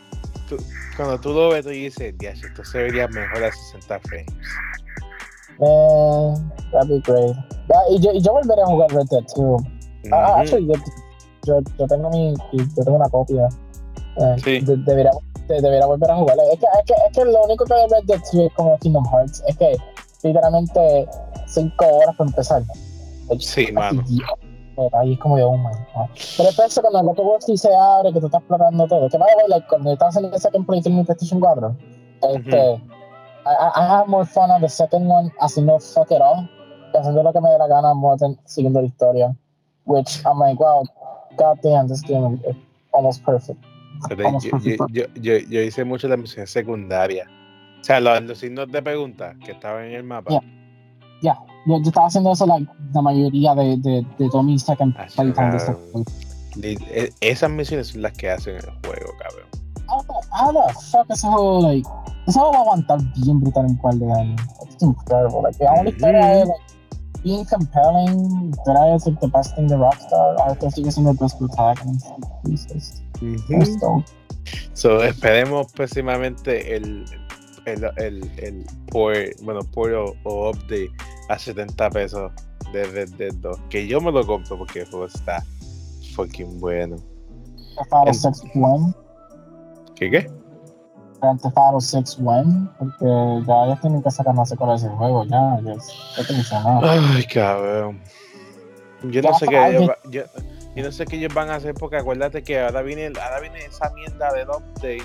tú- 0.50 0.58
cuando 0.98 1.20
tú 1.20 1.30
lo 1.34 1.50
ves, 1.50 1.64
tú 1.64 1.70
dices, 1.70 2.14
"Dios, 2.18 2.44
esto 2.44 2.66
se 2.66 2.80
vería 2.80 3.08
mejor 3.08 3.44
a 3.44 3.52
60 3.52 4.00
frames. 4.02 4.34
Man, 5.62 6.52
that'd 6.72 6.90
be 6.90 7.00
great. 7.02 7.36
Ya, 7.70 7.78
y, 7.90 8.00
yo, 8.00 8.12
y 8.12 8.22
yo 8.22 8.34
volveré 8.34 8.62
a 8.62 8.66
jugar 8.66 8.90
Red 8.92 9.06
Dead 9.12 9.24
2. 9.36 9.62
Ah, 10.12 10.32
Ujú. 10.32 10.42
actually, 10.42 10.68
yo, 10.68 10.74
yo, 11.46 11.60
yo 11.78 11.88
tengo 11.88 12.10
mi, 12.10 12.34
yo 12.54 12.84
tengo 12.84 12.98
una 12.98 13.10
copia. 13.10 13.48
Eh, 14.18 14.36
Sí. 14.44 14.60
de- 14.62 14.78
debería, 14.78 15.12
de- 15.48 15.62
debería 15.62 15.86
volver 15.86 16.10
a 16.12 16.16
jugarla. 16.18 16.44
Es 16.52 16.60
que, 16.60 16.66
es, 16.66 16.86
que, 16.86 16.94
es 16.94 17.18
que 17.18 17.26
lo 17.32 17.44
único 17.44 17.64
que 17.66 17.74
de 17.76 17.88
Red 17.88 18.04
Dead 18.08 18.20
2 18.20 18.34
es 18.46 18.54
como 18.54 18.78
Kingdom 18.80 19.06
Hearts. 19.06 19.44
Es 19.48 19.56
que 19.58 19.78
literalmente 20.24 21.08
5 21.48 21.86
horas 21.86 22.16
para 22.18 22.30
empezar. 22.30 22.64
Sí, 23.40 23.72
mano. 23.72 24.04
Ahí 24.94 25.14
es 25.14 25.20
como 25.20 25.38
de 25.38 25.44
oh 25.44 25.56
my 25.58 25.66
God. 25.94 26.08
Pero 26.38 26.50
es 26.50 26.60
eso 26.60 26.82
cuando 26.82 27.00
el 27.02 27.08
otro 27.10 27.24
juego 27.24 27.40
sí 27.42 27.56
se 27.56 27.74
abre, 27.76 28.12
que 28.12 28.20
tú 28.20 28.26
estás 28.26 28.40
explorando 28.42 28.88
todo. 28.88 29.08
Que 29.10 29.18
vaya, 29.18 29.34
like, 29.48 29.68
cuando 29.68 29.94
estás 29.94 30.16
en 30.18 30.38
second 30.40 30.66
playthrough 30.66 30.94
en 30.94 30.98
mi 30.98 31.04
PlayStation 31.04 31.40
4, 31.40 31.76
este, 32.34 32.74
I, 32.74 32.82
I, 33.46 33.72
I 33.76 33.88
have 33.88 34.08
more 34.08 34.26
fun 34.26 34.52
on 34.52 34.62
the 34.62 34.70
second 34.70 35.08
one 35.08 35.32
haciendo 35.40 35.80
fuck 35.82 36.12
it 36.12 36.22
all, 36.22 36.48
haciendo 36.94 37.24
lo 37.24 37.34
que 37.34 37.42
me 37.42 37.50
dé 37.50 37.58
la 37.58 37.68
gana 37.68 37.94
more 37.94 38.18
than 38.18 38.38
siguiendo 38.46 38.82
la 38.82 38.88
historia. 38.88 39.36
Which 39.86 40.22
I'm 40.26 40.40
like, 40.40 40.60
wow, 40.60 40.84
god 41.38 41.60
damn, 41.64 41.88
this 41.88 42.02
game 42.02 42.40
is 42.48 42.56
almost 42.94 43.24
perfect. 43.24 43.60
Yo, 44.10 44.58
yo, 44.60 44.88
yo, 44.90 45.06
yo, 45.16 45.38
yo 45.38 45.62
hice 45.62 45.84
mucho 45.84 46.08
la 46.08 46.18
misión 46.18 46.48
secundaria. 46.48 47.28
O 47.82 47.84
sea, 47.84 48.00
los, 48.00 48.22
los 48.24 48.38
signos 48.38 48.72
de 48.72 48.82
pregunta 48.82 49.36
que 49.44 49.52
estaban 49.52 49.86
en 49.86 49.94
el 49.94 50.04
mapa. 50.04 50.30
Yeah. 51.22 51.36
Yo, 51.66 51.78
yo 51.78 51.88
estaba 51.90 52.08
haciendo 52.08 52.32
eso 52.32 52.46
like, 52.48 52.68
la 52.94 53.02
mayoría 53.02 53.54
de, 53.56 53.78
de, 53.78 54.06
de 54.18 54.30
todo 54.30 54.44
mi 54.44 54.58
second 54.58 54.96
Ah, 54.98 55.08
e- 56.62 57.12
Esas 57.22 57.50
misiones 57.50 57.88
son 57.88 58.02
las 58.02 58.14
que 58.14 58.30
hacen 58.30 58.56
el 58.56 58.66
juego, 58.86 59.12
cabrón. 59.20 59.61
How 59.92 60.52
the, 60.54 60.74
the 60.74 60.74
fuck 60.92 61.10
ese 61.10 61.28
juego, 61.28 61.62
like, 61.62 61.88
ese 62.28 62.40
juego 62.40 62.52
va 62.54 62.58
a 62.58 62.62
aguantar 62.62 63.00
bien 63.18 63.40
brutal 63.42 63.66
en 63.66 63.72
un 63.72 63.78
par 63.80 63.96
de 63.96 64.12
años. 64.14 64.42
It's 64.64 64.82
incredible. 64.82 65.42
Like, 65.44 65.62
la 65.64 65.74
única 65.74 65.90
historia 65.98 66.42
es, 66.42 66.48
like, 66.48 66.64
being 67.24 67.46
compelling, 67.46 68.52
that 68.66 68.96
is, 68.96 69.06
like, 69.06 69.20
the 69.20 69.28
best 69.28 69.56
thing 69.56 69.68
de 69.68 69.76
Rockstar. 69.78 70.42
Arthur 70.42 70.72
sigue 70.72 70.92
siendo 70.92 71.12
el 71.12 71.18
best 71.18 71.38
protagonist. 71.38 72.08
Jesus. 72.46 73.02
It's 73.22 73.80
dope. 73.80 74.06
So, 74.74 75.04
esperemos 75.04 75.72
próximamente 75.74 76.76
el, 76.76 77.06
el, 77.66 77.84
el, 77.98 78.32
el 78.40 78.66
por, 78.92 79.14
bueno, 79.44 79.60
por 79.72 79.94
o, 79.94 80.14
o 80.24 80.50
update 80.50 80.90
a 81.30 81.38
70 81.38 81.90
pesos 81.92 82.32
de 82.74 82.86
Red 82.86 83.10
Dead 83.18 83.34
2. 83.36 83.58
Que 83.70 83.86
yo 83.88 84.02
me 84.02 84.12
lo 84.12 84.26
compro 84.26 84.58
porque 84.58 84.80
el 84.80 84.90
juego 84.90 85.06
está 85.06 85.44
fucking 86.16 86.60
bueno. 86.60 86.96
Auto 87.92 88.08
En- 88.10 88.16
6 88.16 88.42
when? 88.56 88.96
¿Qué 90.02 90.10
qué? 90.10 90.28
Grand 91.22 91.40
Theft 91.40 91.56
Auto 91.56 91.80
6 91.80 92.18
when? 92.22 92.68
Porque 92.80 93.06
ya 93.46 93.66
ellos 93.66 93.82
tienen 93.82 94.02
que 94.02 94.10
sacar 94.10 94.34
no 94.34 94.44
sé 94.44 94.58
cuál 94.58 94.76
es 94.76 94.84
el 94.84 94.90
juego, 94.90 95.24
ya. 95.26 95.60
Ya 95.64 96.26
te 96.26 96.34
mencionaba. 96.34 96.92
Ay, 96.92 97.24
cabrón. 97.26 98.02
Yo 99.04 99.22
no 99.22 99.34
sé 99.36 99.48
qué 99.48 99.68
ellos 99.68 99.92
yo 100.76 100.84
no 100.84 100.92
sé 100.92 101.06
qué 101.06 101.18
ellos 101.18 101.34
van 101.36 101.52
a 101.52 101.56
hacer 101.56 101.76
porque 101.76 101.98
acuérdate 101.98 102.42
que 102.42 102.60
ahora 102.60 102.82
viene 102.82 103.08
ahora 103.08 103.42
viene 103.42 103.64
esa 103.64 103.92
mierda 103.92 104.34
del 104.34 104.50
update. 104.50 105.04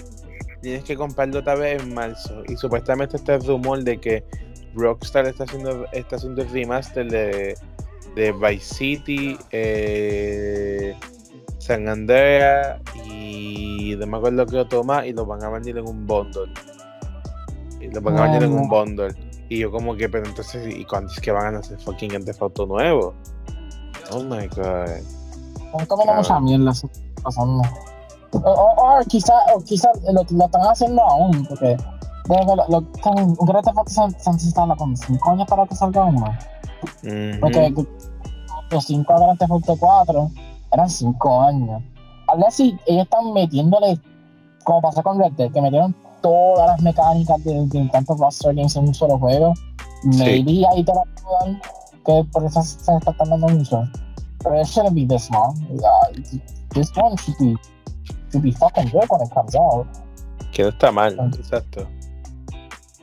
Tienes 0.62 0.84
que 0.84 0.96
comprarlo 0.96 1.40
otra 1.40 1.56
vez 1.56 1.82
en 1.82 1.92
marzo. 1.92 2.42
Y 2.48 2.56
supuestamente 2.56 3.18
está 3.18 3.34
el 3.34 3.46
rumor 3.46 3.84
de 3.84 4.00
que 4.00 4.24
Rockstar 4.74 5.26
está 5.26 5.44
haciendo 5.44 5.84
está 5.92 6.16
haciendo 6.16 6.40
el 6.40 6.48
remaster 6.48 7.10
de, 7.10 7.54
de 8.14 8.32
Vice 8.32 8.74
City, 8.74 9.36
eh, 9.50 10.96
San 11.66 11.88
Andreas 11.88 12.80
y 13.04 13.94
no 13.98 14.06
me 14.06 14.16
acuerdo 14.18 14.46
qué 14.46 14.58
otro 14.58 14.84
más 14.84 15.04
y 15.06 15.12
lo 15.12 15.26
van 15.26 15.42
a 15.42 15.48
vender 15.50 15.78
en 15.78 15.88
un 15.88 16.06
bundle. 16.06 16.52
Y 17.80 17.88
lo 17.88 18.00
van 18.00 18.16
a 18.18 18.22
vender 18.22 18.44
en 18.44 18.52
un 18.52 18.64
Ah. 18.66 18.68
bundle. 18.70 19.14
Y 19.48 19.58
yo 19.60 19.70
como 19.70 19.94
que, 19.96 20.08
pero 20.08 20.26
entonces, 20.26 20.74
¿y 20.74 20.84
cuándo 20.84 21.10
es 21.12 21.20
que 21.20 21.30
van 21.32 21.54
a 21.56 21.58
hacer 21.60 21.78
fucking 21.80 22.12
Auto 22.40 22.66
nuevo? 22.66 23.14
Oh 24.12 24.20
my 24.22 24.46
god. 24.48 24.86
Comiendo 25.72 25.96
Cabrón. 25.96 26.16
mucha 26.16 26.40
mierda 26.40 26.72
pasando. 27.22 27.62
O, 28.32 28.38
o, 28.38 28.98
o 29.00 29.04
quizá, 29.08 29.34
o 29.54 29.60
quizá 29.62 29.88
lo, 30.12 30.22
lo 30.30 30.44
están 30.46 30.62
haciendo 30.62 31.02
aún, 31.02 31.46
porque 31.48 31.66
de 31.66 31.76
verdad, 32.28 32.54
lo, 32.56 32.80
lo, 32.80 32.86
están- 32.94 33.18
un 33.38 33.46
Grand 33.46 33.64
Theft 33.64 33.78
Auto 33.78 33.90
se, 33.90 34.20
se 34.20 34.30
necesita 34.32 34.66
con 34.76 34.96
5 34.96 35.30
años 35.30 35.46
para 35.48 35.66
que 35.66 35.74
salga 35.76 36.04
uno. 36.04 36.26
Ujú. 37.02 37.40
Porque 37.40 37.72
los 38.70 38.84
5 38.84 39.12
de 39.14 39.20
Grand 39.20 39.38
Theft 39.38 39.50
Auto 39.52 39.76
4 39.78 40.30
eran 40.76 40.90
5 40.90 41.42
años. 41.42 41.82
Algo 42.28 42.46
así, 42.46 42.78
ellos 42.86 43.04
están 43.04 43.32
metiéndole, 43.32 43.98
como 44.64 44.82
pasó 44.82 45.02
con 45.02 45.18
Red 45.18 45.32
Dead, 45.32 45.52
que 45.52 45.60
metieron 45.60 45.94
todas 46.22 46.66
las 46.66 46.82
mecánicas 46.82 47.42
de, 47.44 47.66
de 47.66 47.88
tantos 47.90 48.18
Rockstar 48.18 48.54
Games 48.54 48.76
en 48.76 48.88
un 48.88 48.94
solo 48.94 49.18
juego. 49.18 49.54
Maybe 50.04 50.64
ahí 50.66 50.84
te 50.84 50.92
la 50.92 51.02
dan, 51.40 51.60
que 52.04 52.24
por 52.32 52.44
eso 52.44 52.62
se 52.62 52.96
está 52.96 53.12
tardando 53.12 53.48
mucho. 53.48 53.82
Pero 54.42 54.60
it 54.60 54.66
shouldn't 54.66 54.94
be 54.94 55.06
this 55.06 55.30
long. 55.30 55.56
Uh, 55.70 56.12
this 56.70 56.90
one 56.96 57.16
should 57.16 57.38
be, 57.38 57.56
should 58.30 58.42
be 58.42 58.52
fucking 58.52 58.88
good 58.90 59.06
when 59.08 59.20
it 59.22 59.30
comes 59.32 59.54
out. 59.54 59.86
Que 60.52 60.64
no 60.64 60.68
está 60.70 60.92
mal, 60.92 61.18
exacto. 61.38 61.86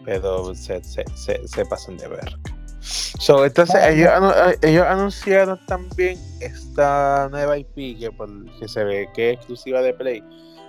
Pero 0.05 0.53
se, 0.53 0.84
se, 0.84 1.03
se, 1.15 1.47
se 1.47 1.65
pasan 1.65 1.97
de 1.97 2.07
verga. 2.07 2.38
So, 2.84 3.45
entonces, 3.45 3.75
ellos, 3.88 4.09
eh, 4.36 4.57
ellos 4.61 4.86
anunciaron 4.86 5.59
también 5.65 6.19
esta 6.41 7.29
nueva 7.31 7.57
IP 7.57 7.97
que, 7.99 8.11
por, 8.11 8.29
que 8.59 8.67
se 8.67 8.84
ve 8.84 9.07
que 9.13 9.31
es 9.31 9.38
exclusiva 9.38 9.81
de 9.81 9.93
Play. 9.93 10.23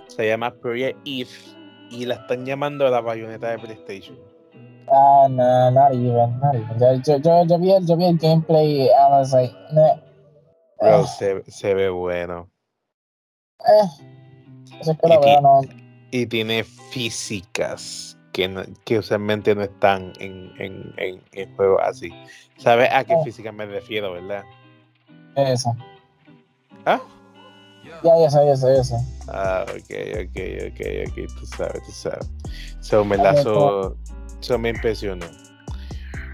Se 0.07 0.27
llama 0.27 0.53
Project 0.61 0.97
Eve 1.05 1.29
y 1.91 2.05
la 2.05 2.15
están 2.15 2.45
llamando 2.45 2.89
la 2.89 3.01
bayoneta 3.01 3.49
de 3.49 3.59
PlayStation. 3.59 4.17
Ah, 4.91 5.27
no, 5.29 5.71
not 5.71 5.91
even, 5.93 6.39
not 6.39 6.55
even. 6.55 6.79
Yo, 6.79 6.93
yo, 7.03 7.17
yo, 7.17 7.45
yo, 7.45 7.59
vi, 7.59 7.71
el, 7.73 7.85
yo 7.85 7.97
vi 7.97 8.05
el 8.05 8.17
gameplay, 8.17 8.85
I 8.87 9.09
was 9.09 9.33
like, 9.33 9.53
nah. 9.73 9.95
Bro, 10.79 11.03
Eh, 11.03 11.07
se, 11.07 11.43
se 11.51 11.73
ve 11.73 11.89
bueno. 11.89 12.49
eh. 13.67 13.87
Eso 14.79 14.91
es 14.91 14.97
que 14.99 15.07
Y 15.07 15.09
lo 15.09 15.19
ti- 15.21 15.25
veo, 15.27 15.41
no. 15.41 15.61
Y 16.11 16.25
tiene 16.27 16.63
físicas 16.63 18.14
que, 18.35 18.49
no- 18.49 18.65
que 18.83 18.99
usualmente 18.99 19.55
no 19.55 19.63
están 19.63 20.11
en, 20.19 20.51
en, 20.59 20.93
en, 20.97 21.21
en 21.31 21.55
juegos 21.55 21.79
así. 21.85 22.11
¿Sabes 22.57 22.89
a 22.91 23.05
qué 23.05 23.13
Oh. 23.15 23.23
física 23.23 23.49
me 23.53 23.65
refiero, 23.65 24.11
verdad? 24.11 24.43
Eso. 25.37 25.73
¿Ah? 26.85 26.99
Ya, 28.03 28.19
ya 28.19 28.29
sé, 28.29 28.45
ya 28.45 28.55
sé, 28.57 28.75
ya 28.75 28.83
sé. 28.83 28.95
Ah, 29.29 29.63
ok, 29.69 30.25
ok, 30.25 30.37
ok, 30.67 30.81
ok, 31.07 31.39
tú 31.39 31.45
sabes, 31.45 31.81
tú 31.85 31.91
sabes. 31.93 32.29
So, 32.81 33.05
me 33.05 33.15
lazo, 33.15 33.95
so 34.41 34.59
me 34.59 34.69
impresionó. 34.69 35.25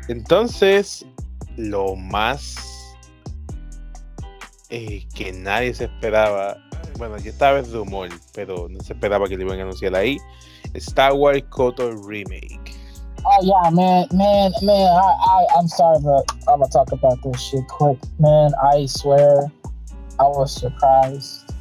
Entonces, 0.07 1.05
lo 1.57 1.95
más 1.95 2.55
eh, 4.69 5.05
que 5.13 5.33
nadie 5.33 5.71
se 5.75 5.83
esperaba, 5.83 6.57
bueno, 6.97 7.17
ya 7.19 7.29
estaba 7.29 7.59
el 7.59 7.71
rumor, 7.71 8.09
pero 8.33 8.67
no 8.69 8.79
se 8.79 8.93
esperaba 8.93 9.27
que 9.29 9.37
lo 9.37 9.43
iban 9.43 9.59
a 9.59 9.63
anunciar 9.63 9.93
ahí, 9.95 10.17
Star 10.78 11.15
Wars 11.15 11.41
KOTOR 11.49 12.05
Remake. 12.05 12.76
Oh 13.24 13.38
yeah, 13.43 13.69
man, 13.69 14.07
man, 14.13 14.51
man. 14.63 14.88
I, 14.88 15.15
I, 15.22 15.45
I'm 15.57 15.67
sorry, 15.67 15.99
but 16.03 16.24
I'm 16.47 16.59
gonna 16.59 16.72
talk 16.72 16.91
about 16.91 17.17
this 17.24 17.39
shit 17.41 17.67
quick, 17.67 17.97
man. 18.19 18.51
I 18.63 18.86
swear, 18.88 19.51
I 20.19 20.24
was 20.24 20.53
surprised. 20.59 21.53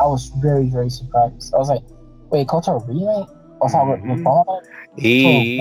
I 0.00 0.06
was 0.06 0.30
very, 0.42 0.68
very 0.68 0.90
surprised. 0.90 1.54
I 1.54 1.58
was 1.58 1.68
like, 1.68 1.82
wait, 2.30 2.48
Culture 2.48 2.78
remake? 2.78 3.28
O 3.62 3.68
sea, 3.68 3.84
going 3.84 4.24
back 4.24 4.46
Y, 4.96 5.56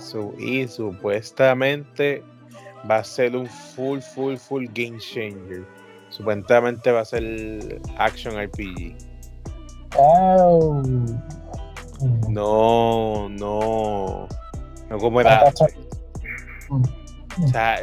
su- 0.00 0.34
y 0.38 0.66
supuestamente 0.68 2.22
va 2.88 2.98
a 2.98 3.04
ser 3.04 3.34
un 3.36 3.46
full, 3.46 4.00
full, 4.00 4.36
full 4.36 4.66
game 4.74 4.98
changer. 4.98 5.66
Supuestamente 6.10 6.90
va 6.92 7.00
a 7.00 7.04
ser 7.04 7.80
action 7.96 8.34
RPG. 8.34 8.94
Oh. 9.96 10.82
No, 12.28 13.28
no. 13.28 14.28
No 14.90 14.98
como 14.98 15.20
era. 15.20 15.44
O 17.42 17.48
sea, 17.48 17.80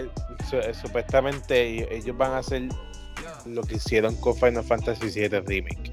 su- 0.49 0.79
supuestamente 0.81 1.95
ellos, 1.95 2.17
van 2.17 2.31
a 2.33 2.37
hacer 2.39 2.69
lo 3.45 3.61
que 3.63 3.75
hicieron 3.75 4.15
con 4.17 4.35
Final 4.35 4.63
Fantasy 4.63 5.07
VII 5.09 5.39
Remake. 5.41 5.91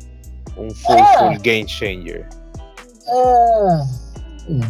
Un 0.56 0.70
full, 0.70 0.96
Ah. 0.98 1.14
full 1.30 1.38
game 1.42 1.64
changer. 1.66 2.28
Mm. 4.48 4.62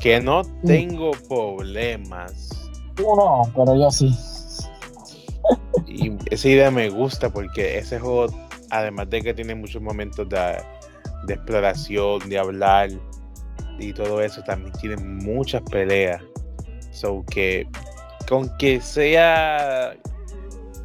Que 0.00 0.20
no 0.20 0.42
tengo 0.64 1.12
problemas. 1.28 2.50
Tú 2.94 3.04
no, 3.16 3.42
pero 3.56 3.74
yo 3.74 3.90
sí. 3.90 4.14
Y 5.86 6.12
esa 6.30 6.48
idea 6.48 6.70
me 6.70 6.88
gusta 6.90 7.30
porque 7.30 7.78
ese 7.78 7.98
juego, 7.98 8.26
además 8.78 9.08
de 9.10 9.22
que 9.22 9.34
tiene 9.34 9.54
muchos 9.54 9.80
momentos 9.80 10.28
de, 10.28 10.58
de 11.26 11.34
exploración, 11.34 12.28
de 12.28 12.38
hablar 12.38 12.90
y 13.78 13.92
todo 13.92 14.20
eso, 14.20 14.42
también 14.42 14.72
tiene 14.80 14.96
muchas 14.96 15.62
peleas. 15.62 16.22
So 16.90 17.24
que 17.30 17.66
con 18.28 18.48
que 18.58 18.80
sea. 18.80 19.94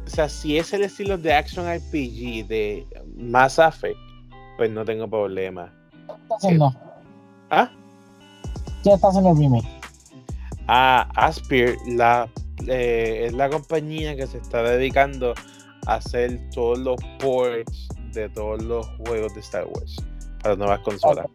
O 0.06 0.10
sea, 0.10 0.28
si 0.28 0.58
es 0.58 0.72
el 0.72 0.82
estilo 0.82 1.16
de 1.16 1.32
Action 1.32 1.66
RPG 1.66 2.48
de 2.48 2.86
Mass 3.16 3.58
Effect, 3.58 3.96
pues 4.56 4.70
no 4.70 4.84
tengo 4.84 5.08
problema. 5.08 5.72
¿Qué 6.06 6.12
está 6.22 6.34
haciendo? 6.34 6.74
¿Ah? 7.50 7.70
¿Quién 8.82 8.96
está 8.96 9.08
haciendo 9.08 9.30
el 9.30 9.36
remake? 9.38 9.80
a 10.72 11.08
Aspir 11.16 11.76
la, 11.86 12.28
eh, 12.68 13.24
es 13.26 13.32
la 13.32 13.50
compañía 13.50 14.14
que 14.14 14.26
se 14.28 14.38
está 14.38 14.62
dedicando 14.62 15.32
a 15.32 15.34
hacer 15.86 16.40
todos 16.52 16.78
los 16.78 16.96
ports 17.18 17.88
de 18.12 18.28
todos 18.30 18.62
los 18.62 18.86
juegos 19.06 19.34
de 19.34 19.40
Star 19.40 19.66
Wars 19.66 19.96
para 20.42 20.56
nuevas 20.56 20.80
consolas. 20.80 21.26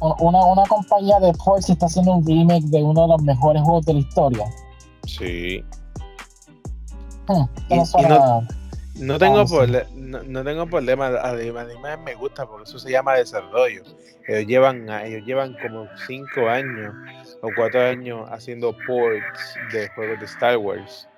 Una, 0.00 0.44
una 0.44 0.62
compañía 0.66 1.18
de 1.20 1.32
ports 1.44 1.68
está 1.68 1.86
haciendo 1.86 2.12
un 2.14 2.26
remake 2.26 2.64
de 2.66 2.82
uno 2.82 3.02
de 3.02 3.08
los 3.08 3.22
mejores 3.22 3.62
juegos 3.62 3.84
de 3.86 3.94
la 3.94 3.98
historia. 4.00 4.44
Sí. 5.06 5.62
Hmm, 7.28 7.44
Y- 7.74 7.84
suena- 7.86 8.46
No 8.96 9.18
tengo, 9.18 9.40
Ah, 9.40 9.44
prole- 9.46 9.86
no, 9.94 10.22
no 10.24 10.44
tengo 10.44 10.66
problema. 10.66 11.06
Además, 11.06 11.66
me 12.04 12.14
gusta 12.14 12.44
porque 12.46 12.64
eso 12.68 12.78
se 12.78 12.90
llama 12.90 13.14
desarrollo. 13.14 13.82
Ellos 14.28 14.46
llevan, 14.46 14.90
a- 14.90 15.04
ellos 15.06 15.22
llevan 15.24 15.56
como 15.62 15.86
5 16.06 16.48
años 16.48 16.92
o 17.42 17.48
4 17.56 17.80
años 17.82 18.28
haciendo 18.30 18.76
ports 18.86 19.54
de 19.72 19.88
juegos 19.90 20.20
de 20.20 20.26
Star 20.26 20.58
Wars 20.58 21.08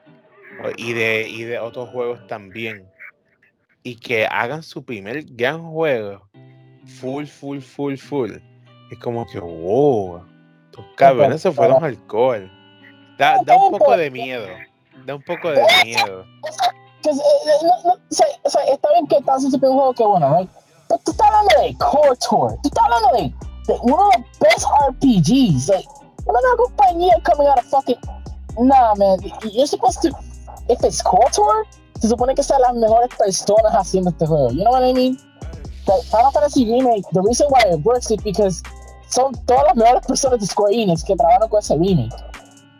y 0.76 0.92
de, 0.92 1.28
y 1.28 1.42
de 1.44 1.58
otros 1.58 1.88
juegos 1.90 2.26
también. 2.26 2.88
Y 3.82 3.96
que 3.96 4.26
hagan 4.26 4.62
su 4.62 4.84
primer 4.84 5.24
gran 5.24 5.62
juego 5.70 6.28
full, 7.00 7.24
full, 7.26 7.60
full, 7.60 7.96
full. 7.96 8.32
Es 8.90 8.98
como 8.98 9.26
que, 9.26 9.40
wow, 9.40 10.24
estos 10.66 10.84
cabrones 10.96 11.42
se 11.42 11.50
fueron 11.52 11.82
alcohol. 11.82 12.50
Da, 13.18 13.38
da 13.44 13.56
un 13.56 13.72
poco 13.72 13.96
de 13.96 14.10
miedo. 14.10 14.46
Da 15.04 15.14
un 15.16 15.22
poco 15.22 15.50
de 15.50 15.62
miedo. 15.84 16.24
eh, 16.44 17.10
eh, 17.10 17.10
no- 17.62 17.90
no, 17.90 17.98
sea, 18.10 18.26
está 18.70 18.88
bien 18.92 19.06
que 19.08 19.16
estás 19.16 19.44
haciendo 19.44 19.70
un 19.70 19.76
juego 19.76 19.92
que 19.94 20.04
bueno, 20.04 20.38
right? 20.38 20.50
Pero 20.88 21.00
tú 21.04 21.10
estás 21.10 21.26
hablando 21.26 21.50
de 21.62 21.76
Core 21.78 22.16
Tour, 22.28 22.52
tú 22.62 22.68
estás 22.68 22.84
hablando 22.84 23.08
de, 23.16 23.22
de 23.72 23.78
uno 23.82 24.08
de 24.10 24.18
los 24.18 24.38
best 24.38 24.66
RPGs, 24.88 25.68
like, 25.68 25.88
una 26.26 26.38
compañía 26.56 27.14
coming 27.24 27.48
out 27.48 27.58
of 27.58 27.64
fucking. 27.64 27.96
Nah, 28.58 28.94
man, 28.96 29.18
you're 29.52 29.66
supposed 29.66 30.00
to. 30.02 30.10
If 30.68 30.82
it's 30.84 31.02
Core 31.02 31.30
Tour, 31.32 31.66
se 32.00 32.08
supone 32.08 32.34
que 32.34 32.42
sean 32.42 32.60
las 32.62 32.74
mejores 32.74 33.10
personas 33.16 33.72
haciendo 33.74 34.10
este 34.10 34.26
juego. 34.26 34.50
You 34.50 34.62
know 34.64 34.72
what 34.72 34.84
I 34.84 34.92
mean? 34.92 35.18
Like, 35.86 36.02
Final 36.10 36.30
Fantasy 36.32 36.64
Remake, 36.64 37.04
the 37.12 37.22
reason 37.22 37.48
why 37.48 37.62
it 37.70 37.80
works 37.84 38.10
is 38.10 38.22
because 38.22 38.62
son 39.08 39.32
todas 39.46 39.64
las 39.66 39.76
mejores 39.76 40.06
personas 40.06 40.40
de 40.40 40.46
Square 40.46 40.72
Enix 40.74 41.02
que 41.04 41.16
trabajaron 41.16 41.48
con 41.48 41.58
ese 41.58 41.76
remake 41.76 42.12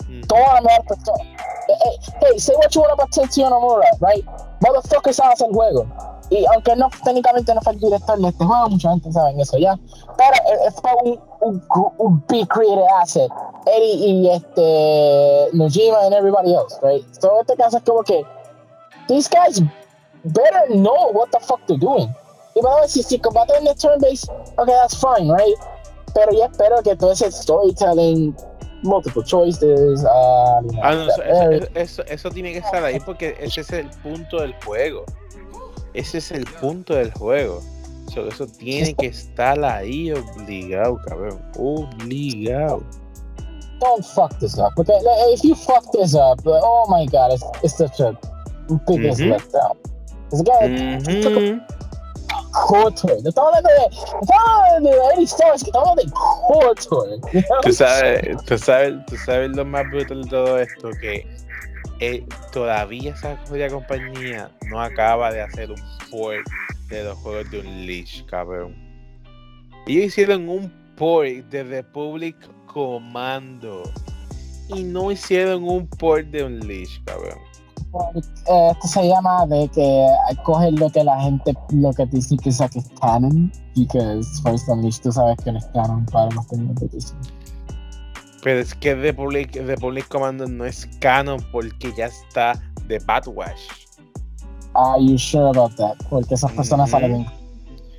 Mm. 0.08 0.22
todas 0.26 0.54
las 0.54 0.62
mejores 0.62 0.86
personas. 0.88 1.20
Eh, 1.22 1.72
eh, 1.72 2.12
hey, 2.20 2.38
say 2.38 2.54
what 2.56 2.74
you 2.74 2.80
want 2.82 2.92
about 2.92 3.10
Tetsuya 3.12 3.48
Nomura, 3.50 3.86
right? 4.00 4.24
Motherfucker 4.60 5.12
sabe 5.14 5.32
hacer 5.32 5.48
juego. 5.52 5.86
Y 6.32 6.46
aunque 6.46 6.74
no, 6.76 6.88
técnicamente 7.04 7.54
no 7.54 7.60
fue 7.60 7.74
el 7.74 7.80
director 7.80 8.18
de 8.18 8.28
este 8.28 8.44
juego, 8.44 8.68
mucha 8.70 8.90
gente 8.90 9.12
sabe 9.12 9.34
eso 9.40 9.58
ya. 9.58 9.78
Pero 10.16 10.34
eh, 10.34 10.70
fue 10.80 10.90
un, 11.04 11.20
un, 11.40 11.62
un 11.98 12.24
big 12.28 12.48
creative 12.48 12.86
asset. 13.00 13.30
Eddie 13.66 13.94
y 14.06 14.30
este 14.30 15.48
Nojima 15.52 15.98
and 16.06 16.14
everybody 16.14 16.54
else, 16.54 16.78
right? 16.82 17.04
So 17.20 17.40
este 17.40 17.54
caso 17.56 17.76
es 17.76 17.82
como 17.84 18.02
que 18.02 18.24
these 19.08 19.28
guys 19.28 19.60
better 20.24 20.66
know 20.70 21.10
what 21.12 21.28
the 21.32 21.40
fuck 21.40 21.60
they're 21.66 21.78
doing. 21.78 22.08
Y 22.54 22.60
bueno, 22.60 22.86
si, 22.86 23.02
si 23.02 23.18
combaten 23.18 23.56
en 23.62 23.68
el 23.68 23.74
turn 23.76 23.98
base, 24.00 24.26
okay, 24.58 24.74
that's 24.74 24.96
fine, 24.96 25.30
right? 25.32 25.56
Pero 26.14 26.32
yo 26.32 26.44
espero 26.44 26.82
que 26.82 26.94
todo 26.96 27.12
ese 27.12 27.30
storytelling, 27.32 28.34
multiple 28.82 29.22
choices, 29.24 30.02
uh, 30.02 30.08
Ah, 30.82 30.92
no, 30.94 31.06
eso, 31.08 31.22
eso, 31.22 31.68
eso- 31.74 32.02
eso 32.06 32.30
tiene 32.30 32.52
que 32.52 32.58
estar 32.58 32.82
ahí 32.84 33.00
porque 33.00 33.34
ese 33.40 33.62
es 33.62 33.70
el 33.72 33.88
punto 34.02 34.40
del 34.40 34.54
juego. 34.64 35.04
Ese 35.94 36.18
es 36.18 36.30
el 36.32 36.44
punto 36.44 36.94
del 36.94 37.12
juego. 37.12 37.60
So, 38.12 38.28
eso 38.28 38.46
tiene 38.46 38.94
que 38.94 39.06
estar 39.06 39.62
ahí 39.64 40.12
obligado, 40.12 40.98
cabrón. 41.06 41.40
Obligado. 41.58 42.82
don't 43.80 44.04
fuck 44.04 44.38
this 44.38 44.56
up. 44.58 44.72
Like, 44.78 44.86
if 45.34 45.42
you 45.42 45.56
fuck 45.56 45.90
this 45.92 46.14
up, 46.14 46.44
like, 46.46 46.62
oh 46.62 46.86
my 46.88 47.04
god, 47.06 47.32
it's, 47.32 47.42
it's 47.64 47.76
such 47.76 47.98
a 47.98 48.16
biggest 48.86 49.20
Mhm. 49.20 49.30
letdown. 49.32 49.76
This 50.30 50.42
guy 50.42 50.68
Ujú. 50.68 51.60
Kotor. 52.52 53.10
Estamos 53.26 53.48
hablando 53.54 53.68
de, 53.70 53.86
estamos 54.20 54.48
hablando 54.54 54.90
de 54.90 54.96
Eddie 55.14 55.24
Stars, 55.24 55.64
que 55.64 55.70
estamos 55.70 55.88
hablando 55.88 56.02
de 56.04 56.10
Kotor. 56.12 57.08
you 57.32 57.42
know? 57.42 57.60
Tú 57.62 57.72
sabes, 57.72 58.44
tú 58.44 58.58
sabes, 58.58 58.94
tú 59.06 59.16
sabes 59.26 59.50
lo 59.56 59.64
más 59.64 59.84
brutal 59.90 60.22
de 60.22 60.30
todo 60.30 60.58
esto, 60.58 60.90
que 61.00 61.26
eh, 62.02 62.26
todavía 62.52 63.14
esa 63.14 63.38
compañía 63.70 64.50
no 64.68 64.80
acaba 64.80 65.30
de 65.30 65.40
hacer 65.40 65.70
un 65.70 65.80
port 66.10 66.44
de 66.88 67.04
los 67.04 67.16
juegos 67.18 67.48
de 67.52 67.60
Unleash, 67.60 68.24
cabrón. 68.24 68.74
Ellos 69.86 70.06
hicieron 70.06 70.48
un 70.48 70.68
port 70.96 71.28
de 71.28 71.62
Republic 71.62 72.36
Commando 72.66 73.84
y 74.68 74.82
no 74.82 75.12
hicieron 75.12 75.62
un 75.62 75.86
port 75.86 76.26
de 76.26 76.42
Unleash, 76.42 76.98
cabrón. 77.04 77.38
Eh, 78.16 78.70
esto 78.72 78.88
se 78.88 79.06
llama 79.06 79.46
de 79.46 79.68
que 79.68 80.06
cogen 80.42 80.74
lo 80.80 80.90
que 80.90 81.04
la 81.04 81.20
gente, 81.20 81.54
lo 81.70 81.92
que 81.92 82.06
dice 82.06 82.36
que 82.38 82.48
es 82.48 82.58
que 82.58 82.82
canon, 83.00 83.52
because 83.76 84.26
First 84.42 84.68
Unleashed 84.68 85.02
tú 85.02 85.12
sabes 85.12 85.36
que 85.44 85.52
no 85.52 85.58
es 85.58 85.66
canon 85.66 86.04
para 86.06 86.30
los 86.34 86.48
términos 86.48 86.80
de. 86.80 86.88
Pero 88.42 88.60
es 88.60 88.74
que 88.74 88.94
Republic, 88.94 89.54
Republic 89.54 90.06
Commando 90.08 90.46
no 90.46 90.64
es 90.64 90.86
canon 91.00 91.38
porque 91.52 91.92
ya 91.96 92.06
está 92.06 92.60
de 92.86 92.98
Batwash. 93.00 93.68
Are 94.74 95.00
you 95.04 95.16
sure 95.16 95.48
about 95.48 95.76
that? 95.76 95.96
Porque 96.10 96.34
esas 96.34 96.50
personas 96.52 96.90
salen 96.90 97.14
en 97.16 97.26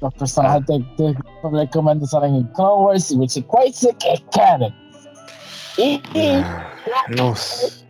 los 0.01 0.13
personajes 0.15 0.65
de, 0.67 0.79
de 0.97 1.13
Republic 1.13 1.71
Commando 1.71 2.05
salen 2.05 2.35
en 2.35 2.43
Clone 2.53 2.83
Wars, 2.83 3.11
which 3.11 3.37
equates 3.37 3.87
que 3.99 4.13
es 4.13 4.23
canon. 4.31 4.73
Y 5.77 6.01
No 7.17 7.35
sé. 7.35 7.85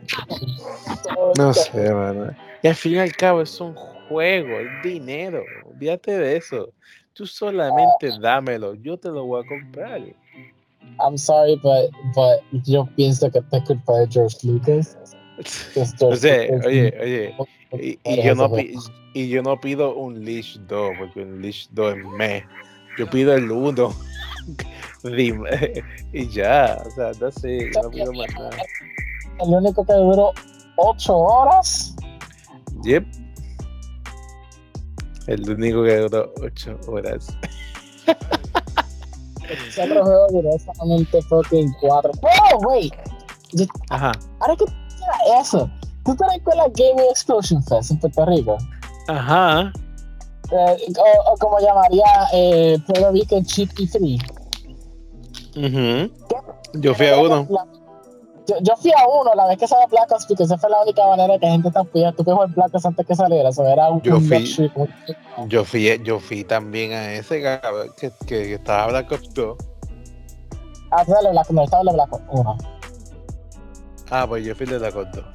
No 1.38 1.54
sé, 1.54 1.94
mano. 1.94 2.32
Y 2.62 2.68
al 2.68 2.76
fin 2.76 2.94
y 2.94 3.00
al 3.00 3.12
cabo 3.14 3.42
es 3.42 3.60
un 3.60 3.74
juego, 4.08 4.60
es 4.60 4.84
dinero. 4.84 5.44
Olvídate 5.66 6.18
de 6.18 6.38
eso. 6.38 6.70
Tú 7.14 7.26
solamente 7.26 8.12
dámelo, 8.22 8.76
yo 8.76 8.98
te 8.98 9.10
lo 9.10 9.26
voy 9.26 9.44
a 9.44 9.48
comprar. 9.48 10.02
I'm 11.00 11.18
sorry, 11.18 11.60
but, 11.64 11.90
but 12.16 12.42
yo 12.66 12.88
pienso 12.96 13.32
que 13.32 13.42
te 13.42 13.64
culpa 13.64 14.00
de 14.00 14.08
George 14.08 14.38
Lucas. 14.44 14.98
O 15.40 16.16
George 16.16 16.18
sea, 16.18 16.44
Lucas. 16.44 16.66
oye, 16.68 16.94
oye, 17.02 17.36
y, 18.06 18.22
yo 18.24 18.36
no 18.36 18.46
ese 18.46 18.56
pi- 18.56 18.78
y 19.16 19.30
yo 19.30 19.42
no 19.42 19.60
pido 19.60 19.96
un 19.96 20.24
Leash 20.24 20.60
2, 20.68 20.92
porque 21.00 21.22
un 21.24 21.42
Leash 21.42 21.68
2 21.72 21.98
es 21.98 22.06
me. 22.18 22.46
Yo 22.98 23.10
pido 23.10 23.34
el 23.34 23.52
1. 23.52 23.96
Dime, 25.04 25.84
y 26.14 26.28
ya, 26.30 26.78
o 26.86 26.90
sea, 26.92 27.12
no 27.20 27.32
sé, 27.32 27.72
no 27.82 27.90
pido 27.90 28.14
más 28.14 28.28
nada. 28.36 28.58
El 29.42 29.50
único 29.56 29.86
que 29.86 29.94
duró 29.94 30.32
8 30.78 31.18
horas. 31.18 31.96
Yep. 32.84 33.06
El 35.28 35.50
único 35.50 35.84
que 35.84 35.98
duró 35.98 36.32
8 36.42 36.80
horas. 36.88 37.28
Ese 39.50 39.84
otro 39.84 40.04
juego 40.04 40.28
duró 40.32 40.50
solamente 40.60 41.22
fucking 41.24 41.74
4. 41.82 42.12
Oh, 42.22 42.58
wait. 42.70 42.94
Yo- 43.54 43.66
Ajá, 43.90 44.12
Ahora 44.40 44.56
que 44.56 44.64
era 44.66 45.40
eso. 45.42 45.70
¿Tú 46.06 46.16
te 46.16 46.26
recuerdas 46.28 46.68
Gaming 46.76 47.10
Explosion 47.12 47.64
Fest 47.64 47.92
en 47.92 48.00
Puerto 48.00 48.26
Rico? 48.26 48.58
ajá. 49.08 49.72
Eh, 50.52 50.78
o, 50.98 51.32
o 51.34 51.38
como 51.38 51.58
llamaría 51.60 52.06
eh, 52.34 52.78
Puerto 52.86 53.12
Rican 53.12 53.44
Cheap 53.46 53.70
E3. 53.72 54.22
ujú. 55.56 56.12
Yo 56.80 56.94
fui 56.96 57.08
a 57.08 57.18
uno. 57.20 57.48
La- 57.50 57.66
Yo, 58.48 58.56
yo 58.62 58.76
fui 58.76 58.92
a 58.92 59.08
uno 59.08 59.34
la 59.36 59.48
vez 59.48 59.58
que 59.58 59.68
salió 59.68 59.88
Black 59.88 60.12
Ops 60.12 60.26
porque 60.26 60.44
esa 60.44 60.58
fue 60.58 60.70
la 60.70 60.82
única 60.82 61.06
manera 61.08 61.40
que 61.40 61.48
gente 61.48 61.68
está 61.70 61.84
pudiendo. 61.84 62.16
Tú 62.16 62.26
que 62.26 62.32
jugar 62.32 62.50
Black 62.50 62.74
Ops 62.74 62.86
antes 62.86 63.06
que 63.06 63.16
saliera. 63.16 63.50
Eso 63.50 63.66
era 63.66 63.90
un, 63.90 64.02
Yo 64.02 64.20
fui- 64.20 64.72
Yo 65.48 65.64
fui, 65.66 66.02
yo 66.04 66.20
fui 66.20 66.44
también 66.44 66.92
a 66.94 67.14
ese 67.14 67.42
que, 67.42 68.12
que, 68.26 68.44
que 68.44 68.54
estaba 68.56 68.88
Black 68.88 69.12
Ops 69.12 69.34
2. 69.34 69.58
Ah, 70.92 71.06
sale 71.06 71.32
Black 71.32 71.50
no, 71.52 71.64
estaba 71.64 71.92
Black 71.92 72.14
Ops 72.14 72.24
1. 72.30 72.58
Ah, 74.12 74.26
pues 74.28 74.46
yo 74.46 74.54
fui 74.56 74.66
de 74.66 74.78
Black 74.78 74.96
Ops 74.96 75.12
2. 75.14 75.26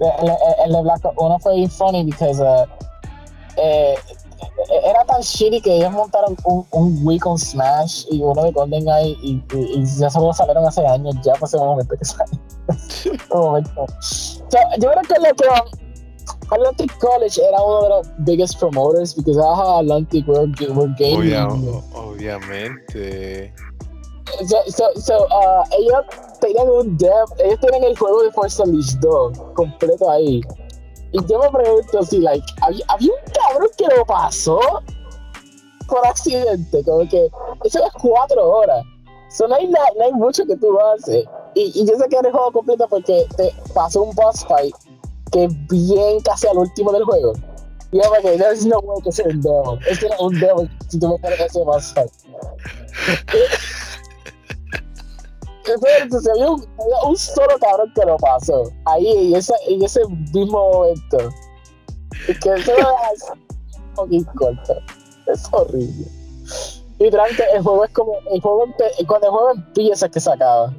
El, 0.00 0.28
el- 0.28 0.36
el 0.66 0.72
de 0.72 0.82
Black 0.82 1.04
Ops 1.04 1.16
1 1.18 1.38
fue 1.38 1.68
funny 1.68 2.04
because 2.04 2.40
uh, 2.42 2.66
eh, 3.56 3.94
era 4.84 5.04
tan 5.04 5.20
shitty 5.22 5.60
que 5.60 5.76
ellos 5.76 5.92
montaron 5.92 6.36
un, 6.44 6.66
un 6.72 7.06
Wii 7.06 7.18
con 7.20 7.38
Smash 7.38 8.04
y 8.10 8.22
uno 8.22 8.42
de 8.44 8.52
GoldenEye 8.52 9.16
y, 9.22 9.42
y, 9.52 9.58
y 9.74 9.84
ya 9.98 10.10
solo 10.10 10.32
salieron 10.32 10.66
hace 10.66 10.86
años 10.86 11.14
ya 11.24 11.32
para 11.34 11.46
ese 11.46 11.56
momento 11.58 11.94
que 11.96 12.04
salió. 12.04 12.38
Momento. 13.34 13.86
So, 14.00 14.58
yo 14.78 14.90
creo 14.90 15.02
que 15.02 15.14
lo 15.28 15.34
que 15.34 15.48
Atlantic 16.50 16.98
College 16.98 17.40
era 17.42 17.62
uno 17.62 17.82
de 17.82 17.88
los 17.88 18.08
biggest 18.18 18.58
promoters 18.58 19.14
because 19.14 19.38
ajá, 19.38 19.78
Atlantic 19.80 20.26
were, 20.28 20.46
were 20.74 20.92
gaming. 20.98 21.32
Obvia- 21.32 21.82
obviamente. 21.94 23.52
So, 24.46 24.56
so, 24.70 24.84
so, 25.00 25.24
uh, 25.24 25.64
ellos 25.72 26.04
tenían 26.40 26.68
un 26.68 26.96
dev, 26.98 27.24
ellos 27.42 27.58
tienen 27.60 27.82
el 27.84 27.96
juego 27.98 28.22
de 28.22 28.30
Force 28.32 28.62
Unleashed 28.62 28.98
2 29.00 29.38
completo 29.54 30.10
ahí. 30.10 30.42
Y 31.12 31.24
yo 31.26 31.38
me 31.38 31.50
pregunto 31.50 32.02
si, 32.02 32.18
like, 32.18 32.44
había, 32.60 32.84
un 33.00 33.32
cabrón 33.32 33.70
que 33.76 33.86
lo 33.86 34.04
pasó 34.04 34.60
por 35.86 36.06
accidente, 36.06 36.84
como 36.84 37.08
que 37.08 37.30
eso 37.64 37.84
es 37.84 37.92
cuatro 38.00 38.46
horas. 38.46 38.84
So, 39.30 39.46
no, 39.46 39.54
hay 39.54 39.68
no 39.68 40.04
hay 40.04 40.12
mucho 40.12 40.44
que 40.46 40.56
tú 40.56 40.78
haces. 40.80 41.24
Y, 41.54 41.86
yo 41.86 41.96
sé 41.96 42.08
que 42.08 42.16
era 42.16 42.28
el 42.28 42.34
juego 42.34 42.52
completo 42.52 42.86
porque 42.88 43.26
te 43.36 43.52
pasó 43.74 44.02
un 44.02 44.14
boss 44.14 44.44
fight 44.46 44.74
que 45.32 45.44
es 45.44 45.68
bien 45.68 46.20
casi 46.20 46.46
al 46.46 46.58
último 46.58 46.92
del 46.92 47.04
juego. 47.04 47.32
Y 47.90 48.02
yo 48.02 48.10
me 48.10 48.20
quedé, 48.20 48.38
there's 48.38 48.66
no 48.66 48.78
way 48.80 49.02
que 49.02 49.12
sea 49.12 49.26
un 49.26 49.40
demo. 49.40 49.78
Es 49.88 49.98
que 49.98 50.06
era 50.06 50.16
un 50.20 50.38
demo 50.38 50.68
si 50.88 50.98
tú 50.98 51.08
me 51.08 51.18
pones 51.18 51.40
ese 51.40 51.62
boss 51.64 51.92
fight. 51.94 52.10
Entonces, 56.00 56.30
había 56.30 56.50
un, 56.50 56.64
un 57.06 57.16
solo 57.16 57.58
cabrón 57.60 57.92
que 57.94 58.04
lo 58.04 58.16
pasó. 58.16 58.70
Ahí, 58.86 59.28
en 59.28 59.36
ese, 59.36 59.54
en 59.66 59.82
ese 59.82 60.00
mismo 60.32 60.72
momento. 60.72 61.30
Y 62.28 62.34
que 62.38 62.54
eso 62.54 62.72
es 63.12 63.24
un 63.76 63.94
poquito 63.94 64.30
corto. 64.36 64.74
Es 65.26 65.48
horrible. 65.52 66.06
Y 66.98 67.10
durante 67.10 67.44
el 67.54 67.62
juego 67.62 67.84
es 67.84 67.92
como. 67.92 68.14
El 68.30 68.40
juego 68.40 68.74
cuando 69.06 69.26
el 69.26 69.32
juego 69.32 69.50
empieza 69.52 70.06
es 70.06 70.12
que 70.12 70.20
se 70.20 70.32
acaba. 70.32 70.74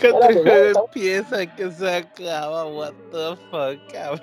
Cuando 0.00 0.28
el 0.28 0.42
juego 0.42 0.84
empieza 0.86 1.56
que 1.56 1.70
se 1.72 1.96
acaba, 1.96 2.66
what 2.66 2.92
the 3.10 3.36
fuck, 3.50 3.92
cabrón. 3.92 4.22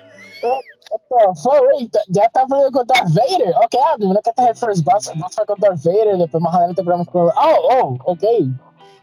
What 0.90 1.00
the 1.10 1.40
fuck, 1.42 1.62
wait, 1.74 1.94
ya 2.08 2.24
está 2.24 2.46
peleando 2.46 2.70
con 2.72 2.86
Darth 2.86 3.08
Vader. 3.14 3.54
Ok, 3.64 3.74
ah, 3.82 3.94
primero 3.96 4.20
que 4.22 4.30
este 4.30 4.42
es 4.42 4.48
el 4.48 4.56
first 4.56 4.84
boss, 4.84 5.10
boss 5.16 5.34
fight 5.34 5.46
con 5.48 5.60
Darth 5.60 5.84
Vader. 5.84 6.16
Después 6.18 6.42
más 6.42 6.54
adelante 6.54 6.82
peleamos 6.82 7.08
con. 7.08 7.26
Oh, 7.28 7.32
oh, 7.36 7.98
ok. 8.04 8.24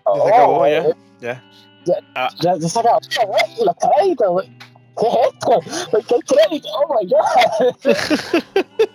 Oh, 0.06 0.18
Ya 0.18 0.24
se 0.24 0.34
acabó, 0.34 0.60
oh, 0.62 0.68
ya. 0.68 0.78
eh, 0.78 0.96
Ya. 1.22 1.44
Ya. 1.86 1.96
Ah, 2.16 2.30
Ya, 2.42 2.56
ya 2.58 2.68
se 2.70 2.80
acabó. 2.80 2.98
Oh, 2.98 3.28
wait, 3.28 3.60
y 3.60 3.66
los 3.66 3.76
créditos, 3.76 4.30
güey. 4.30 4.58
¿Qué 4.98 5.08
es 5.08 5.16
esto? 5.34 5.90
¿Por 5.92 6.06
qué 6.06 6.16
hay 6.16 6.22
crédito? 6.22 6.68
Oh 6.74 6.96
my 6.96 7.06
god. 7.08 8.86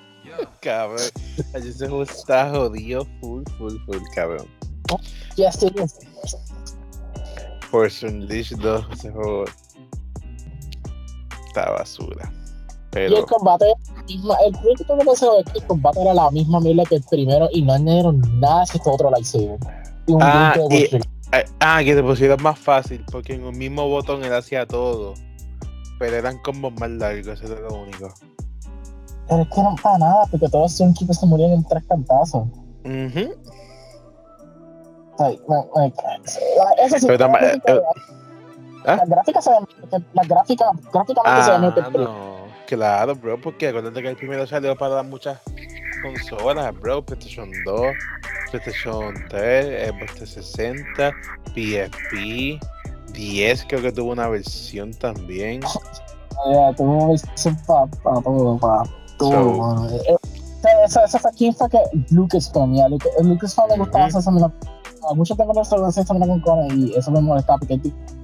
cabrón. 0.61 0.99
Allí 1.55 1.69
ese 1.69 1.87
juego 1.89 2.03
está 2.03 2.51
jodido, 2.51 3.05
full, 3.21 3.43
full, 3.59 3.77
full, 3.87 3.99
cabrón. 4.15 4.47
Yes, 5.37 5.63
it 5.63 5.79
is. 5.79 5.99
Force 7.71 8.05
Unleashed 8.05 8.59
2, 8.59 8.87
ese 8.93 9.11
juego 9.11 9.45
está 11.47 11.71
basura. 11.71 12.33
Y 12.93 12.99
el 13.15 13.25
combate, 13.27 13.73
el 14.09 14.21
único 14.65 14.99
que 14.99 15.05
pasó 15.05 15.39
es 15.39 15.45
que 15.53 15.59
el 15.61 15.67
combate 15.67 16.03
era 16.03 16.13
la 16.15 16.31
misma 16.31 16.59
mierda 16.61 16.85
que 16.85 16.97
el 16.97 17.05
primero 17.09 17.49
y 17.53 17.63
no 17.63 17.75
añadieron 17.75 18.21
nada 18.41 18.67
si 18.67 18.81
otro 18.85 19.11
lightsaber. 19.11 19.59
Y 20.07 20.13
un 20.13 20.23
Ah, 20.23 20.55
y- 20.71 20.89
ah, 21.33 21.43
ah, 21.61 21.81
que 21.85 21.95
te 21.95 22.03
pusieron 22.03 22.43
más 22.43 22.59
fácil, 22.59 23.05
porque 23.13 23.35
en 23.35 23.45
un 23.45 23.57
mismo 23.57 23.89
botón 23.89 24.25
él 24.25 24.35
hacía 24.35 24.67
todo. 24.67 25.15
Pero 26.01 26.17
eran 26.17 26.39
combos 26.39 26.73
más 26.81 26.91
largos, 26.91 27.41
eso 27.41 27.53
era 27.53 27.69
lo 27.69 27.75
único. 27.83 28.09
Pero 29.29 29.43
es 29.43 29.49
que 29.51 29.63
no 29.63 29.77
para 29.81 29.99
nada, 29.99 30.27
porque 30.31 30.49
todos 30.49 30.73
esos 30.75 30.93
chicos 30.95 31.17
se 31.19 31.27
murieron 31.27 31.55
en 31.59 31.65
tres 31.65 31.85
cantazos. 31.89 32.43
Ujú. 32.85 33.35
O 35.13 35.17
sea, 35.19 35.29
like, 35.29 35.43
like, 35.77 35.97
eso 36.83 36.99
sí, 36.99 37.07
Pero 37.07 37.19
la 37.19 37.33
tam- 37.33 37.41
gráfica- 37.41 37.73
eh, 37.75 37.83
¿ah? 38.87 38.97
las 38.97 39.09
gráficas 39.09 39.45
se 39.45 39.51
ven, 39.51 39.67
las 40.15 40.27
gráficas, 40.29 40.69
gráficamente 40.93 41.43
se 41.45 41.51
ven 41.51 41.65
Ah, 41.65 41.91
no. 41.95 42.40
Claro, 42.71 43.17
bro, 43.17 43.41
porque 43.41 43.67
acuérdate 43.67 44.01
que 44.01 44.11
el 44.11 44.17
primero 44.17 44.47
salió 44.47 44.77
para 44.77 45.03
muchas 45.03 45.41
consolas, 46.03 46.73
bro. 46.79 47.05
PlayStation 47.05 47.51
2, 47.65 47.81
PlayStation 48.53 49.13
3, 49.29 49.89
Xbox 49.91 50.15
360, 50.15 51.11
PSP, 51.47 52.61
10 53.13 53.65
creo 53.69 53.83
que 53.83 53.91
tuvo 53.91 54.13
una 54.13 54.29
versión 54.29 54.93
también. 54.95 55.61
Ya, 56.51 56.73
tuvo 56.75 56.95
una 56.95 57.07
versión 57.09 57.55
para 57.67 57.87
pa, 57.87 58.23
todo, 58.23 58.57
para 58.59 58.83
todo. 59.19 59.31
So- 59.31 59.59
mano. 59.59 59.91
Eh, 59.91 60.03
eh, 60.09 60.17
Esa, 60.87 61.05
esa 61.05 61.19
fue 61.19 61.31
quién 61.37 61.53
fue 61.53 61.69
que 61.69 61.79
Lucasfilm, 62.11 62.77
ya. 62.77 62.89
Lucas, 62.89 63.11
Lucasfilm 63.21 63.69
le 63.69 63.79
gustaba 63.79 64.05
hacer 64.07 64.21
esa 64.21 64.31
muchos 65.15 65.37
que 65.37 65.43
hacen 65.43 66.03
esa 66.05 66.15
con 66.15 66.41
Conan 66.41 66.81
y 66.81 66.95
eso 66.95 67.11
me 67.11 67.21
molestaba 67.21 67.59
porque 67.59 67.79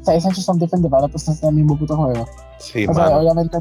ti- 0.07 0.16
o 0.16 0.20
sea, 0.20 0.30
esos 0.30 0.44
son 0.44 0.59
different 0.59 0.82
developers 0.84 1.28
en 1.28 1.48
el 1.48 1.54
mismo 1.54 1.78
puto 1.78 1.96
juego. 1.96 2.26
Sí, 2.59 2.86
o 2.88 2.94
sea, 2.94 3.18
obviamente. 3.18 3.59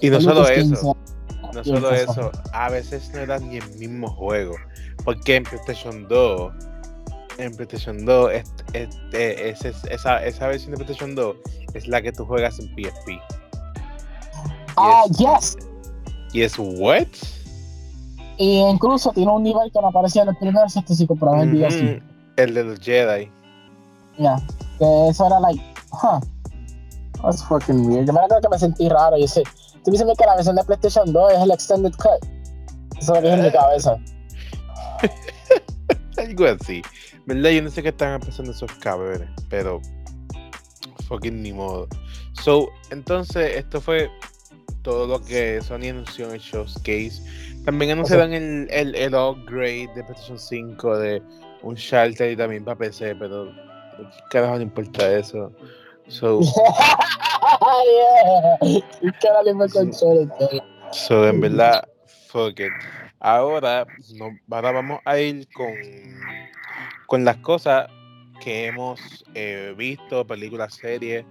Y 0.00 0.08
no 0.10 0.20
solo 0.20 0.48
eso, 0.48 0.74
se- 0.76 0.82
no 0.84 1.60
y 1.62 1.64
solo 1.64 1.90
eso. 1.92 2.10
eso, 2.12 2.30
a 2.52 2.70
veces 2.70 3.10
no 3.12 3.20
era 3.20 3.38
ni 3.38 3.56
el 3.58 3.68
mismo 3.76 4.08
juego. 4.08 4.54
Porque 5.04 5.36
en 5.36 5.44
PlayStation 5.44 6.06
2, 6.08 6.52
en 7.38 7.54
PlayStation 7.54 8.04
2, 8.04 8.32
es- 8.32 8.52
es- 8.72 8.88
es- 9.12 9.64
es- 9.64 9.84
esa, 9.90 10.24
esa 10.24 10.46
versión 10.48 10.72
de 10.72 10.76
PlayStation 10.84 11.14
2 11.14 11.36
es 11.74 11.86
la 11.88 12.00
que 12.02 12.12
tú 12.12 12.24
juegas 12.24 12.58
en 12.58 12.68
PSP. 12.74 13.20
Ah, 14.76 15.04
Yes. 15.10 15.18
yes. 15.18 15.56
Y 16.32 16.42
es, 16.42 16.58
¿what? 16.58 17.06
Y 18.36 18.58
incluso 18.60 19.10
tiene 19.12 19.32
un 19.32 19.42
nivel 19.42 19.70
que 19.72 19.80
no 19.80 19.88
aparecía 19.88 20.22
en 20.22 20.28
el 20.28 20.36
primer 20.36 20.70
si 20.70 20.82
si 20.94 21.06
comprabas 21.06 21.42
el 21.42 21.52
DLC. 21.58 21.74
Ujú, 21.96 22.02
El 22.36 22.54
de 22.54 22.64
los 22.64 22.78
Jedi. 22.80 23.30
Ya. 24.18 24.36
Que 24.78 25.08
eso 25.08 25.26
era 25.26 25.40
like, 25.40 25.60
huh. 25.92 26.20
That's 27.22 27.42
fucking 27.44 27.86
weird. 27.86 28.06
Yo 28.06 28.12
me 28.12 28.20
acuerdo 28.20 28.42
que 28.42 28.48
me 28.48 28.58
sentí 28.58 28.88
raro. 28.88 29.16
Yo 29.18 29.26
sé, 29.26 29.42
tú 29.84 29.90
dices 29.90 30.06
que 30.16 30.24
la 30.24 30.36
versión 30.36 30.56
de 30.56 30.64
PlayStation 30.64 31.12
2 31.12 31.32
es 31.32 31.38
el 31.40 31.50
Extended 31.50 31.92
Cut. 31.92 32.24
Eso 32.98 33.14
es 33.14 33.22
lo 33.22 33.22
dije 33.22 33.34
en 33.34 33.42
mi 33.42 33.50
cabeza. 33.50 33.96
Algo 36.16 36.46
así. 36.46 36.82
¿Verdad? 37.26 37.50
Yo 37.50 37.62
no 37.62 37.70
sé 37.70 37.82
qué 37.82 37.90
están 37.90 38.20
pasando 38.20 38.52
esos 38.52 38.72
cabrones, 38.74 39.28
pero 39.48 39.80
fucking 41.06 41.42
ni 41.42 41.52
modo. 41.52 41.88
So, 42.32 42.68
entonces, 42.90 43.56
esto 43.56 43.80
fue 43.80 44.10
todo 44.82 45.06
lo 45.06 45.24
que 45.24 45.60
Sony 45.60 45.90
anunció 45.90 46.26
en 46.26 46.34
el 46.34 46.40
Showcase. 46.40 47.22
También 47.64 47.92
anunciaron 47.92 48.32
el, 48.32 48.68
el, 48.70 48.94
el 48.94 49.14
upgrade 49.14 49.88
de 49.94 50.04
PlayStation 50.04 50.38
5 50.38 50.98
de 50.98 51.22
un 51.62 51.74
Shelter 51.74 52.32
y 52.32 52.36
también 52.36 52.64
para 52.64 52.78
PC, 52.78 53.14
pero 53.16 53.52
¿qué 53.98 54.20
carajo 54.30 54.56
no 54.56 54.62
importa 54.62 55.10
eso? 55.16 55.52
So, 56.08 56.40
yeah. 57.60 58.58
Ahora 59.28 59.42
le 59.44 59.54
me 59.54 59.68
control 59.68 60.30
todo. 60.38 60.60
so 60.92 61.26
en 61.28 61.40
verdad, 61.40 61.84
fuck 62.28 62.58
it. 62.60 62.72
Ahora, 63.20 63.86
no, 64.14 64.30
ahora 64.50 64.72
vamos 64.72 65.00
a 65.04 65.18
ir 65.18 65.48
con, 65.52 65.74
con 67.06 67.24
las 67.24 67.36
cosas 67.38 67.88
que 68.40 68.66
hemos 68.66 69.24
eh, 69.34 69.74
visto, 69.76 70.26
películas, 70.26 70.74
series, 70.74 71.24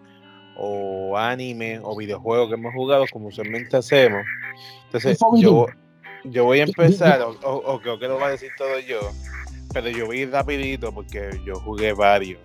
o 0.58 1.18
anime, 1.18 1.80
o 1.82 1.96
videojuegos 1.96 2.50
que 2.50 2.56
hemos 2.56 2.74
jugado, 2.74 3.06
como 3.12 3.28
usualmente 3.30 3.78
hacemos. 3.78 4.24
Entonces, 4.86 5.18
yo, 5.42 5.66
yo 6.26 6.46
voy 6.46 6.60
a 6.60 6.64
empezar, 6.64 7.22
o, 7.22 7.30
o- 7.44 7.74
o 7.74 7.80
creo 7.82 7.98
que 8.00 8.08
lo 8.08 8.20
va 8.20 8.28
a 8.28 8.32
decir 8.32 8.52
todo 8.58 8.80
yo, 8.80 9.00
pero 9.74 9.90
yo 9.90 10.12
ir 10.14 10.32
rapidito 10.32 10.92
porque 10.92 11.30
yo 11.46 11.56
jugué 11.62 11.94
varios. 11.94 12.40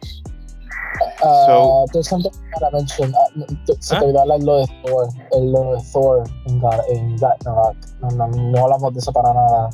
Ah, 1.24 1.44
So- 1.46 1.84
there's 1.92 2.06
something 2.08 2.30
para 2.54 2.70
mention. 2.70 3.12
Ah, 3.14 3.28
no, 3.34 3.46
te- 3.66 3.76
se 3.80 3.94
¿Ah? 3.94 3.98
te 4.00 4.04
olvidó 4.04 4.20
hablar 4.22 4.40
lo 4.42 4.56
de 4.58 4.66
Thor. 4.84 5.08
El 5.32 5.52
lo 5.52 5.74
de 5.74 5.82
Thor 5.92 6.22
en, 6.46 6.60
Ga- 6.60 6.84
en 6.90 7.18
Ragnarok. 7.18 7.76
No, 8.00 8.08
no, 8.10 8.26
no 8.28 8.64
hablamos 8.64 8.92
de 8.92 8.98
eso 9.00 9.12
para 9.12 9.32
nada. 9.32 9.70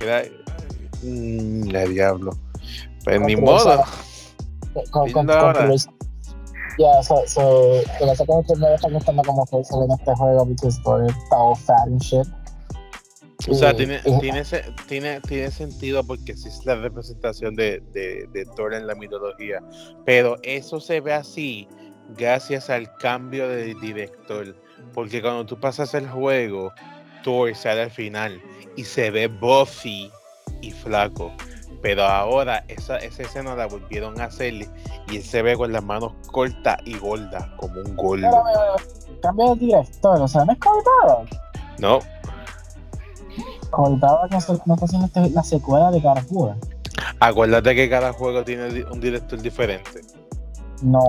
Era, 0.00 0.22
mm, 1.02 1.74
el 1.74 1.94
diablo. 1.94 2.32
Pues 3.04 3.20
ni 3.20 3.36
modo. 3.36 3.82
Con, 4.90 5.10
con. 5.12 5.26
Yeah, 6.78 7.02
so, 7.02 7.22
so, 7.26 7.80
que 7.98 8.06
no 8.06 8.14
sé 8.14 8.24
cómo 8.26 8.42
que 8.44 8.56
me 8.56 8.74
está 8.74 8.88
gustando 8.88 9.22
como 9.24 9.44
que 9.44 9.62
se 9.62 9.76
ve 9.78 9.84
en 9.84 9.90
este 9.90 10.14
juego, 10.14 10.46
because 10.46 10.80
Thor 10.82 11.04
está 11.04 11.36
all 11.36 11.54
fat 11.54 11.82
and 11.86 12.00
shit. 12.00 12.26
O 13.48 13.54
sea, 13.54 13.74
tiene, 13.74 14.00
tiene, 14.20 14.42
tiene, 14.86 15.20
tiene 15.20 15.50
sentido 15.50 16.04
porque 16.04 16.36
sí 16.36 16.48
es 16.48 16.64
la 16.64 16.76
representación 16.76 17.54
de, 17.56 17.80
de, 17.92 18.28
de 18.32 18.44
Thor 18.56 18.74
en 18.74 18.86
la 18.86 18.94
mitología. 18.94 19.60
Pero 20.04 20.36
eso 20.42 20.80
se 20.80 21.00
ve 21.00 21.12
así 21.12 21.66
gracias 22.16 22.70
al 22.70 22.94
cambio 22.98 23.48
de 23.48 23.74
director. 23.74 24.54
Porque 24.94 25.20
cuando 25.22 25.46
tú 25.46 25.58
pasas 25.58 25.94
el 25.94 26.08
juego, 26.08 26.72
Thor 27.24 27.54
sale 27.54 27.82
al 27.82 27.90
final 27.90 28.40
y 28.76 28.84
se 28.84 29.10
ve 29.10 29.26
buffy 29.26 30.10
y 30.60 30.70
flaco. 30.70 31.32
Pero 31.80 32.04
ahora 32.04 32.64
esa, 32.68 32.98
esa 32.98 33.22
escena 33.22 33.56
la 33.56 33.66
volvieron 33.66 34.20
a 34.20 34.24
hacer 34.26 34.54
y 34.54 35.16
él 35.16 35.22
se 35.22 35.42
ve 35.42 35.56
con 35.56 35.72
las 35.72 35.82
manos 35.82 36.12
cortas 36.30 36.76
y 36.84 36.96
gordas, 36.96 37.44
como 37.56 37.74
un 37.80 37.84
Pero, 37.84 37.96
gordo. 37.96 38.26
eh, 38.28 39.18
cambio 39.20 39.54
de 39.56 39.66
director, 39.66 40.20
o 40.20 40.28
sea, 40.28 40.44
no 40.44 40.52
es 40.52 40.58
Cory 40.60 40.80
Barlog. 41.00 41.26
No, 41.78 41.98
Cory 43.72 43.96
Barlog 43.96 44.30
no, 44.66 44.74
está 44.74 44.84
haciendo 44.84 45.06
este- 45.06 45.30
la 45.30 45.42
secuela 45.42 45.90
de 45.90 45.98
of 46.06 46.26
War. 46.30 46.56
acuérdate 47.20 47.74
que 47.74 47.88
cada 47.90 48.12
juego 48.12 48.44
tiene 48.44 48.84
un 48.84 49.00
director 49.00 49.40
diferente. 49.40 50.02
No, 50.82 51.00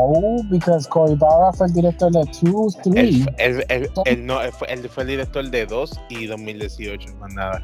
because 0.49 0.88
Cory 0.88 1.16
Barlog 1.16 1.55
fue 1.55 1.68
el 1.68 1.74
director 1.74 2.11
de 2.11 2.24
2, 2.41 2.78
3. 2.84 2.95
Él, 2.95 3.36
él- 3.38 3.66
él- 3.70 3.89
él 4.05 4.26
no, 4.26 4.41
él 4.41 4.51
fue, 4.51 4.72
él 4.72 4.88
fue 4.89 5.03
el 5.03 5.09
director 5.09 5.49
de 5.49 5.66
2 5.66 5.99
y 6.09 6.26
2018, 6.28 7.14
más 7.20 7.34
nada. 7.34 7.61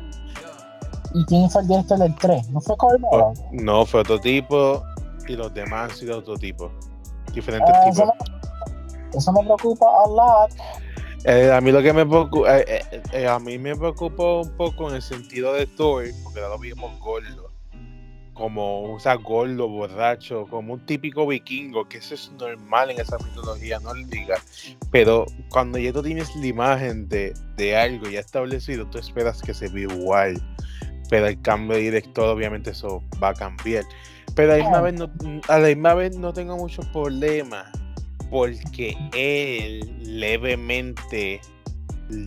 ¿Y 1.14 1.24
quién 1.26 1.50
fue 1.50 1.62
el 1.62 1.68
director 1.68 1.98
del 2.00 2.16
3? 2.16 2.50
¿No 2.50 2.60
fue 2.62 2.76
Cory 2.78 3.02
Barlog? 3.02 3.34
No, 3.52 3.86
fue 3.86 4.02
otro 4.02 4.20
tipo 4.20 4.84
y 5.28 5.36
los 5.36 5.54
demás 5.54 5.92
han 5.92 5.98
sido 5.98 6.18
otro 6.20 6.36
tipo. 6.36 6.70
Diferentes 7.34 7.70
Ah, 7.74 7.82
tipos. 7.86 8.00
eso, 8.00 8.06
me, 8.06 9.18
eso 9.18 9.32
me 9.32 9.44
preocupa 9.44 9.86
a 9.86 10.08
lot. 10.10 10.52
Eh, 11.26 11.52
a 11.52 11.60
mí 11.60 11.72
lo 11.72 11.82
que 11.82 11.92
me 11.92 12.06
preocupa, 12.06 12.60
eh, 12.60 12.82
eh, 13.12 13.28
a 13.28 13.40
mí 13.40 13.58
me 13.58 13.76
preocupó 13.76 14.42
un 14.42 14.56
poco 14.56 14.90
en 14.90 14.96
el 14.96 15.02
sentido 15.02 15.54
de 15.54 15.68
Thor, 15.68 16.06
porque 16.24 16.40
no 16.40 16.48
lo 16.48 16.58
vimos 16.58 16.98
gordo, 17.00 17.52
como 18.34 18.94
o 18.94 19.00
sea, 19.02 19.16
gordo, 19.16 19.68
borracho, 19.68 20.46
como 20.50 20.76
un 20.76 20.86
típico 20.86 21.28
vikingo, 21.28 21.90
que 21.90 21.98
eso 21.98 22.14
es 22.14 22.32
normal 22.40 22.92
en 22.92 23.02
esa 23.02 23.18
mitología 23.18 23.80
nórdica, 23.80 24.42
pero 24.92 25.26
cuando 25.50 25.78
ya 25.78 25.92
tú 25.92 26.02
tienes 26.02 26.34
la 26.38 26.48
imagen 26.48 27.10
de, 27.10 27.34
de 27.58 27.76
algo 27.76 28.08
ya 28.08 28.22
establecido, 28.22 28.86
tú 28.86 28.98
esperas 28.98 29.42
que 29.42 29.54
se 29.54 29.68
vea 29.68 29.94
igual, 29.94 30.42
pero 31.10 31.28
el 31.28 31.42
cambio 31.42 31.76
de 31.76 31.84
director 31.84 32.30
obviamente 32.30 32.70
eso 32.70 33.04
va 33.22 33.30
a 33.30 33.34
cambiar, 33.34 33.84
pero 34.36 34.54
a 34.54 34.58
la 34.58 34.64
misma 34.64 34.82
vez 34.82 34.94
no, 34.94 35.12
a 35.50 35.60
la 35.60 35.68
misma 35.68 35.94
vez 35.96 36.16
no 36.16 36.32
tengo 36.32 36.56
muchos 36.56 36.86
problemas 36.88 37.68
porque 38.30 38.96
él 39.14 39.82
levemente 40.02 41.42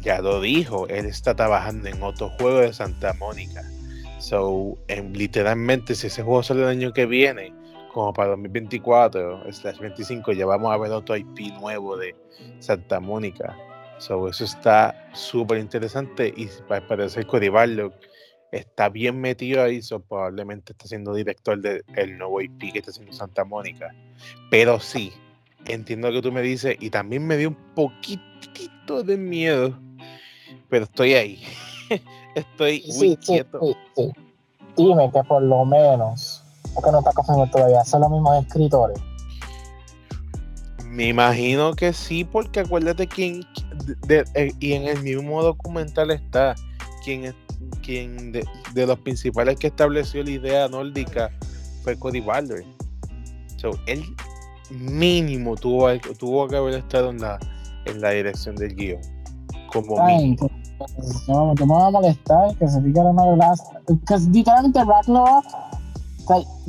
ya 0.00 0.20
lo 0.20 0.40
dijo, 0.40 0.86
él 0.88 1.06
está 1.06 1.34
trabajando 1.34 1.88
en 1.88 2.02
otro 2.02 2.30
juego 2.38 2.60
de 2.60 2.72
Santa 2.72 3.12
Mónica. 3.14 3.62
So, 4.18 4.78
en, 4.88 5.12
literalmente, 5.12 5.94
si 5.94 6.06
ese 6.06 6.22
juego 6.22 6.42
sale 6.42 6.62
el 6.62 6.68
año 6.68 6.92
que 6.92 7.06
viene, 7.06 7.52
como 7.92 8.12
para 8.12 8.30
2024, 8.30 9.52
slash 9.52 9.78
25, 9.78 10.32
ya 10.32 10.46
vamos 10.46 10.72
a 10.72 10.76
ver 10.76 10.92
otro 10.92 11.16
IP 11.16 11.52
nuevo 11.60 11.96
de 11.96 12.14
Santa 12.60 13.00
Mónica. 13.00 13.56
So, 13.98 14.28
eso 14.28 14.44
está 14.44 15.08
súper 15.12 15.58
interesante 15.58 16.32
y 16.36 16.48
para 16.68 16.86
parecer 16.86 17.26
Cody 17.26 17.48
Barlog 17.48 17.92
está 18.52 18.88
bien 18.88 19.20
metido 19.20 19.62
ahí, 19.62 19.82
so, 19.82 20.00
probablemente 20.00 20.72
está 20.72 20.86
siendo 20.86 21.14
director 21.14 21.60
del 21.60 22.18
nuevo 22.18 22.40
IP 22.40 22.72
que 22.72 22.78
está 22.78 22.92
haciendo 22.92 23.12
Santa 23.12 23.44
Mónica. 23.44 23.92
Pero 24.50 24.78
sí, 24.78 25.12
entiendo 25.66 26.08
lo 26.08 26.14
que 26.14 26.22
tú 26.28 26.32
me 26.32 26.42
dices 26.42 26.76
y 26.80 26.90
también 26.90 27.26
me 27.26 27.36
dio 27.36 27.48
un 27.50 27.56
poquitito 27.74 29.02
de 29.02 29.16
miedo, 29.16 29.78
pero 30.68 30.84
estoy 30.84 31.14
ahí. 31.14 31.42
estoy 32.34 32.82
muy 32.86 32.92
Sí, 32.92 33.18
sí, 33.20 33.32
quieto. 33.32 33.60
sí, 33.62 33.76
sí. 33.96 34.12
Dime 34.76 35.10
que 35.12 35.22
por 35.24 35.42
lo 35.42 35.64
menos, 35.64 36.42
porque 36.74 36.90
no 36.90 36.98
está 36.98 37.12
confirmado 37.12 37.50
todavía, 37.50 37.84
son 37.84 38.00
los 38.02 38.10
mismos 38.10 38.44
escritores. 38.44 38.98
Me 40.86 41.08
imagino 41.08 41.74
que 41.74 41.92
sí, 41.92 42.24
porque 42.24 42.60
acuérdate 42.60 43.06
quién 43.06 43.40
de- 44.06 44.22
de- 44.22 44.24
eh, 44.34 44.52
y 44.60 44.72
en 44.74 44.86
el 44.88 45.02
mismo 45.02 45.42
documental 45.42 46.10
está 46.10 46.54
quien 47.04 47.34
quien 47.82 48.32
de, 48.32 48.44
de 48.74 48.86
los 48.86 48.98
principales 49.00 49.56
que 49.58 49.68
estableció 49.68 50.22
la 50.22 50.30
idea 50.30 50.68
nórdica 50.68 51.30
fue 51.82 51.98
Cody 51.98 52.20
Balder. 52.20 52.64
So, 53.56 53.70
él 53.86 54.04
mínimo 54.80 55.54
tuvo, 55.56 55.88
tuvo 56.18 56.48
que 56.48 56.56
haber 56.56 56.74
estado 56.74 57.10
en 57.10 57.20
la, 57.20 57.38
en 57.86 58.00
la 58.00 58.10
dirección 58.10 58.56
del 58.56 58.74
guion. 58.74 59.00
Como 59.72 59.98
Ay, 60.00 60.16
mínimo. 60.30 60.48
que, 60.48 61.32
no, 61.32 61.54
que 61.54 61.66
me 61.66 61.74
va 61.74 61.86
a 61.86 61.90
molestar 61.90 62.56
que 62.56 62.68
se 62.68 62.80
diga 62.82 63.02
una 63.02 63.24
de 63.26 63.36
las. 63.36 63.62
Porque 63.86 64.16
literalmente 64.30 64.84
Ragnarok, 64.84 65.44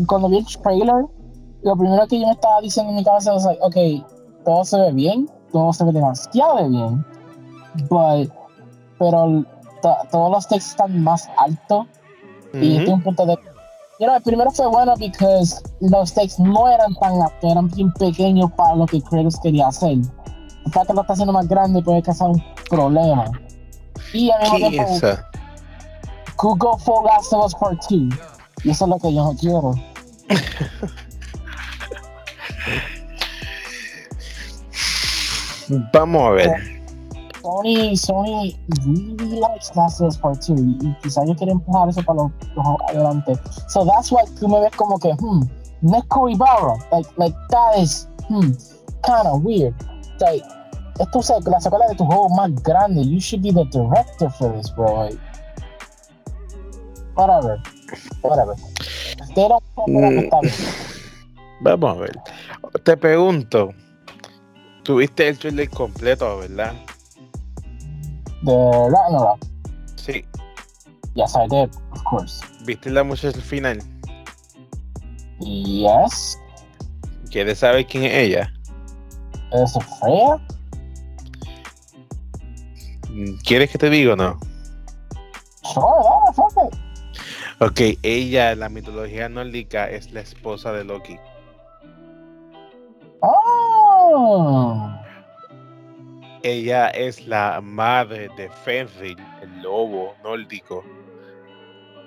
cuando 0.08 0.30
vi 0.30 0.38
el 0.38 0.46
trailer, 0.62 1.06
lo 1.64 1.76
primero 1.78 2.08
que 2.08 2.20
yo 2.20 2.28
me 2.28 2.34
estaba 2.34 2.62
diciendo 2.62 2.92
en 2.92 2.98
mi 2.98 3.04
cabeza 3.04 3.36
es, 3.36 3.44
like, 3.46 3.62
ok, 3.62 4.06
todo 4.46 4.66
se 4.66 4.80
ve 4.80 4.92
bien, 4.92 5.30
todo 5.52 5.72
se 5.74 5.84
ve 5.86 5.92
demasiado 5.94 6.68
bien, 6.70 7.06
but, 7.90 8.30
pero 9.00 9.44
to- 9.82 9.98
todos 10.12 10.32
los 10.32 10.48
textos 10.48 10.72
están 10.72 11.04
más 11.04 11.30
altos 11.38 11.86
y 12.54 12.78
este 12.78 12.92
un 12.92 13.02
punto 13.02 13.26
de. 13.26 13.38
You 14.04 14.10
know, 14.10 14.18
el 14.18 14.22
primero 14.22 14.52
fue 14.52 14.68
bueno 14.68 14.96
porque 15.00 15.46
los 15.80 16.10
stakes 16.10 16.38
no 16.38 16.68
eran 16.68 16.94
tan 16.96 17.22
altos, 17.22 17.50
eran 17.50 17.70
bien 17.70 17.90
pequeños 17.94 18.52
para 18.52 18.76
lo 18.76 18.86
que 18.86 19.02
Kratos 19.02 19.40
quería 19.42 19.68
hacer. 19.68 20.00
Fact 20.74 20.88
que 20.88 20.94
lo 20.94 21.04
está 21.04 21.14
haciendo 21.14 21.32
más 21.32 21.48
grande 21.48 21.82
puede 21.82 22.02
causar 22.02 22.32
un 22.32 22.44
problema. 22.70 23.32
Y 24.12 24.30
al 24.30 24.42
mismo 24.42 24.58
¿Qué 24.58 24.70
tiempo, 24.72 24.94
could 26.36 26.60
go 26.60 26.78
for 26.80 27.06
Last 27.06 27.32
of 27.32 27.46
Us 27.46 27.56
Part 27.56 27.80
2. 27.90 28.14
Y 28.66 28.72
eso 28.72 28.84
es 28.84 28.90
lo 28.90 29.00
que 29.00 29.14
yo 29.14 29.24
no 29.24 29.36
quiero. 29.38 29.74
Vamos 35.94 36.22
a 36.24 36.32
ver. 36.32 36.73
Sony, 37.44 37.92
Sony 37.92 38.58
really 38.86 39.40
likes 39.40 39.76
Last 39.76 40.00
of 40.00 40.08
Us 40.08 40.18
Part 40.18 40.40
2 40.40 40.60
y, 40.60 40.78
y 40.82 40.98
quizás 41.02 41.28
yo 41.28 41.36
quiero 41.36 41.52
empujar 41.52 41.90
eso 41.90 42.02
para 42.04 42.24
los, 42.24 42.32
los 42.56 42.66
adelante. 42.90 43.34
So 43.68 43.86
that's 43.86 44.12
why 44.12 44.24
tú 44.40 44.48
me 44.48 44.62
ves 44.62 44.72
como 44.78 44.98
que, 44.98 45.12
hmm, 45.14 45.44
no 45.82 45.98
es 45.98 46.04
Cory 46.06 46.36
Barrow. 46.36 46.78
Like, 46.92 47.10
like 47.18 47.36
that 47.50 47.78
is, 47.78 48.08
hmm, 48.30 48.52
kind 49.04 49.28
of 49.28 49.44
weird. 49.44 49.74
Like, 50.22 50.44
esto 51.00 51.20
es 51.20 51.30
la 51.46 51.60
secuela 51.60 51.88
de 51.90 51.96
tu 51.96 52.06
juego 52.06 52.30
más 52.30 52.52
grande. 52.64 53.04
You 53.04 53.20
should 53.20 53.44
be 53.44 53.52
the 53.52 53.66
director 53.66 54.30
for 54.30 54.56
this, 54.56 54.74
bro. 54.74 54.94
Like, 54.94 55.20
whatever. 57.16 57.62
Whatever. 58.22 58.56
They 59.36 59.48
don't 59.48 59.64
Mm. 59.88 60.30
Vamos 61.62 61.98
a 61.98 62.00
ver. 62.00 62.20
Te 62.84 62.98
pregunto. 62.98 63.74
Tuviste 64.84 65.28
el 65.28 65.38
trailer 65.38 65.70
completo, 65.70 66.40
¿verdad? 66.40 66.74
De 68.44 68.90
Ragnarok. 68.90 69.40
Sí. 69.96 70.26
Yes, 71.16 71.36
I 71.36 71.48
did, 71.50 71.70
of 71.92 72.04
course. 72.04 72.42
¿Viste 72.66 72.90
la 72.90 73.04
muchacha 73.04 73.40
final? 73.40 73.80
Yes. 75.40 76.38
¿Quieres 77.30 77.60
saber 77.60 77.86
quién 77.88 78.04
es 78.04 78.14
ella? 78.14 78.54
¿Es 79.52 79.74
Freya? 80.00 80.40
¿Quieres 83.44 83.70
que 83.72 83.78
te 83.78 83.90
diga 83.90 84.14
o 84.14 84.16
no? 84.16 84.40
Sure, 85.64 85.86
yeah. 86.56 87.68
Ok, 87.68 87.98
ella 88.02 88.52
en 88.52 88.60
la 88.60 88.70
mitología 88.70 89.30
nórdica 89.30 89.90
es 89.90 90.12
la 90.12 90.22
esposa 90.22 90.74
de 90.74 90.84
Loki. 90.84 91.18
Oh. 93.22 94.92
Ella 96.44 96.90
es 96.90 97.26
la 97.26 97.62
madre 97.62 98.30
de 98.36 98.50
Fenrir, 98.50 99.18
el 99.42 99.62
lobo 99.62 100.14
nórdico. 100.26 100.84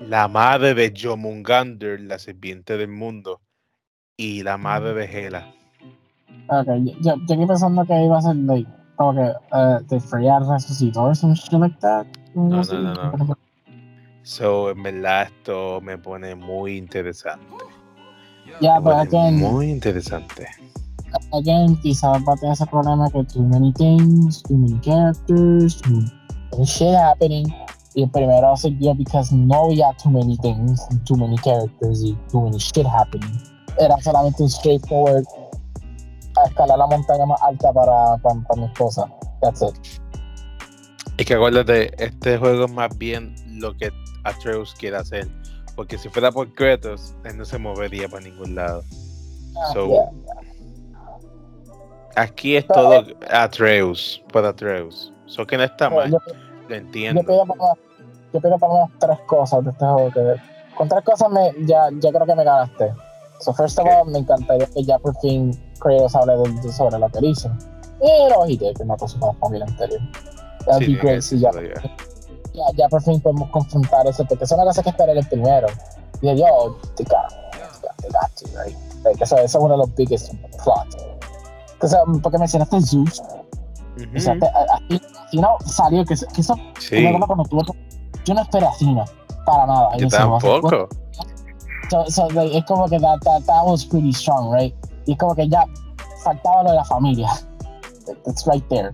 La 0.01 0.29
madre 0.29 0.75
de 0.75 0.93
Jormungandr, 0.95 1.99
la 2.01 2.19
serpiente 2.19 2.77
del 2.77 2.89
mundo. 2.89 3.41
Y 4.19 4.43
la 4.43 4.59
madre 4.59 4.93
de 4.93 5.05
Hela. 5.27 5.55
Ok, 6.49 6.67
yo, 6.67 6.93
yo, 7.01 7.15
yo 7.27 7.35
aquí 7.35 7.47
pensando 7.47 7.85
que 7.87 8.05
iba 8.05 8.19
a 8.19 8.23
ser 8.23 8.37
like, 8.37 8.71
como 8.97 9.15
que 9.15 9.33
uh, 9.53 9.81
de 9.89 10.01
Freya 10.01 10.39
resucitó 10.39 11.05
or 11.05 11.17
some 11.17 11.35
shit 11.35 11.53
like 11.55 11.77
that. 11.81 12.07
No, 12.35 12.63
no, 12.63 12.63
no, 12.63 12.95
no. 13.11 13.39
So, 14.23 14.71
en 14.71 14.83
verdad, 14.83 15.29
esto 15.29 15.81
me 15.81 15.97
pone 15.97 16.35
muy 16.35 16.77
interesante. 16.77 17.47
Yeah, 18.61 18.81
Me 18.81 18.85
but 18.85 18.93
pone 18.93 19.09
again, 19.09 19.39
muy 19.39 19.71
interesante. 19.71 20.47
Again, 21.33 21.77
quizás 21.83 22.23
va 22.27 22.33
a 22.35 22.37
tener 22.37 22.53
ese 22.53 22.67
problema 22.67 23.11
que 23.11 23.25
too 23.25 23.43
many 23.43 23.73
things, 23.73 24.43
too 24.43 24.57
many 24.57 24.79
characters, 24.81 25.81
too 25.83 26.03
many 26.53 26.65
shit 26.65 26.95
happening. 26.95 27.47
Y 27.95 28.03
el 28.03 28.11
primero 28.11 28.57
sirvió 28.57 28.95
because 28.95 29.35
no 29.35 29.65
había 29.65 29.93
too 30.03 30.11
many 30.11 30.37
things, 30.39 30.87
and 30.91 31.03
too 31.07 31.17
many 31.17 31.37
characters 31.39 32.03
y 32.05 32.17
too 32.31 32.43
many 32.43 32.59
shit 32.59 32.87
happening. 32.87 33.41
Era 33.79 33.97
solamente 34.03 34.43
un 34.43 34.51
straightforward 34.51 35.25
a 36.37 36.49
escalar 36.49 36.79
la 36.79 36.87
montaña 36.87 37.27
más 37.27 37.41
alta 37.43 37.73
para, 37.73 38.17
para, 38.19 38.41
para 38.41 38.61
mi 38.61 38.67
esposa. 38.67 39.07
That's 39.41 39.63
it. 39.63 39.75
Es 41.17 41.25
que 41.25 41.35
acuérdate, 41.35 42.05
este 42.05 42.37
juego 42.37 42.67
es 42.67 42.73
más 42.73 42.97
bien 42.99 43.35
lo 43.47 43.75
que 43.75 43.91
Atreus 44.25 44.75
quiere 44.75 44.99
hacer. 44.99 45.29
Porque 45.75 45.97
si 45.99 46.09
fuera 46.09 46.31
por 46.31 46.53
Kratos, 46.55 47.15
él 47.25 47.39
no 47.39 47.45
se 47.45 47.59
movería 47.59 48.09
para 48.09 48.25
ningún 48.25 48.55
lado. 48.55 48.83
Ah, 49.57 49.73
So, 49.73 49.89
yeah. 49.89 50.46
Aquí 52.17 52.57
es 52.57 52.67
todo 52.67 53.05
Atreus, 53.31 54.23
por 54.33 54.45
Atreus. 54.45 55.13
So 55.27 55.47
que 55.47 55.57
no 55.57 55.65
está 55.65 55.91
mal, 55.91 56.11
Yo, 56.11 56.19
lo 56.27 56.69
yo 56.69 56.75
entiendo. 56.75 57.21
pido 57.23 57.45
lo 57.45 57.55
yo 58.33 58.41
pido 58.41 58.57
lo 58.59 58.69
menos 58.69 58.91
tres 58.99 59.19
cosas 59.27 59.65
de 59.65 59.71
este 59.71 59.85
juego 59.85 60.11
que 60.13 60.35
con 60.77 60.89
tres 60.89 61.05
cosas 61.05 61.31
me, 61.31 61.53
ya, 61.67 61.89
ya 62.01 62.11
creo 62.13 62.27
que 62.27 62.35
me 62.35 62.45
ganaste. 62.45 62.93
So 63.41 63.53
first 63.53 63.79
of 63.79 63.87
all, 63.87 64.11
me 64.11 64.19
encantaría 64.19 64.67
que 64.67 64.83
ya 64.85 64.99
por 64.99 65.15
fin 65.21 65.51
Kratos 65.79 66.15
hable 66.17 66.37
de- 66.37 66.61
de- 66.63 66.73
sobre 66.73 66.99
lo 66.99 67.09
que 67.11 67.21
dice. 67.21 67.51
Y 68.01 68.57
did, 68.57 68.77
que 68.77 68.85
mató 68.85 69.05
a 69.07 69.09
su 69.09 69.19
familia 69.19 69.67
anterior. 69.67 70.01
That'd 70.67 70.79
Sí, 70.87 70.95
be 70.95 71.01
tiene 71.01 71.01
great 71.01 71.15
que 71.17 71.23
si 71.23 71.39
ya, 71.41 71.51
ya. 71.53 72.89
por 72.89 73.03
fin 73.03 73.21
podemos 73.21 73.51
confrontar 73.51 74.07
eso, 74.07 74.25
porque 74.27 74.45
es 74.45 74.53
una 74.53 74.65
cosa 74.65 74.83
que 74.83 74.91
esperé 74.91 75.13
el 75.13 75.27
primero. 75.29 75.67
Y 76.23 76.27
yo, 76.29 76.33
yo, 76.35 76.77
te 76.97 77.05
got, 77.05 77.31
te 78.01 78.09
right? 78.65 78.77
Like, 79.05 79.23
eso, 79.23 79.37
eso 79.37 79.45
es 79.45 79.55
uno 79.55 79.73
de 79.75 79.79
los 79.79 79.95
biggest 79.95 80.33
plots. 80.63 80.97
Entonces, 81.81 81.99
porque 82.23 82.39
mencionaste 82.39 82.81
Zeus, 82.81 83.21
Ujú, 83.97 84.17
o 84.17 84.21
sea, 84.21 84.39
te- 84.39 84.47
a- 84.47 84.81
no 85.33 85.57
salió 85.65 86.05
que, 86.05 86.15
que 86.35 86.41
eso 86.41 86.55
Sí, 86.79 87.03
yo 87.03 87.19
tuve- 87.49 87.77
yo 88.25 88.35
no 88.35 88.43
esperé 88.43 88.67
a 88.67 88.73
Cena. 88.73 89.05
para 89.45 89.67
nada. 89.67 89.97
Yo 89.99 90.09
tampoco. 90.09 90.89
So, 91.91 92.05
so, 92.11 92.29
like, 92.31 92.57
es 92.59 92.65
como 92.65 92.89
que 92.89 92.99
that, 92.99 93.19
that, 93.23 93.45
that 93.47 93.65
was 93.65 93.85
pretty 93.85 94.13
strong, 94.13 94.53
right? 94.53 94.75
Y 95.07 95.13
es 95.13 95.19
como 95.19 95.35
que 95.37 95.49
ya 95.49 95.65
faltaba 96.25 96.65
lo 96.65 96.71
de 96.71 96.77
la 96.77 96.85
familia. 96.85 97.29
It's 98.27 98.45
right 98.47 98.67
there. 98.69 98.91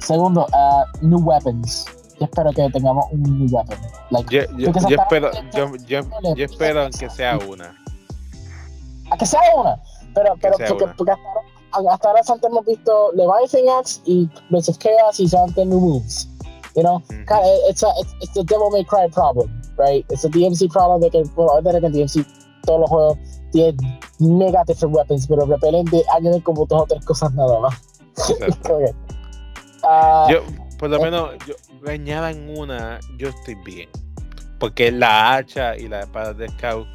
Segundo, 0.00 0.46
uh, 0.52 0.84
new 1.06 1.18
weapons. 1.20 1.86
Yo 2.18 2.26
espero 2.26 2.52
que 2.52 2.68
tengamos 2.70 3.06
un 3.12 3.22
new 3.22 3.48
weapon. 3.50 3.78
Like, 4.10 4.28
Yo, 4.34 4.42
yo, 4.58 4.70
yo 4.86 4.96
espero, 5.02 5.30
yo, 5.54 5.72
yo, 5.86 6.00
yo 6.36 6.44
espero 6.44 6.90
que 6.90 7.08
sea 7.08 7.38
una. 7.38 7.74
a 9.10 9.16
que 9.16 9.24
sea 9.24 9.40
una. 9.56 9.76
Pero, 10.14 10.34
pero 10.42 10.56
sea 10.58 10.68
porque, 10.68 10.86
porque 10.98 11.12
hasta, 11.12 11.22
ahora, 11.28 11.40
hasta 11.72 12.08
ahora 12.08 12.22
solamente 12.22 12.46
hemos 12.48 12.66
visto 12.66 13.12
Leviathan 13.12 13.68
Axe 13.78 14.00
y 14.04 14.28
Blades 14.48 14.68
of 14.68 14.78
Chaos 14.78 15.20
y 15.20 15.28
solamente 15.28 15.64
new 15.64 15.80
moves. 15.80 16.28
You 16.76 16.82
know? 16.82 17.02
Kind 17.08 17.44
of, 17.44 17.68
it's, 17.68 17.82
a, 17.82 17.88
it's, 17.98 18.14
it's 18.20 18.34
the 18.34 18.44
Devil 18.44 18.70
May 18.70 18.84
Cry 18.84 19.08
problem, 19.08 19.50
right? 19.76 20.04
It's 20.10 20.24
a 20.24 20.28
DMC 20.28 20.70
problem 20.70 21.00
de 21.00 21.10
que, 21.10 21.22
bueno, 21.34 21.52
ahorita 21.52 21.80
que 21.80 21.86
en 21.86 21.92
DMC 21.92 22.26
todos 22.64 22.80
los 22.80 22.90
juegos 22.90 23.18
tienen 23.52 23.76
mega 24.18 24.64
different 24.66 24.94
weapons, 24.94 25.26
pero 25.26 25.46
repelente 25.46 26.04
añaden 26.14 26.40
como 26.42 26.66
dos 26.66 26.82
o 26.82 26.86
tres 26.86 27.04
cosas 27.04 27.32
nada 27.34 27.58
más. 27.60 27.74
Que, 28.26 28.54
ah, 29.84 30.28
Yo, 30.30 30.42
por 30.78 30.90
lo 30.90 31.00
menos, 31.00 31.30
yo, 31.46 31.54
me 31.80 31.92
añadan 31.92 32.48
una, 32.56 33.00
yo 33.16 33.28
estoy 33.28 33.54
bien. 33.56 33.88
Porque 34.58 34.92
la 34.92 35.36
hacha 35.36 35.76
y 35.76 35.88
la 35.88 36.00
espada 36.00 36.34
del 36.34 36.54
caos, 36.56 36.86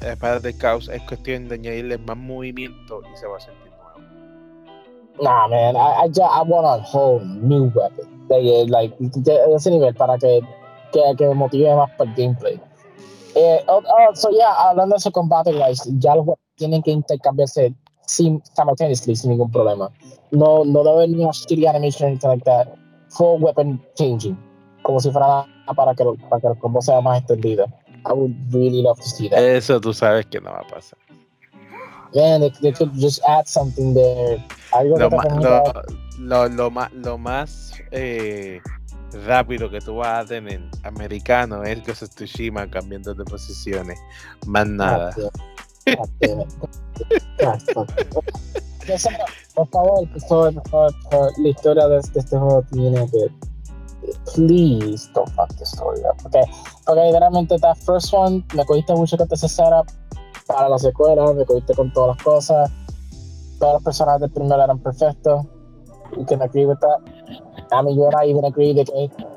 la 0.00 0.12
espada 0.12 0.40
del 0.40 0.56
caos 0.58 0.88
es 0.88 1.00
cuestión 1.02 1.48
de 1.48 1.54
añadirle 1.54 1.98
más 1.98 2.16
movimiento 2.16 3.02
y 3.02 3.16
se 3.16 3.26
va 3.26 3.36
a 3.36 3.40
sentir. 3.40 3.67
Nah, 5.20 5.48
man, 5.48 5.76
I, 5.76 6.04
I, 6.04 6.08
ju- 6.08 6.22
I 6.22 6.42
want 6.42 6.66
a 6.66 6.82
whole 6.82 7.20
new 7.24 7.72
weapon. 7.74 8.06
Like, 8.30 8.44
eh, 8.44 8.64
like, 8.68 8.94
de 8.98 9.54
ese 9.54 9.70
nivel 9.70 9.94
para 9.94 10.16
que, 10.18 10.40
que, 10.92 11.00
que 11.16 11.26
me 11.26 11.34
motive 11.34 11.74
más 11.74 11.90
para 11.96 12.10
el 12.10 12.16
gameplay. 12.16 12.60
Eh, 13.34 13.60
oh, 13.68 13.82
oh, 13.84 14.14
so 14.14 14.30
yeah, 14.30 14.52
hablando 14.68 14.94
de 14.94 14.98
ese 14.98 15.10
combate, 15.10 15.52
guys, 15.52 15.82
ya 15.98 16.14
los 16.14 16.26
tienen 16.56 16.82
que 16.82 16.90
intercambiarse 16.92 17.74
sin, 18.06 18.42
simultaneously, 18.54 19.16
sin 19.16 19.30
ningún 19.30 19.50
problema. 19.50 19.90
No, 20.30 20.64
no 20.64 20.82
debe 20.84 20.96
haber 20.96 21.08
ni 21.08 21.22
una 21.22 21.32
shitty 21.32 21.66
animation 21.66 22.04
or 22.04 22.08
anything 22.10 22.28
like 22.28 22.44
that. 22.44 22.68
Full 23.16 23.38
weapon 23.40 23.80
changing. 23.96 24.36
Como 24.82 25.00
si 25.00 25.10
fuera 25.10 25.46
para 25.74 25.94
que, 25.94 26.04
lo- 26.04 26.16
para 26.28 26.40
que 26.40 26.48
el 26.48 26.58
combo 26.58 26.80
sea 26.80 27.00
más 27.00 27.18
extendido. 27.20 27.66
I 28.06 28.12
would 28.12 28.34
really 28.52 28.82
love 28.82 28.98
to 28.98 29.08
see 29.08 29.28
that. 29.30 29.38
Eso 29.38 29.80
tú 29.80 29.92
sabes 29.92 30.26
que 30.26 30.40
no 30.40 30.50
va 30.52 30.60
a 30.60 30.66
pasar. 30.74 30.98
Man, 32.14 32.40
they, 32.40 32.50
they 32.62 32.72
could 32.72 32.92
just 32.94 33.20
add 33.28 33.46
something 33.46 33.92
there. 33.94 34.42
Algo 34.78 34.94
que 34.96 35.00
Lo, 35.02 35.10
permita- 35.10 35.82
lo, 36.18 36.46
lo, 36.46 36.48
lo 36.48 36.70
más, 36.70 36.92
lo 36.92 37.18
más 37.18 37.72
eh, 37.90 38.60
rápido 39.26 39.68
que 39.70 39.80
tú 39.80 39.96
vas 39.96 40.24
a 40.24 40.28
tener 40.28 40.60
americano 40.84 41.64
es 41.64 41.80
of 41.88 42.08
Tsushima 42.10 42.70
cambiando 42.70 43.12
de 43.14 43.24
posiciones. 43.24 43.98
Más 44.46 44.66
nada. 44.68 45.14
Por 49.54 49.68
favor, 49.68 50.08
por 50.08 50.20
favor, 50.22 50.62
por 50.70 50.92
favor, 51.10 51.32
la 51.38 51.48
historia 51.48 51.88
de, 51.88 51.96
de 51.96 52.20
este 52.20 52.38
juego 52.38 52.62
tiene 52.70 53.10
que. 53.10 53.28
Please 54.34 55.10
don't 55.12 55.28
fuck 55.34 55.48
the 55.58 55.64
story 55.64 56.00
up. 56.02 56.24
Okay. 56.24 56.42
Porque 56.86 57.00
literalmente, 57.02 57.58
that 57.58 57.76
first 57.84 58.14
one, 58.14 58.44
me 58.54 58.64
cogiste 58.64 58.94
mucho 58.94 59.16
con 59.18 59.26
ese 59.30 59.48
setup 59.48 59.86
para 60.46 60.68
la 60.68 60.78
secuela, 60.78 61.32
me 61.34 61.44
cogiste 61.44 61.74
con 61.74 61.92
todas 61.92 62.16
las 62.16 62.24
cosas. 62.24 62.70
Todos 63.58 63.74
los 63.74 63.82
personajes 63.82 64.20
del 64.20 64.30
primero 64.30 64.62
eran 64.62 64.78
perfectos. 64.78 65.44
You 66.16 66.24
can 66.24 66.40
agree 66.42 66.64
with 66.64 66.78
that. 66.80 67.00
I 67.70 67.82
mean, 67.82 67.96
you 67.96 68.06
and 68.06 68.14
I 68.14 68.26
even 68.26 68.44
agree 68.44 68.72
that 68.74 68.88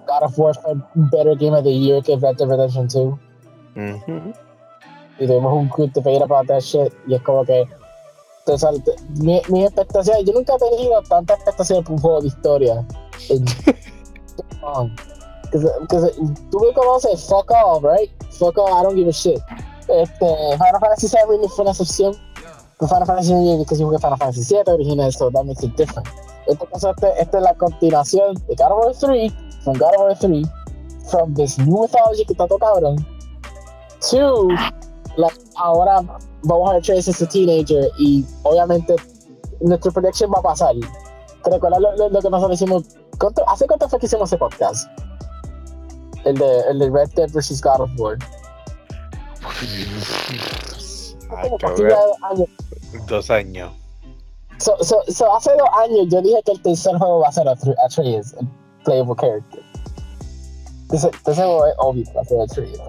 God 0.08 0.24
of 0.24 0.38
War 0.38 0.54
fue 0.54 0.76
better 1.12 1.36
game 1.36 1.54
of 1.54 1.64
the 1.64 1.72
year 1.72 2.02
que 2.02 2.16
Red 2.16 2.38
Dead 2.38 2.48
Redemption 2.48 2.88
2 2.88 3.20
Ujú. 3.76 4.34
y 5.20 5.28
tuvimos 5.28 5.54
un 5.54 5.70
good 5.70 5.92
debate 5.92 6.24
about 6.24 6.48
that 6.48 6.62
shit. 6.62 6.94
Y 7.08 7.16
es 7.16 7.22
como 7.22 7.44
que 7.46 7.68
entonces, 8.46 8.82
mi, 9.20 9.42
mi 9.50 9.66
expectación 9.66 10.26
yo 10.26 10.34
nunca 10.34 10.56
he 10.56 10.58
tenido 10.58 11.02
tanta 11.04 11.36
expectación 11.36 11.84
por 11.84 11.94
un 11.94 12.02
juego 12.02 12.22
de 12.22 12.28
historia. 12.28 12.86
Because 15.52 16.12
tú 16.52 16.60
me 16.60 16.74
conoces 16.74 17.24
fuck 17.28 17.52
off 17.52 17.84
right 17.84 18.10
fuck 18.32 18.58
off 18.58 18.70
I 18.72 18.84
don't 18.84 18.96
give 18.96 19.08
a 19.08 19.12
shit. 19.12 19.40
Este 19.88 20.26
Final 20.58 20.80
Fantasy 20.80 21.08
VII 21.08 21.48
fue 21.50 21.64
una 21.64 21.72
excepción 21.72 22.16
pero 22.82 22.88
Final 22.88 23.06
Fantasy 23.06 23.34
VII 23.34 23.66
que 23.66 23.76
Final 23.76 24.18
Fantasy 24.18 24.42
VII 24.56 24.74
original 24.74 25.12
so 25.14 25.30
that 25.30 25.44
makes 25.46 25.64
it 25.64 25.76
different 25.78 26.08
este 26.48 26.66
caso 26.68 26.90
este, 26.90 27.08
esta 27.22 27.38
es 27.38 27.44
la 27.44 27.54
continuación 27.56 28.34
de 28.48 28.56
God 28.56 28.72
of 28.72 28.86
War 28.86 28.96
3 28.96 29.32
from 29.64 29.78
God 29.78 29.94
of 29.96 30.02
War 30.02 30.18
3 30.18 30.44
from 31.12 31.34
this 31.36 31.58
new 31.60 31.82
mythology 31.84 32.26
que 32.26 32.34
todo 32.34 32.58
cabrón 32.58 32.96
to 34.10 34.48
like, 35.18 35.38
ahora 35.58 36.02
vamos 36.44 36.74
a 36.74 36.82
Trace 36.82 37.08
as 37.10 37.22
a 37.22 37.28
teenager 37.28 37.88
y 38.00 38.26
obviamente 38.44 38.96
nuestra 39.60 39.92
prediction 39.92 40.32
va 40.34 40.40
a 40.40 40.42
pasar. 40.42 40.74
¿Te 41.44 41.50
recuerdas 41.52 41.80
lo, 41.82 41.96
lo- 41.98 42.10
lo 42.10 42.20
que 42.20 42.30
nosotros 42.32 42.60
hicimos? 42.60 42.84
¿Cuánto- 43.20 43.48
¿Hace 43.48 43.68
cuánto 43.68 43.88
fue 43.88 44.00
que 44.00 44.08
hicimos 44.08 44.30
ese 44.30 44.38
podcast? 44.40 44.88
El 46.26 46.36
de, 46.36 46.60
el 46.72 46.80
de 46.80 46.90
Red 46.90 47.10
Dead 47.16 47.30
vs. 47.32 47.62
God 47.62 47.82
of 47.82 47.90
War. 48.00 48.18
Como 51.42 51.58
casi 51.58 51.84
dos 51.84 52.18
años. 52.30 52.50
Dos 53.08 53.30
años. 53.32 53.72
So, 54.60 54.78
so, 54.84 55.02
so 55.08 55.36
hace 55.36 55.52
dos 55.58 55.70
años 55.80 56.08
yo 56.10 56.22
dije 56.22 56.40
que 56.46 56.52
el 56.52 56.62
tercer 56.62 56.96
juego 56.98 57.20
va 57.22 57.30
a 57.30 57.32
ser 57.32 57.46
Atre- 57.48 57.76
Atreus, 57.86 58.34
el 58.40 58.48
playable 58.84 59.16
character. 59.20 59.62
Juego 60.90 61.66
es 61.66 61.74
obvio 61.78 62.04
que 62.06 62.14
va 62.14 62.22
a 62.22 62.26
ser 62.26 62.42
Atreus. 62.42 62.80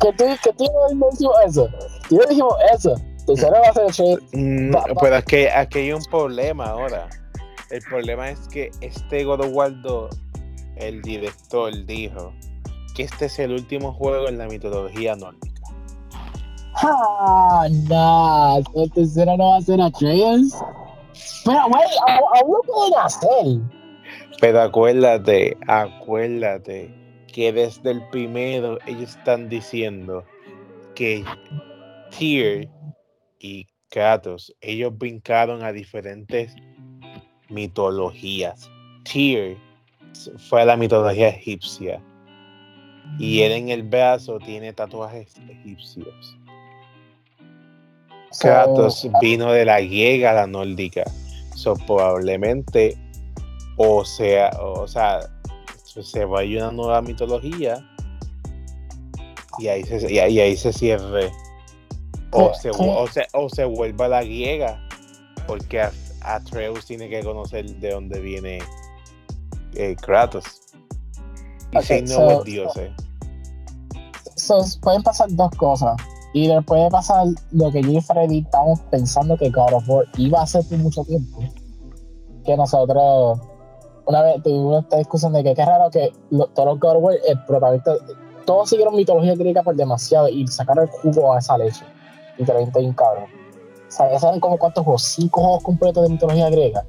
Tú, 0.00 0.08
que 0.42 0.52
tú 0.52 0.64
no 0.64 1.08
dijimos 1.10 1.36
eso. 1.46 1.68
No 2.10 2.18
dijimos 2.28 2.54
eso. 2.74 2.94
El 2.94 3.24
tercero 3.26 3.52
va 3.52 3.68
a 3.68 3.72
ser 3.72 3.84
Atreus. 3.88 4.20
Mm, 4.32 4.74
va- 4.74 4.84
pero 5.00 5.16
es 5.16 5.24
que 5.24 5.50
aquí 5.50 5.78
hay 5.80 5.92
un 5.92 6.04
problema 6.04 6.66
ahora. 6.66 7.08
El 7.70 7.82
problema 7.82 8.30
es 8.30 8.38
que 8.48 8.70
este 8.80 9.24
God 9.24 9.40
of 9.40 9.48
War 9.52 9.82
2, 9.82 10.10
el 10.76 11.02
director 11.02 11.72
dijo 11.86 12.32
que 12.94 13.02
este 13.02 13.26
es 13.26 13.38
el 13.40 13.52
último 13.52 13.92
juego 13.92 14.28
en 14.28 14.38
la 14.38 14.46
mitología 14.46 15.16
nórdica. 15.16 15.57
Ah, 16.80 17.66
nah, 17.88 18.58
el 18.74 18.92
tercero 18.92 19.36
no 19.36 19.50
va 19.50 19.56
a 19.56 19.60
ser 19.60 19.80
Atreus. 19.80 20.54
Pero, 21.44 21.68
güey, 21.68 21.88
aún 22.34 22.52
lo 22.52 22.62
pueden 22.62 22.94
hacer. 23.02 23.78
Pero 24.40 24.60
acuérdate, 24.62 25.56
acuérdate 25.66 26.94
que 27.32 27.52
desde 27.52 27.90
el 27.90 28.08
primero 28.10 28.78
ellos 28.86 29.16
están 29.16 29.48
diciendo 29.48 30.24
que 30.94 31.24
Tyr 32.16 32.68
y 33.40 33.66
Kratos, 33.90 34.54
ellos 34.60 34.96
brincaron 34.96 35.64
a 35.64 35.72
diferentes 35.72 36.54
mitologías. 37.48 38.70
Tyr 39.04 39.56
fue 40.48 40.62
a 40.62 40.66
la 40.66 40.76
mitología 40.76 41.28
egipcia 41.28 42.02
y 43.18 43.40
él 43.40 43.52
en 43.52 43.68
el 43.70 43.82
brazo 43.82 44.38
tiene 44.38 44.72
tatuajes 44.72 45.34
egipcios. 45.48 46.37
So, 48.30 48.40
Kratos 48.42 49.08
vino 49.20 49.52
de 49.52 49.64
la 49.64 49.80
griega 49.80 50.32
la 50.32 50.46
nórdica. 50.46 51.04
So, 51.54 51.74
probablemente, 51.74 52.96
o 53.76 54.04
sea, 54.04 54.50
o 54.60 54.86
sea, 54.86 55.20
se 55.84 56.24
va 56.24 56.40
a 56.40 56.44
ir 56.44 56.58
una 56.58 56.70
nueva 56.70 57.02
mitología 57.02 57.84
y 59.58 59.68
ahí 59.68 59.82
se, 59.84 60.12
y 60.12 60.18
ahí, 60.18 60.34
y 60.34 60.40
ahí 60.40 60.56
se 60.56 60.72
cierre. 60.72 61.30
O 62.30 62.52
¿Qué- 62.52 62.58
se, 62.58 62.70
o, 62.70 63.06
se, 63.08 63.26
o 63.32 63.48
se 63.48 63.64
vuelva 63.64 64.04
a 64.04 64.08
la 64.08 64.22
griega, 64.22 64.80
porque 65.46 65.82
Atreus 66.20 66.84
tiene 66.86 67.08
que 67.08 67.22
conocer 67.24 67.64
de 67.76 67.90
dónde 67.90 68.20
viene 68.20 68.58
eh, 69.74 69.96
Kratos. 70.00 70.44
Y 71.72 71.78
Ok, 71.78 71.82
seis 71.84 72.10
nuevos 72.10 72.34
so- 72.38 72.44
dioses. 72.44 72.90
so, 74.36 74.62
pueden 74.82 75.02
pasar 75.02 75.28
dos 75.32 75.50
cosas. 75.56 75.96
Y 76.34 76.46
después 76.46 76.64
puede 76.66 76.90
pasar 76.90 77.26
lo 77.52 77.70
que 77.70 77.82
yo 77.82 77.90
y 77.90 78.00
Freddy 78.00 78.40
estamos 78.40 78.80
pensando 78.90 79.36
que 79.36 79.50
God 79.50 79.72
of 79.74 79.88
War 79.88 80.04
iba 80.18 80.42
a 80.42 80.46
ser 80.46 80.64
por 80.68 80.78
mucho 80.78 81.02
tiempo. 81.04 81.40
Que 82.44 82.56
nosotros, 82.56 83.38
una 84.06 84.22
vez 84.22 84.42
tuvimos 84.42 84.82
esta 84.84 84.98
discusión 84.98 85.32
de 85.32 85.42
que 85.42 85.54
qué 85.54 85.64
raro 85.64 85.90
que 85.90 86.12
lo- 86.30 86.46
todos 86.48 86.68
los 86.68 86.80
God 86.80 86.96
of 86.96 87.02
War, 87.04 87.14
el 87.26 87.44
protagonista, 87.44 87.92
todos 88.44 88.68
siguieron 88.70 88.94
mitología 88.96 89.34
griega 89.34 89.62
por 89.62 89.74
demasiado 89.76 90.28
y 90.28 90.46
sacaron 90.48 90.84
el 90.84 90.90
jugo 90.90 91.32
a 91.32 91.38
esa 91.38 91.56
leche. 91.58 91.84
Literalmente 92.38 92.78
bien 92.80 92.92
cabrón. 92.92 93.24
O 93.24 93.90
sea, 93.90 94.10
ya 94.12 94.18
saben 94.18 94.38
como 94.40 94.58
cuántos 94.58 94.84
juegos, 94.84 95.02
cinco 95.02 95.40
juegos 95.40 95.62
completos 95.62 96.02
de 96.04 96.10
mitología 96.10 96.50
griega. 96.50 96.84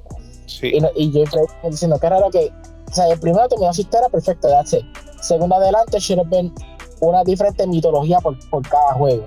Sí. 0.46 0.70
Y, 0.74 0.80
no- 0.80 0.90
y 0.94 1.10
yo 1.12 1.22
y 1.22 1.26
Freddy 1.26 1.46
diciendo 1.70 1.98
que 1.98 2.08
raro 2.08 2.30
que, 2.30 2.52
o 2.90 2.94
sea, 2.94 3.08
el 3.08 3.18
primero 3.18 3.48
terminó 3.48 3.72
su 3.72 3.80
historia 3.80 4.08
perfecto, 4.10 4.48
that's 4.48 4.74
it. 4.74 4.82
Segundo 5.22 5.56
adelante, 5.56 5.98
should 5.98 6.18
have 6.18 6.30
been 6.30 6.52
una 7.00 7.24
diferente 7.24 7.66
mitología 7.66 8.20
por, 8.20 8.36
por 8.50 8.66
cada 8.68 8.94
juego. 8.94 9.26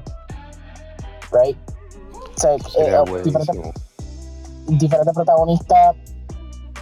Right? 1.32 1.58
O 2.36 2.40
sea, 2.40 2.54
eh, 2.56 2.60
diferentes 3.24 3.56
buenísimo. 3.56 3.74
diferentes 4.68 5.14
protagonistas, 5.14 5.96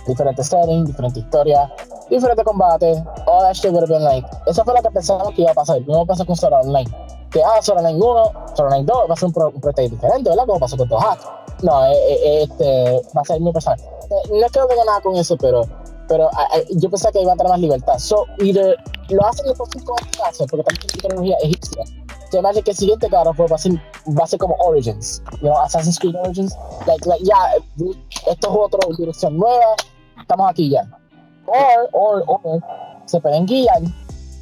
diferentes 0.08 0.48
settings, 0.48 0.88
diferentes 0.88 1.24
historias, 1.24 1.70
diferentes 2.10 2.46
combates, 2.46 3.02
all 3.26 3.42
that 3.42 3.56
shit 3.56 3.72
would 3.72 3.84
have 3.84 3.90
been 3.90 4.04
like. 4.04 4.28
Eso 4.48 4.64
fue 4.64 4.74
lo 4.74 4.82
que 4.82 4.92
pensamos 4.92 5.34
que 5.34 5.42
iba 5.42 5.52
a 5.52 5.56
pasar. 5.56 5.82
Lo 5.86 6.06
pasó 6.06 6.26
con 6.26 6.36
Sora 6.36 6.60
Online. 6.60 6.90
Que, 7.32 7.42
ah, 7.44 7.62
Sora 7.62 7.80
Online 7.80 7.98
1, 7.98 8.32
Sora 8.56 8.70
Online 8.70 8.86
2 8.86 8.98
va 9.10 9.14
a 9.14 9.16
ser 9.16 9.28
un, 9.28 9.34
pro, 9.34 9.50
un 9.50 9.62
proyecto 9.62 9.96
diferente, 9.96 10.30
¿verdad? 10.30 10.46
Como 10.46 10.60
pasó 10.60 10.76
con 10.76 10.90
todos 10.90 11.04
No, 11.62 11.86
eh, 11.86 11.94
eh, 11.94 12.44
este, 12.44 13.02
va 13.16 13.22
a 13.22 13.26
ser 13.26 13.40
mi 13.40 13.54
personal. 13.54 13.80
Eh, 13.80 14.30
no 14.30 14.48
creo 14.48 14.68
que 14.68 14.74
tenga 14.74 14.86
nada 14.86 15.02
con 15.02 15.16
eso, 15.16 15.38
pero, 15.38 15.66
pero 16.12 16.30
yo 16.72 16.90
pensé 16.90 17.10
que 17.14 17.22
iba 17.22 17.32
a 17.32 17.36
tener 17.38 17.50
más 17.50 17.62
libertad. 17.62 17.98
So, 17.98 18.26
either 18.40 18.76
lo 19.10 19.26
hacen 19.26 19.46
en 19.46 19.52
el 19.52 19.58
con 19.58 19.96
este 20.02 20.18
caso, 20.18 20.46
porque 20.46 20.64
también 20.66 20.88
tiene 20.88 21.02
tecnología 21.02 21.38
egipcia. 21.42 21.84
Se 22.30 22.40
imagina 22.40 22.62
que 22.62 22.72
el 22.72 22.78
siguiente 22.78 23.10
carro 23.10 23.34
va 23.34 23.56
a 23.56 23.58
ser, 23.58 23.72
va 24.20 24.26
a 24.26 24.28
ser 24.28 24.38
como 24.38 24.56
Origins, 24.56 25.24
you 25.36 25.48
know, 25.48 25.58
Assassin's 25.58 25.98
Creed 25.98 26.16
Origins. 26.18 26.54
Like, 26.86 27.08
like, 27.08 27.24
ya, 27.24 27.36
esto 28.30 28.50
es 28.50 28.58
otra 28.58 28.80
dirección 28.98 29.38
nueva, 29.38 29.76
estamos 30.20 30.50
aquí 30.50 30.70
ya. 30.70 30.86
Or, 31.46 32.26
or, 32.26 32.62
se 33.06 33.22
pueden 33.22 33.46
guiar 33.46 33.82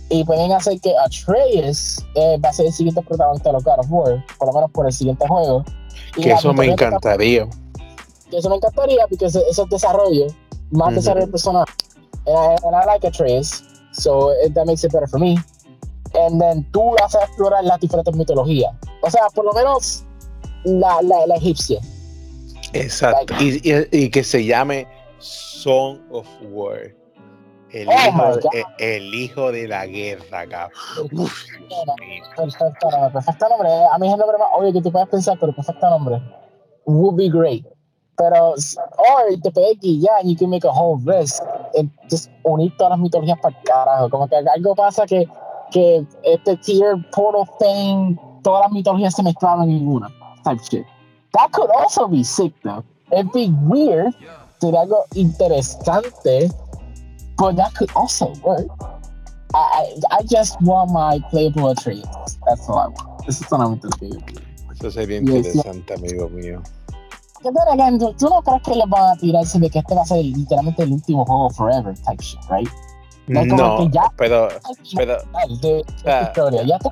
y 0.10 0.24
pueden 0.24 0.52
hacer 0.52 0.82
que 0.82 0.96
Atreus 0.98 2.04
eh, 2.16 2.40
va 2.44 2.50
a 2.50 2.54
ser 2.54 2.66
el 2.66 2.74
siguiente 2.74 3.04
protagonista 3.04 3.50
de 3.50 3.54
los 3.54 3.64
God 3.64 3.80
of 3.80 3.92
War, 3.92 4.26
por 4.40 4.48
lo 4.48 4.54
menos 4.56 4.72
por 4.72 4.88
el 4.88 4.92
siguiente 4.92 5.28
juego. 5.28 5.64
que 6.16 6.32
eso 6.32 6.52
me 6.52 6.66
encantaría. 6.66 7.48
Que 8.32 8.38
eso 8.38 8.50
me 8.50 8.56
encantaría 8.56 9.06
porque 9.08 9.26
eso 9.26 9.40
es 9.48 9.70
desarrollo, 9.70 10.26
más 10.72 10.96
desarrollo 10.96 11.30
personal. 11.32 11.66
And 12.26 12.76
I, 12.76 12.86
like 12.86 13.04
Atreus, 13.04 13.64
so 13.92 14.34
that 14.54 14.66
makes 14.68 14.84
it 14.84 14.92
better 14.92 15.08
for 15.08 15.20
me. 15.20 15.38
And 16.16 16.40
then 16.40 16.66
tú 16.72 16.96
vas 17.00 17.16
a 17.16 17.24
explorar 17.24 17.64
las 17.64 17.80
diferentes 17.80 18.16
mitologías. 18.16 18.72
O 19.02 19.10
sea, 19.10 19.28
por 19.34 19.46
lo 19.46 19.54
menos 19.54 20.06
la, 20.64 21.02
la, 21.02 21.26
la 21.28 21.36
egipcia. 21.36 21.80
Exacto. 22.74 23.34
y, 23.40 23.62
y, 23.64 23.88
y 23.92 24.10
que 24.10 24.24
se 24.24 24.46
llame 24.46 24.88
Song 25.20 26.00
of 26.12 26.28
War. 26.52 26.94
El, 27.72 27.88
oh 27.88 27.92
hijo, 27.92 28.50
el, 28.80 29.14
hijo, 29.14 29.52
de 29.52 29.68
la 29.68 29.86
guerra, 29.86 30.48
cabrón. 30.48 31.30
Perfecto, 32.36 32.90
perfecto 33.14 33.50
nombre. 33.50 33.70
A 33.94 33.98
mí 34.00 34.08
es 34.08 34.14
el 34.14 34.20
nombre 34.20 34.38
más 34.40 34.48
obvio 34.56 34.74
que 34.74 34.82
tú 34.82 34.92
puedes 34.92 35.08
pensar, 35.10 35.38
pero 35.40 35.54
perfecto 35.54 35.88
nombre. 35.88 36.20
Would 36.86 37.16
be 37.16 37.30
great. 37.30 37.64
Pero, 38.20 38.54
or 38.54 39.42
te 39.42 39.50
puedes 39.50 39.80
guiar 39.80 40.24
y 40.24 40.32
you 40.32 40.36
can 40.36 40.50
make 40.50 40.66
a 40.66 40.72
whole 40.72 41.00
list. 41.06 41.42
And 41.76 41.90
just 42.12 42.30
unir 42.44 42.72
todas 42.78 42.92
las 42.92 43.00
mitologías 43.00 43.40
para 43.42 43.56
el 43.58 43.64
carajo. 43.64 44.10
Como 44.10 44.28
que 44.28 44.36
algo 44.36 44.76
pasa 44.76 45.08
que, 45.08 45.28
que 45.72 46.06
este 46.24 46.58
tier, 46.58 46.98
portal 47.12 47.48
thing, 47.60 48.18
todas 48.44 48.66
las 48.66 48.72
mitologías 48.72 49.16
se 49.16 49.24
mezclaron 49.24 49.70
en 49.70 49.88
una. 49.88 50.10
Type 50.44 50.62
shit. 50.70 50.86
That 51.34 51.52
could 51.54 51.72
also 51.72 52.08
be 52.08 52.24
sick, 52.24 52.54
though. 52.64 52.84
It'd 53.12 53.32
be 53.32 53.50
weird. 53.64 54.14
Sería 54.60 54.82
algo 54.82 55.06
interesante 55.16 56.50
but 57.40 57.56
that 57.56 57.74
could 57.74 57.90
also 57.96 58.34
work. 58.44 58.68
I, 59.56 59.96
I 60.12 60.22
just 60.30 60.62
want 60.62 60.92
my 60.92 61.20
playable 61.32 61.72
attributes. 61.72 62.38
That's 62.46 62.70
all 62.70 62.78
I 62.78 62.88
want. 62.88 63.26
This 63.26 63.42
is 63.42 63.50
what 63.50 63.62
I 63.62 63.66
want 63.66 63.82
to 63.82 63.90
do. 64.00 64.22
Eso 64.72 64.92
sería 64.92 65.18
interesante, 65.18 65.90
yes, 65.90 66.00
amigo 66.00 66.30
mío. 66.30 66.62
Que 67.42 67.50
again, 67.72 67.98
¿tú 67.98 68.30
no 68.30 68.42
crees 68.42 68.62
que 68.64 68.76
les 68.76 68.90
van 68.90 69.16
a 69.16 69.20
tirarse 69.20 69.60
de 69.60 69.70
que 69.70 69.80
este 69.80 69.96
va 69.96 70.02
a 70.02 70.06
ser 70.06 70.26
literalmente 70.26 70.84
el 70.84 70.92
último 70.92 71.26
juego 71.26 71.50
forever 71.52 71.96
type 72.00 72.22
shit, 72.22 72.40
right? 72.50 72.70
No, 73.28 73.90
ya, 73.92 74.12
pero, 74.18 74.50
pero, 74.96 75.18
de, 75.62 75.84
de 76.04 76.22
historia, 76.24 76.64
ya 76.64 76.80
te 76.80 76.90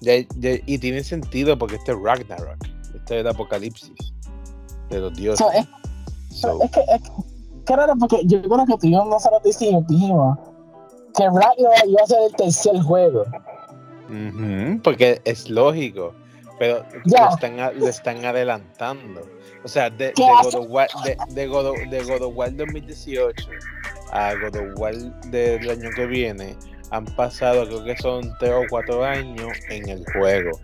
ya, 0.00 0.14
ya, 0.38 0.60
y 0.66 0.78
tiene 0.78 1.02
sentido 1.02 1.58
porque 1.58 1.74
este 1.76 1.92
es 1.92 1.98
Ragnarok, 2.00 2.64
este 2.94 3.16
es 3.16 3.20
el 3.20 3.26
apocalipsis 3.26 4.14
de 4.90 5.00
los 5.00 5.14
dioses. 5.14 5.38
So, 5.38 5.50
es, 5.50 5.66
so. 6.30 6.62
es, 6.62 6.70
que, 6.70 6.80
es, 6.80 7.02
qué 7.66 7.76
raro, 7.76 7.94
porque 7.98 8.20
yo 8.24 8.40
creo 8.42 8.78
que 8.78 8.90
yo 8.90 9.04
nosotros 9.04 9.42
dijimos, 9.42 9.84
dijimos 9.88 10.38
que 11.16 11.24
Ragnarok 11.24 11.86
iba 11.88 12.02
a 12.02 12.06
ser 12.06 12.18
el 12.28 12.36
tercer 12.36 12.80
juego. 12.80 13.24
porque 14.84 15.20
es 15.24 15.50
lógico, 15.50 16.14
pero 16.64 16.84
lo, 17.04 17.28
están, 17.30 17.78
lo, 17.78 17.88
están, 17.88 18.24
adelantando. 18.24 19.28
O 19.64 19.68
sea, 19.68 19.90
de, 19.90 20.06
de, 20.06 20.12
God 20.16 20.54
of 20.54 20.66
War, 20.68 20.88
de, 21.04 21.16
de, 21.30 21.46
God 21.46 21.66
of, 21.66 21.76
de 21.90 22.02
God 22.04 22.22
of 22.22 22.34
War 22.34 22.50
2018 22.50 23.34
a 24.12 24.34
God 24.34 24.56
of 24.56 24.78
War 24.78 24.94
del 25.30 25.70
año 25.70 25.90
que 25.94 26.06
viene 26.06 26.56
han 26.90 27.04
pasado, 27.16 27.66
creo 27.66 27.84
que 27.84 27.96
son 27.96 28.32
3 28.38 28.52
o 28.52 28.62
4 28.70 29.04
años 29.04 29.52
en 29.70 29.88
el 29.88 30.04
juego. 30.12 30.58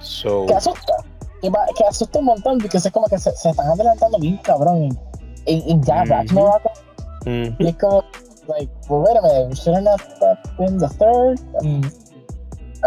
So, 0.00 0.46
que 0.46 0.54
asusta, 0.54 0.94
que, 1.40 1.50
que 1.50 1.84
asusta 1.84 2.18
un 2.18 2.26
montón, 2.26 2.58
porque 2.58 2.76
es 2.76 2.90
como 2.92 3.06
que 3.08 3.18
se, 3.18 3.32
se 3.32 3.50
están 3.50 3.66
adelantando 3.66 4.18
bien 4.18 4.36
cabrón 4.38 4.84
in, 4.84 4.98
in 5.46 5.82
Jab 5.82 6.06
mm-hmm. 6.06 7.28
mm-hmm. 7.28 7.56
because 7.58 8.04
like, 8.48 8.68
well, 8.88 9.02
wait 9.02 9.16
a 9.16 9.22
minute, 9.22 9.56
shouldn't 9.56 9.84
that 9.84 10.56
been 10.58 10.78
the 10.78 10.88
third? 10.88 11.38
I 11.60 12.01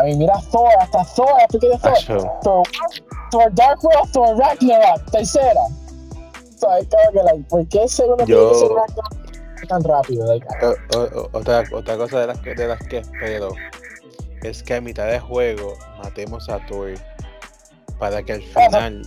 mean, 0.06 0.20
mira 0.20 0.40
Thor, 0.52 0.70
hasta 0.80 1.04
Thor, 1.04 1.30
after 1.42 1.60
que 1.60 1.78
Thor, 1.78 1.98
Thor, 2.06 2.40
Thor, 2.42 2.64
Thor 3.32 3.54
Dark 3.54 3.84
World, 3.84 4.12
Thor 4.12 4.38
Ragnarok, 4.38 5.12
tercera. 5.12 5.62
Que, 6.60 7.24
like, 7.24 7.44
¿por 7.50 7.68
qué 7.68 7.88
segundo 7.88 8.26
Yo... 8.26 8.76
Ragnarok 8.76 9.26
tan 9.68 9.84
rápido? 9.84 10.26
Like, 10.28 10.46
o, 10.62 11.00
o, 11.00 11.30
otra, 11.34 11.64
otra 11.72 11.98
cosa 11.98 12.22
de 12.22 12.28
las, 12.28 12.40
que, 12.40 12.56
de 12.56 12.68
las 12.68 12.80
que 12.88 13.00
espero 13.00 13.50
es 14.44 14.64
que 14.64 14.76
a 14.76 14.82
mitad 14.82 15.08
de 15.08 15.20
juego 15.20 15.74
matemos 16.04 16.50
a 16.50 16.66
Thor 16.68 16.94
para 18.00 18.24
que 18.24 18.34
al 18.34 18.42
final 18.42 19.02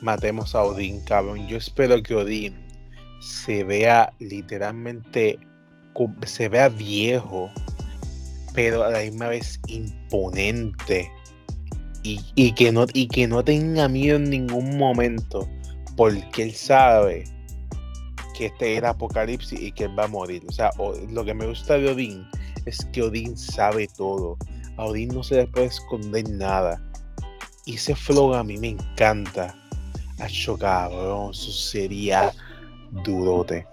matemos 0.00 0.54
a 0.54 0.64
Odín, 0.64 1.00
cabrón. 1.04 1.46
Yo 1.46 1.56
espero 1.56 2.02
que 2.02 2.14
Odín 2.14 2.66
se 3.20 3.64
vea 3.64 4.12
literalmente, 4.18 5.38
se 6.26 6.48
vea 6.48 6.68
viejo, 6.68 7.50
pero 8.54 8.84
a 8.84 8.90
la 8.90 9.00
misma 9.00 9.28
vez 9.28 9.60
imponente. 9.66 11.10
Y, 12.02 12.52
que 12.52 12.72
no, 12.72 12.86
y 12.94 13.08
que 13.08 13.28
no 13.28 13.44
tenga 13.44 13.86
miedo 13.86 14.16
en 14.16 14.30
ningún 14.30 14.78
momento, 14.78 15.46
porque 15.96 16.44
él 16.44 16.54
sabe 16.54 17.24
que 18.34 18.46
este 18.46 18.76
era 18.76 18.90
Apocalipsis 18.90 19.60
y 19.60 19.70
que 19.72 19.84
él 19.84 19.98
va 19.98 20.04
a 20.04 20.08
morir. 20.08 20.42
O 20.48 20.52
sea, 20.52 20.70
lo 21.10 21.24
que 21.24 21.34
me 21.34 21.46
gusta 21.46 21.76
de 21.76 21.90
Odín 21.90 22.26
es 22.64 22.86
que 22.92 23.02
Odín 23.02 23.36
sabe 23.36 23.86
todo. 23.98 24.38
A 24.78 24.86
Odín 24.86 25.10
no 25.10 25.22
se 25.22 25.36
le 25.36 25.46
puede 25.46 25.66
esconder 25.66 26.26
nada. 26.30 26.82
Y 27.66 27.74
ese 27.74 27.94
flow 27.94 28.32
a 28.32 28.42
mí 28.42 28.56
me 28.56 28.68
encanta. 28.68 29.54
Hacho 30.18 30.56
cabrón, 30.56 31.32
eso 31.32 31.50
sería 31.50 32.32
dudote. 33.04 33.66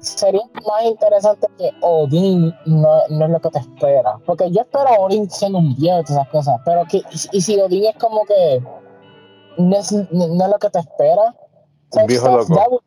Sería 0.00 0.42
más 0.66 0.84
interesante 0.84 1.46
que 1.58 1.72
Odín 1.80 2.54
no, 2.66 2.88
no, 3.08 3.24
es 3.24 3.30
lo 3.30 3.40
que 3.40 3.50
te 3.50 3.58
espera. 3.58 4.18
Porque 4.26 4.50
yo 4.50 4.60
espero 4.60 4.88
a 4.88 5.00
Odín 5.00 5.28
siendo 5.28 5.58
un 5.58 5.74
viejo 5.74 6.00
y 6.00 6.04
todas 6.04 6.22
esas 6.22 6.28
cosas. 6.28 6.60
Pero 6.64 6.84
que, 6.88 7.02
y, 7.32 7.40
si 7.40 7.60
Odín 7.60 7.84
es 7.84 7.96
como 7.96 8.24
que 8.24 8.62
no 9.56 9.76
es, 9.76 9.92
no 9.92 10.44
es 10.44 10.50
lo 10.50 10.58
que 10.58 10.70
te 10.70 10.78
espera. 10.78 11.34
Un 11.92 12.06
viejo 12.06 12.28
loco. 12.28 12.82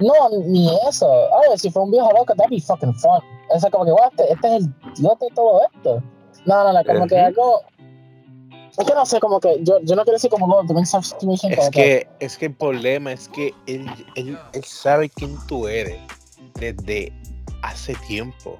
no, 0.00 0.38
ni 0.46 0.74
eso. 0.88 1.06
A 1.06 1.48
ver, 1.48 1.58
si 1.58 1.70
fue 1.70 1.82
un 1.82 1.90
viejo 1.90 2.10
loco, 2.12 2.34
that'd 2.34 2.50
be 2.50 2.60
fucking 2.60 2.94
fun. 2.94 3.20
O 3.50 3.60
sea, 3.60 3.70
como 3.70 3.84
que, 3.84 3.92
este, 4.10 4.32
este, 4.32 4.48
es 4.48 4.62
el 4.62 4.74
dios 4.94 5.18
de 5.18 5.28
todo 5.34 5.60
esto. 5.74 6.02
No, 6.46 6.64
no, 6.64 6.72
no, 6.72 6.84
como 6.84 7.06
que 7.06 7.18
algo 7.18 7.60
es 8.78 8.86
que 8.86 8.94
no 8.94 9.06
sé, 9.06 9.20
como 9.20 9.40
que 9.40 9.58
yo, 9.62 9.78
yo 9.82 9.96
no 9.96 10.02
quiero 10.02 10.16
decir 10.16 10.30
como 10.30 10.46
no, 10.46 10.84
situation. 10.84 11.52
Es 11.52 11.70
que, 11.70 12.08
es 12.20 12.36
que 12.36 12.46
el 12.46 12.54
problema 12.54 13.12
es 13.12 13.28
que 13.28 13.54
él, 13.66 13.86
él, 14.16 14.38
él 14.52 14.64
sabe 14.64 15.08
quién 15.08 15.36
tú 15.46 15.66
eres 15.66 15.98
desde 16.54 17.12
hace 17.62 17.94
tiempo. 18.06 18.58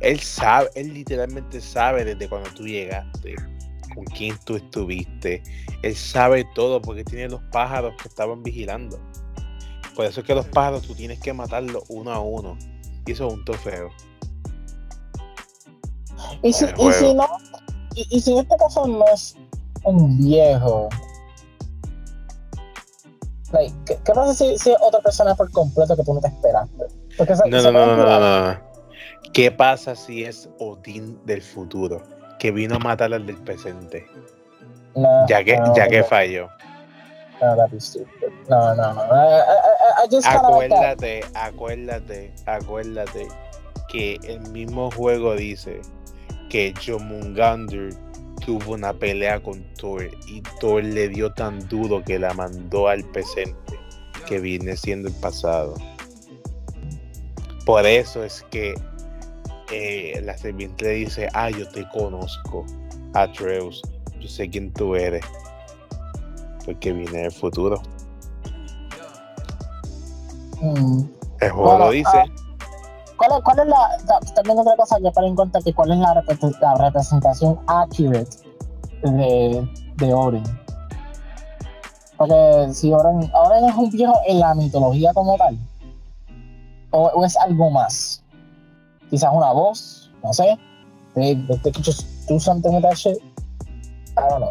Él 0.00 0.20
sabe, 0.20 0.70
él 0.76 0.94
literalmente 0.94 1.60
sabe 1.60 2.04
desde 2.04 2.28
cuando 2.28 2.48
tú 2.50 2.66
llegaste, 2.66 3.34
con 3.94 4.04
quién 4.04 4.36
tú 4.44 4.56
estuviste. 4.56 5.42
Él 5.82 5.96
sabe 5.96 6.46
todo 6.54 6.80
porque 6.80 7.02
tiene 7.02 7.28
los 7.28 7.42
pájaros 7.50 7.94
que 8.00 8.08
estaban 8.08 8.42
vigilando. 8.44 9.00
Por 9.96 10.04
eso 10.06 10.20
es 10.20 10.26
que 10.26 10.34
los 10.36 10.46
pájaros 10.46 10.82
tú 10.82 10.94
tienes 10.94 11.18
que 11.18 11.32
matarlos 11.32 11.82
uno 11.88 12.12
a 12.12 12.20
uno. 12.20 12.56
Y 13.06 13.12
eso 13.12 13.26
es 13.26 13.34
un 13.34 13.44
trofeo. 13.44 13.90
Y 16.42 16.52
si, 16.52 16.64
y 16.64 16.92
si 16.92 17.14
no, 17.14 17.26
y, 17.94 18.06
y, 18.10 18.20
si 18.20 18.32
en 18.32 18.38
este 18.38 18.56
caso 18.56 18.86
no 18.86 19.04
es 19.12 19.36
un 19.84 20.18
viejo. 20.18 20.88
¿qué, 23.86 23.96
pasa 24.04 24.34
si, 24.34 24.58
si 24.58 24.74
otra 24.80 25.00
persona 25.00 25.34
por 25.34 25.50
completo 25.52 25.96
que 25.96 26.04
tú 26.04 26.14
no 26.14 26.20
te 26.20 26.28
esperaste? 26.28 26.86
no, 27.48 27.62
no, 27.62 27.72
no, 27.72 27.96
no, 27.96 28.50
no, 28.52 28.60
¿Qué 29.32 29.50
pasa 29.50 29.94
si 29.94 30.24
es 30.24 30.48
Odín 30.58 31.18
del 31.24 31.42
futuro? 31.42 32.02
Que 32.38 32.50
vino 32.50 32.76
a 32.76 32.78
matar 32.78 33.12
al 33.12 33.26
del 33.26 33.36
presente. 33.38 34.06
ya 35.28 35.42
que, 35.44 35.58
ya 35.74 35.88
que 35.88 36.04
falló. 36.04 36.48
No, 37.40 37.54
No, 38.48 38.74
no, 38.74 38.94
no. 38.94 39.02
acuérdate, 40.24 41.20
acuérdate, 41.34 42.34
acuérdate 42.46 43.28
que 43.88 44.18
el 44.24 44.40
mismo 44.50 44.90
juego 44.90 45.34
dice 45.34 45.80
que 46.50 46.74
Jomungander 46.84 47.94
tuvo 48.44 48.74
una 48.74 48.92
pelea 48.92 49.40
con 49.42 49.62
Thor 49.74 50.10
y 50.26 50.42
Thor 50.60 50.82
le 50.84 51.08
dio 51.08 51.32
tan 51.32 51.66
duro 51.68 52.02
que 52.04 52.18
la 52.18 52.32
mandó 52.34 52.88
al 52.88 53.04
presente, 53.04 53.78
que 54.26 54.38
viene 54.40 54.76
siendo 54.76 55.08
el 55.08 55.14
pasado. 55.14 55.74
por 57.66 57.84
eso 57.86 58.24
es 58.24 58.44
que 58.50 58.74
eh, 59.70 60.20
la 60.24 60.36
serpiente 60.38 60.84
le 60.84 60.90
dice, 60.92 61.28
ah, 61.34 61.50
yo 61.50 61.68
te 61.68 61.86
conozco, 61.90 62.64
Atreus, 63.14 63.82
yo 64.18 64.28
sé 64.28 64.48
quién 64.48 64.72
tú 64.72 64.94
eres, 64.96 65.24
porque 66.64 66.92
viene 66.92 67.18
del 67.22 67.32
futuro. 67.32 67.82
Mm. 70.60 71.02
El 71.40 71.50
juego 71.50 71.68
Bueno, 71.70 71.84
lo 71.84 71.90
dice. 71.90 72.10
ah, 72.14 72.24
¿Cuál 73.18 73.32
es, 73.32 73.40
cuál 73.44 73.58
es 73.58 73.66
la. 73.66 73.98
ta- 74.06 74.20
También 74.34 74.58
otra 74.58 74.76
cosa 74.76 74.96
que 75.02 75.10
para 75.10 75.26
en 75.26 75.34
cuenta 75.36 75.60
que 75.60 75.74
cuál 75.74 75.90
es 75.92 75.98
la, 75.98 76.24
la 76.60 76.74
representación 76.76 77.58
accurate 77.66 78.30
de, 79.02 79.68
de 79.96 80.14
Oren. 80.14 80.44
Porque 82.16 82.68
si 82.72 82.92
Oren, 82.92 83.30
Oren 83.34 83.64
es 83.66 83.74
un 83.76 83.90
viejo 83.90 84.14
en 84.26 84.40
la 84.40 84.54
mitología 84.54 85.12
como 85.12 85.36
tal, 85.36 85.58
o, 86.90 87.06
o 87.08 87.24
es 87.24 87.36
algo 87.36 87.70
más. 87.70 88.22
Quizás 89.10 89.30
una 89.32 89.52
voz, 89.52 90.10
no 90.22 90.32
sé. 90.32 90.58
They, 91.14 91.34
they, 91.46 91.58
could 91.72 91.84
just 91.84 92.06
do 92.28 92.38
shit. 92.94 93.18
I 94.16 94.28
don't 94.28 94.40
know. 94.40 94.50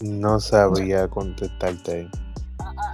Mm, 0.00 0.20
No 0.20 0.40
sabría 0.40 1.08
contestarte. 1.08 2.08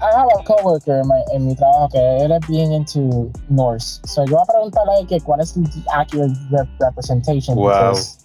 I 0.02 0.14
have 0.16 0.28
a 0.38 0.44
coworker 0.44 1.00
en, 1.00 1.08
mi- 1.08 1.24
en 1.36 1.46
mi 1.46 1.54
trabajo 1.56 1.88
que 1.90 2.18
él 2.24 2.32
es 2.32 2.46
bien 2.48 2.72
into 2.72 3.30
Norse. 3.48 4.00
So 4.04 4.24
yo 4.24 4.32
voy 4.36 4.42
a 4.42 4.52
preguntarle 4.52 5.06
que 5.06 5.20
cuál 5.20 5.40
es 5.40 5.54
the 5.54 5.60
accurate 5.92 6.32
rep- 6.50 6.68
representation. 6.80 7.56
Wow. 7.56 7.66
because- 7.94 8.18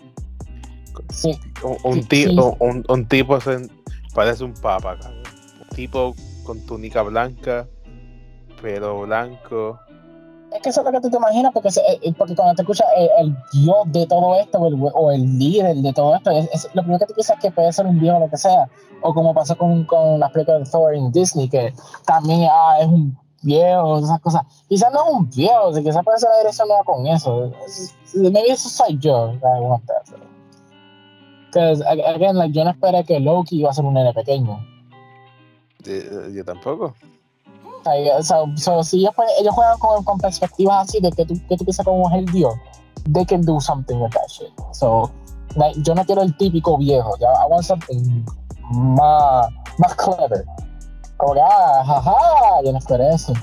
Sí, 1.10 1.38
Un, 1.64 1.78
un 1.84 1.94
Sí, 1.96 2.08
ti- 2.10 2.24
sí. 2.26 2.38
un- 2.38 2.56
un- 2.60 2.86
un 2.90 3.08
tipo 3.08 3.40
se- 3.42 3.68
parece 4.14 4.44
un 4.44 4.54
papa, 4.54 4.98
cabrón. 5.00 5.24
Un 5.62 5.76
tipo 5.76 6.14
con 6.44 6.60
túnica 6.66 7.02
blanca, 7.02 7.68
pelo 8.62 9.02
blanco. 9.02 9.80
Es 10.52 10.62
que 10.62 10.70
eso 10.70 10.82
es 10.82 10.86
lo 10.86 10.92
que 10.92 11.02
tú 11.02 11.10
te 11.10 11.18
imaginas, 11.18 11.52
porque, 11.54 11.72
se- 11.72 11.82
eh, 11.82 12.14
porque 12.18 12.36
cuando 12.36 12.54
te 12.56 12.62
escuchas 12.64 12.88
el, 12.98 13.10
el 13.20 13.36
dios 13.54 13.78
de 13.86 14.06
todo 14.08 14.36
esto, 14.36 14.60
o 14.60 15.12
el, 15.12 15.38
líder 15.40 15.76
de 15.78 15.94
todo 15.94 16.16
esto, 16.16 16.32
es, 16.32 16.50
es- 16.54 16.70
lo 16.74 16.82
primero 16.82 17.00
que 17.00 17.06
tú 17.08 17.14
piensas 17.14 17.38
es 17.38 17.42
que 17.42 17.52
puede 17.52 17.72
ser 17.74 17.86
un 17.86 18.00
viejo 18.00 18.18
o 18.18 18.20
lo 18.22 18.30
que 18.30 18.38
sea. 18.38 18.68
O 19.02 19.14
como 19.14 19.34
pasó 19.34 19.58
con, 19.58 19.86
con 19.86 20.20
las 20.20 20.32
películas 20.32 20.66
de 20.66 20.72
Thor 20.72 20.94
en 20.94 21.12
Disney, 21.12 21.50
que 21.50 21.74
también 22.06 22.48
ah, 22.52 22.78
es 22.82 22.88
un 22.88 23.18
viejo, 23.42 23.98
esas 24.00 24.20
cosas. 24.20 24.44
Quizás 24.70 24.92
no 24.94 25.00
es 25.08 25.14
un 25.14 25.30
viejo, 25.30 25.70
o 25.70 25.74
quizás 25.74 26.04
puede 26.04 26.20
ser 26.20 26.30
una 26.30 26.38
dirección 26.40 26.68
nueva 26.68 26.84
con 26.84 27.08
eso. 27.08 27.52
Es- 27.66 27.96
Maybe 28.14 28.52
eso 28.52 28.68
soy 28.70 28.98
yo. 29.00 29.34
Because, 31.48 31.82
again, 31.86 32.38
like, 32.38 32.54
yo 32.54 32.64
no 32.64 32.72
esperé 32.72 33.04
que 33.04 33.20
Loki 33.20 33.60
iba 33.60 33.70
a 33.70 33.74
ser 33.74 33.86
un 33.86 33.94
nene 33.94 34.14
pequeño. 34.14 34.60
Eh, 35.86 36.32
Yo 36.34 36.46
tampoco. 36.46 36.94
O 37.86 38.24
sea, 38.24 38.38
so, 38.56 38.84
si 38.84 39.00
ellos, 39.00 39.14
ellos 39.40 39.54
juegan 39.54 39.78
con, 39.80 40.04
con 40.04 40.18
perspectivas 40.20 40.88
así 40.88 41.00
de 41.00 41.12
que 41.12 41.26
tú, 41.26 41.34
que 41.48 41.58
tú 41.58 41.66
piensas 41.66 41.86
como 41.86 42.10
es 42.10 42.16
el 42.16 42.26
dios, 42.26 42.54
they 43.14 43.26
can 43.26 43.42
do 43.42 43.60
something 43.60 43.96
with 43.98 44.12
that 44.12 44.28
shit. 44.30 44.52
So, 44.74 45.10
like, 45.56 45.80
yo 45.82 45.96
no 45.96 46.06
quiero 46.06 46.22
el 46.22 46.36
típico 46.38 46.78
viejo, 46.78 47.16
I 47.20 47.48
want 47.50 47.64
something 47.64 48.26
más, 48.72 49.48
más 49.78 49.96
clever. 49.96 50.46
Como 51.18 51.34
que, 51.34 51.42
ah, 51.42 51.84
jaja, 51.86 52.62
yo 52.64 52.72
no 52.72 52.78
esperé 52.78 53.10
eso. 53.14 53.34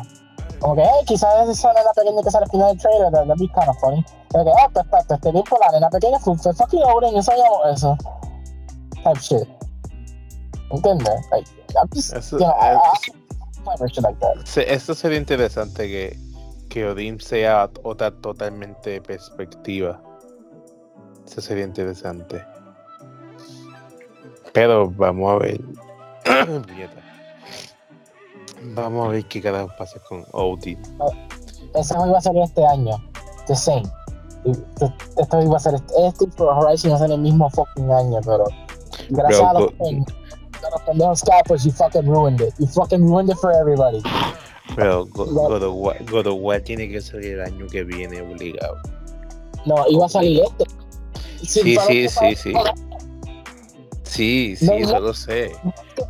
Como 0.61 0.75
que, 0.75 0.83
hey, 0.83 1.05
quizás 1.07 1.49
esa 1.49 1.73
nena 1.73 1.93
pequeña 1.95 2.23
que 2.23 2.31
sale 2.31 2.45
al 2.45 2.51
final 2.51 2.69
del 2.69 2.79
trailer, 2.79 3.13
that, 3.13 3.27
that'd 3.27 3.39
be 3.39 3.47
kind 3.49 3.69
of 3.69 3.79
funny. 3.79 4.05
Como 4.33 4.45
que, 4.45 4.51
ah, 4.51 4.69
pues, 4.73 4.87
pues, 4.91 5.05
pues, 5.07 5.19
este 5.19 5.33
tiempo 5.33 5.57
la 5.61 5.71
nena 5.71 5.89
pequeña 5.89 6.19
fue, 6.19 6.37
fue 6.37 6.53
fucking 6.55 6.83
Oren, 6.83 7.15
yo 7.15 7.23
sabíamos 7.23 7.59
eso. 7.73 7.97
Type 9.05 9.21
shit. 9.21 9.49
¿Entiendes? 10.71 11.21
Like, 11.31 11.49
I'm 11.77 11.89
just, 11.95 12.13
Eso- 12.13 12.39
you 12.39 12.45
know, 12.45 12.55
I, 12.61 12.75
eh, 12.75 12.77
I, 12.77 13.28
like 13.67 14.19
that. 14.21 14.45
Se- 14.45 14.73
Esto 14.73 14.95
sería 14.95 15.19
interesante 15.19 15.87
que, 15.87 16.19
que 16.69 16.87
Odin 16.87 17.21
sea 17.21 17.71
otra 17.83 18.11
totalmente 18.11 19.01
perspectiva. 19.03 20.01
Eso 21.27 21.41
sería 21.41 21.65
interesante. 21.65 22.43
Pero 24.53 24.91
vamos 24.91 25.33
a 25.33 25.39
ver. 25.39 25.61
Vamos 28.75 29.07
a 29.07 29.11
ver 29.11 29.25
qué 29.27 29.41
carajo 29.41 29.69
pasa 29.79 30.01
con 30.09 30.25
Odin. 30.33 30.81
ese 31.75 31.95
juego 31.95 32.09
iba 32.11 32.19
a 32.19 32.21
salir 32.21 32.43
este 32.43 32.67
año. 32.67 32.97
The 33.47 33.55
same. 33.55 33.85
Este 34.45 34.93
este 35.17 35.45
iba 35.45 35.57
a 35.57 35.61
ser 35.61 35.75
este, 35.75 36.07
este 36.07 36.43
Horizon 36.43 36.91
iba 36.91 36.97
a 36.97 36.99
ser 36.99 37.11
el 37.13 37.21
mismo 37.21 37.49
fucking 37.51 37.91
año, 37.91 38.19
pero 38.25 38.45
gracias 39.11 39.41
Bro, 39.41 39.49
a 39.49 39.53
los, 39.61 39.73
go- 40.61 40.69
pen- 40.69 40.69
a 40.69 40.71
los 40.71 40.83
pendejos 40.83 41.19
scalpers, 41.21 41.65
you 41.65 41.73
fucking 41.73 42.07
ruined 42.07 42.41
it. 42.41 42.55
You 42.59 42.67
fucking 42.67 43.07
ruined 43.07 43.31
it 43.31 43.37
for 43.39 43.53
everybody. 43.53 44.03
Pero 44.77 45.07
Go- 45.07 45.25
Lo- 45.25 45.49
God 45.49 45.63
of 45.63 45.75
War- 45.75 45.97
God 46.11 46.27
of 46.27 46.35
War 46.41 46.61
tiene 46.61 46.89
que 46.89 47.01
salir 47.01 47.35
el 47.39 47.43
año 47.43 47.67
que 47.69 47.85
viene 47.85 48.21
obligado. 48.21 48.77
No, 49.67 49.85
iba 49.89 50.07
a 50.07 50.09
salir 50.09 50.43
este. 50.45 50.65
Sí, 51.47 51.77
sí, 51.87 52.09
sí, 52.09 52.35
sí. 52.37 52.53
Sí, 54.03 54.57
sí, 54.57 54.67
No, 54.67 54.73
eso 54.73 54.93
no. 54.95 55.01
lo 55.01 55.15
sé. 55.15 55.53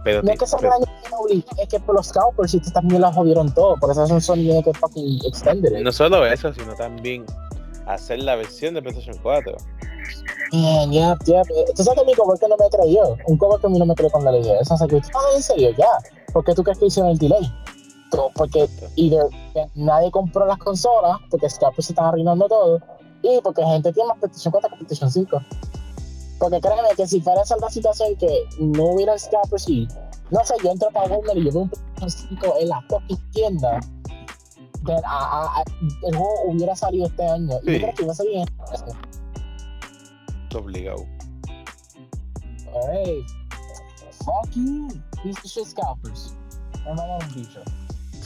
Pero, 0.04 0.22
No 0.22 0.30
es 0.32 0.38
que 0.38 0.46
salga 0.46 0.68
el 0.68 0.74
año 0.74 0.84
que 0.86 0.92
viene 1.00 1.16
obligado, 1.18 1.62
es 1.62 1.68
que 1.68 1.80
por 1.80 1.94
los 1.96 2.06
scalpers 2.06 2.54
y 2.54 2.60
también 2.72 3.00
la 3.02 3.12
jodieron 3.12 3.52
todo. 3.52 3.76
Por 3.76 3.90
eso 3.90 4.06
son 4.06 4.20
Sony 4.20 4.62
que 4.62 4.72
fucking 4.72 5.20
extended 5.26 5.72
it. 5.76 5.84
no 5.84 5.92
solo 5.92 6.24
eso, 6.24 6.52
sino 6.54 6.74
también 6.74 7.26
hacer 7.86 8.20
la 8.22 8.36
versión 8.36 8.74
de 8.74 8.82
PlayStation 8.82 9.16
4. 9.22 9.56
Man, 10.52 10.90
yeah, 10.92 11.16
yeah. 11.26 11.42
Tú 11.76 11.82
sabes 11.84 12.00
que 12.00 12.06
mi 12.06 12.14
coworker 12.14 12.48
no 12.48 12.56
me 12.56 12.68
creyó. 12.70 13.16
Un 13.26 13.36
coworker 13.36 13.66
a 13.66 13.70
mí 13.70 13.78
no 13.78 13.86
me 13.86 13.94
creyó 13.94 14.10
cuando 14.10 14.30
le 14.32 14.38
dije 14.38 14.56
eso. 14.60 14.74
O 14.74 14.78
sea, 14.78 14.86
que 14.86 14.96
estás 14.98 15.22
en 15.36 15.42
serio, 15.42 15.70
ya. 15.76 15.86
¿Por 16.32 16.44
qué 16.44 16.54
tú 16.54 16.62
crees 16.62 16.78
que 16.78 16.86
hicieron 16.86 17.10
el 17.12 17.18
delay? 17.18 17.52
Tú- 18.10 18.30
Porque 18.34 18.68
either 18.96 19.24
nadie 19.74 20.10
compró 20.10 20.46
las 20.46 20.58
consolas, 20.58 21.18
porque 21.30 21.48
Scalpers 21.50 21.86
se 21.86 21.92
están 21.92 22.06
arruinando 22.06 22.48
todo, 22.48 22.80
y 23.22 23.38
porque 23.42 23.62
gente 23.64 23.92
tiene 23.92 24.08
más 24.08 24.18
PlayStation 24.18 24.52
4 24.52 24.70
que 24.70 24.76
PlayStation 24.76 25.10
5. 25.10 25.38
Porque 26.38 26.60
créeme 26.60 26.88
que 26.96 27.06
si 27.06 27.20
fuera 27.20 27.42
esa 27.42 27.56
la 27.56 27.68
situación 27.68 28.16
que 28.16 28.44
no 28.60 28.84
hubiera 28.92 29.18
Scalpers 29.18 29.68
y, 29.68 29.86
no 30.30 30.42
sé, 30.44 30.54
yo 30.64 30.70
entro 30.70 30.88
para 30.92 31.08
Walmart 31.12 31.36
y 31.36 31.44
yo 31.44 31.52
veo 31.52 31.62
un 31.62 31.68
PlayStation 31.68 32.10
5 32.40 32.54
en 32.60 32.68
la 32.68 32.80
fucking 32.88 33.30
tienda, 33.32 33.80
then, 34.86 35.00
ah, 35.04 35.28
ah, 35.32 35.54
ah, 35.56 35.64
el 36.06 36.16
juego 36.16 36.32
hubiera 36.46 36.74
salido 36.76 37.06
este 37.08 37.26
año. 37.26 37.58
Y 37.64 37.66
Sí. 37.66 37.72
yo 37.72 37.78
creo 37.80 37.94
que 37.94 38.02
iba 38.04 38.12
a 38.12 38.14
salir 38.16 38.36
en 38.38 38.46
Obligado. 40.54 41.06
Hey, 42.90 43.24
fuck 44.24 44.54
you, 44.54 44.88
piece 45.22 45.38
of 45.38 45.50
shit 45.50 45.66
scalpers. 45.66 46.34
Me 46.84 46.94
mandaron 46.94 47.22
un 47.22 47.34
bicho. 47.34 47.62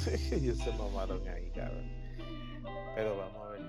Ellos 0.32 0.58
se 0.58 0.72
mamaron 0.72 1.20
ahí, 1.28 1.50
cabrón. 1.54 1.90
Pero 2.94 3.16
vamos 3.16 3.46
a 3.46 3.50
ver 3.50 3.60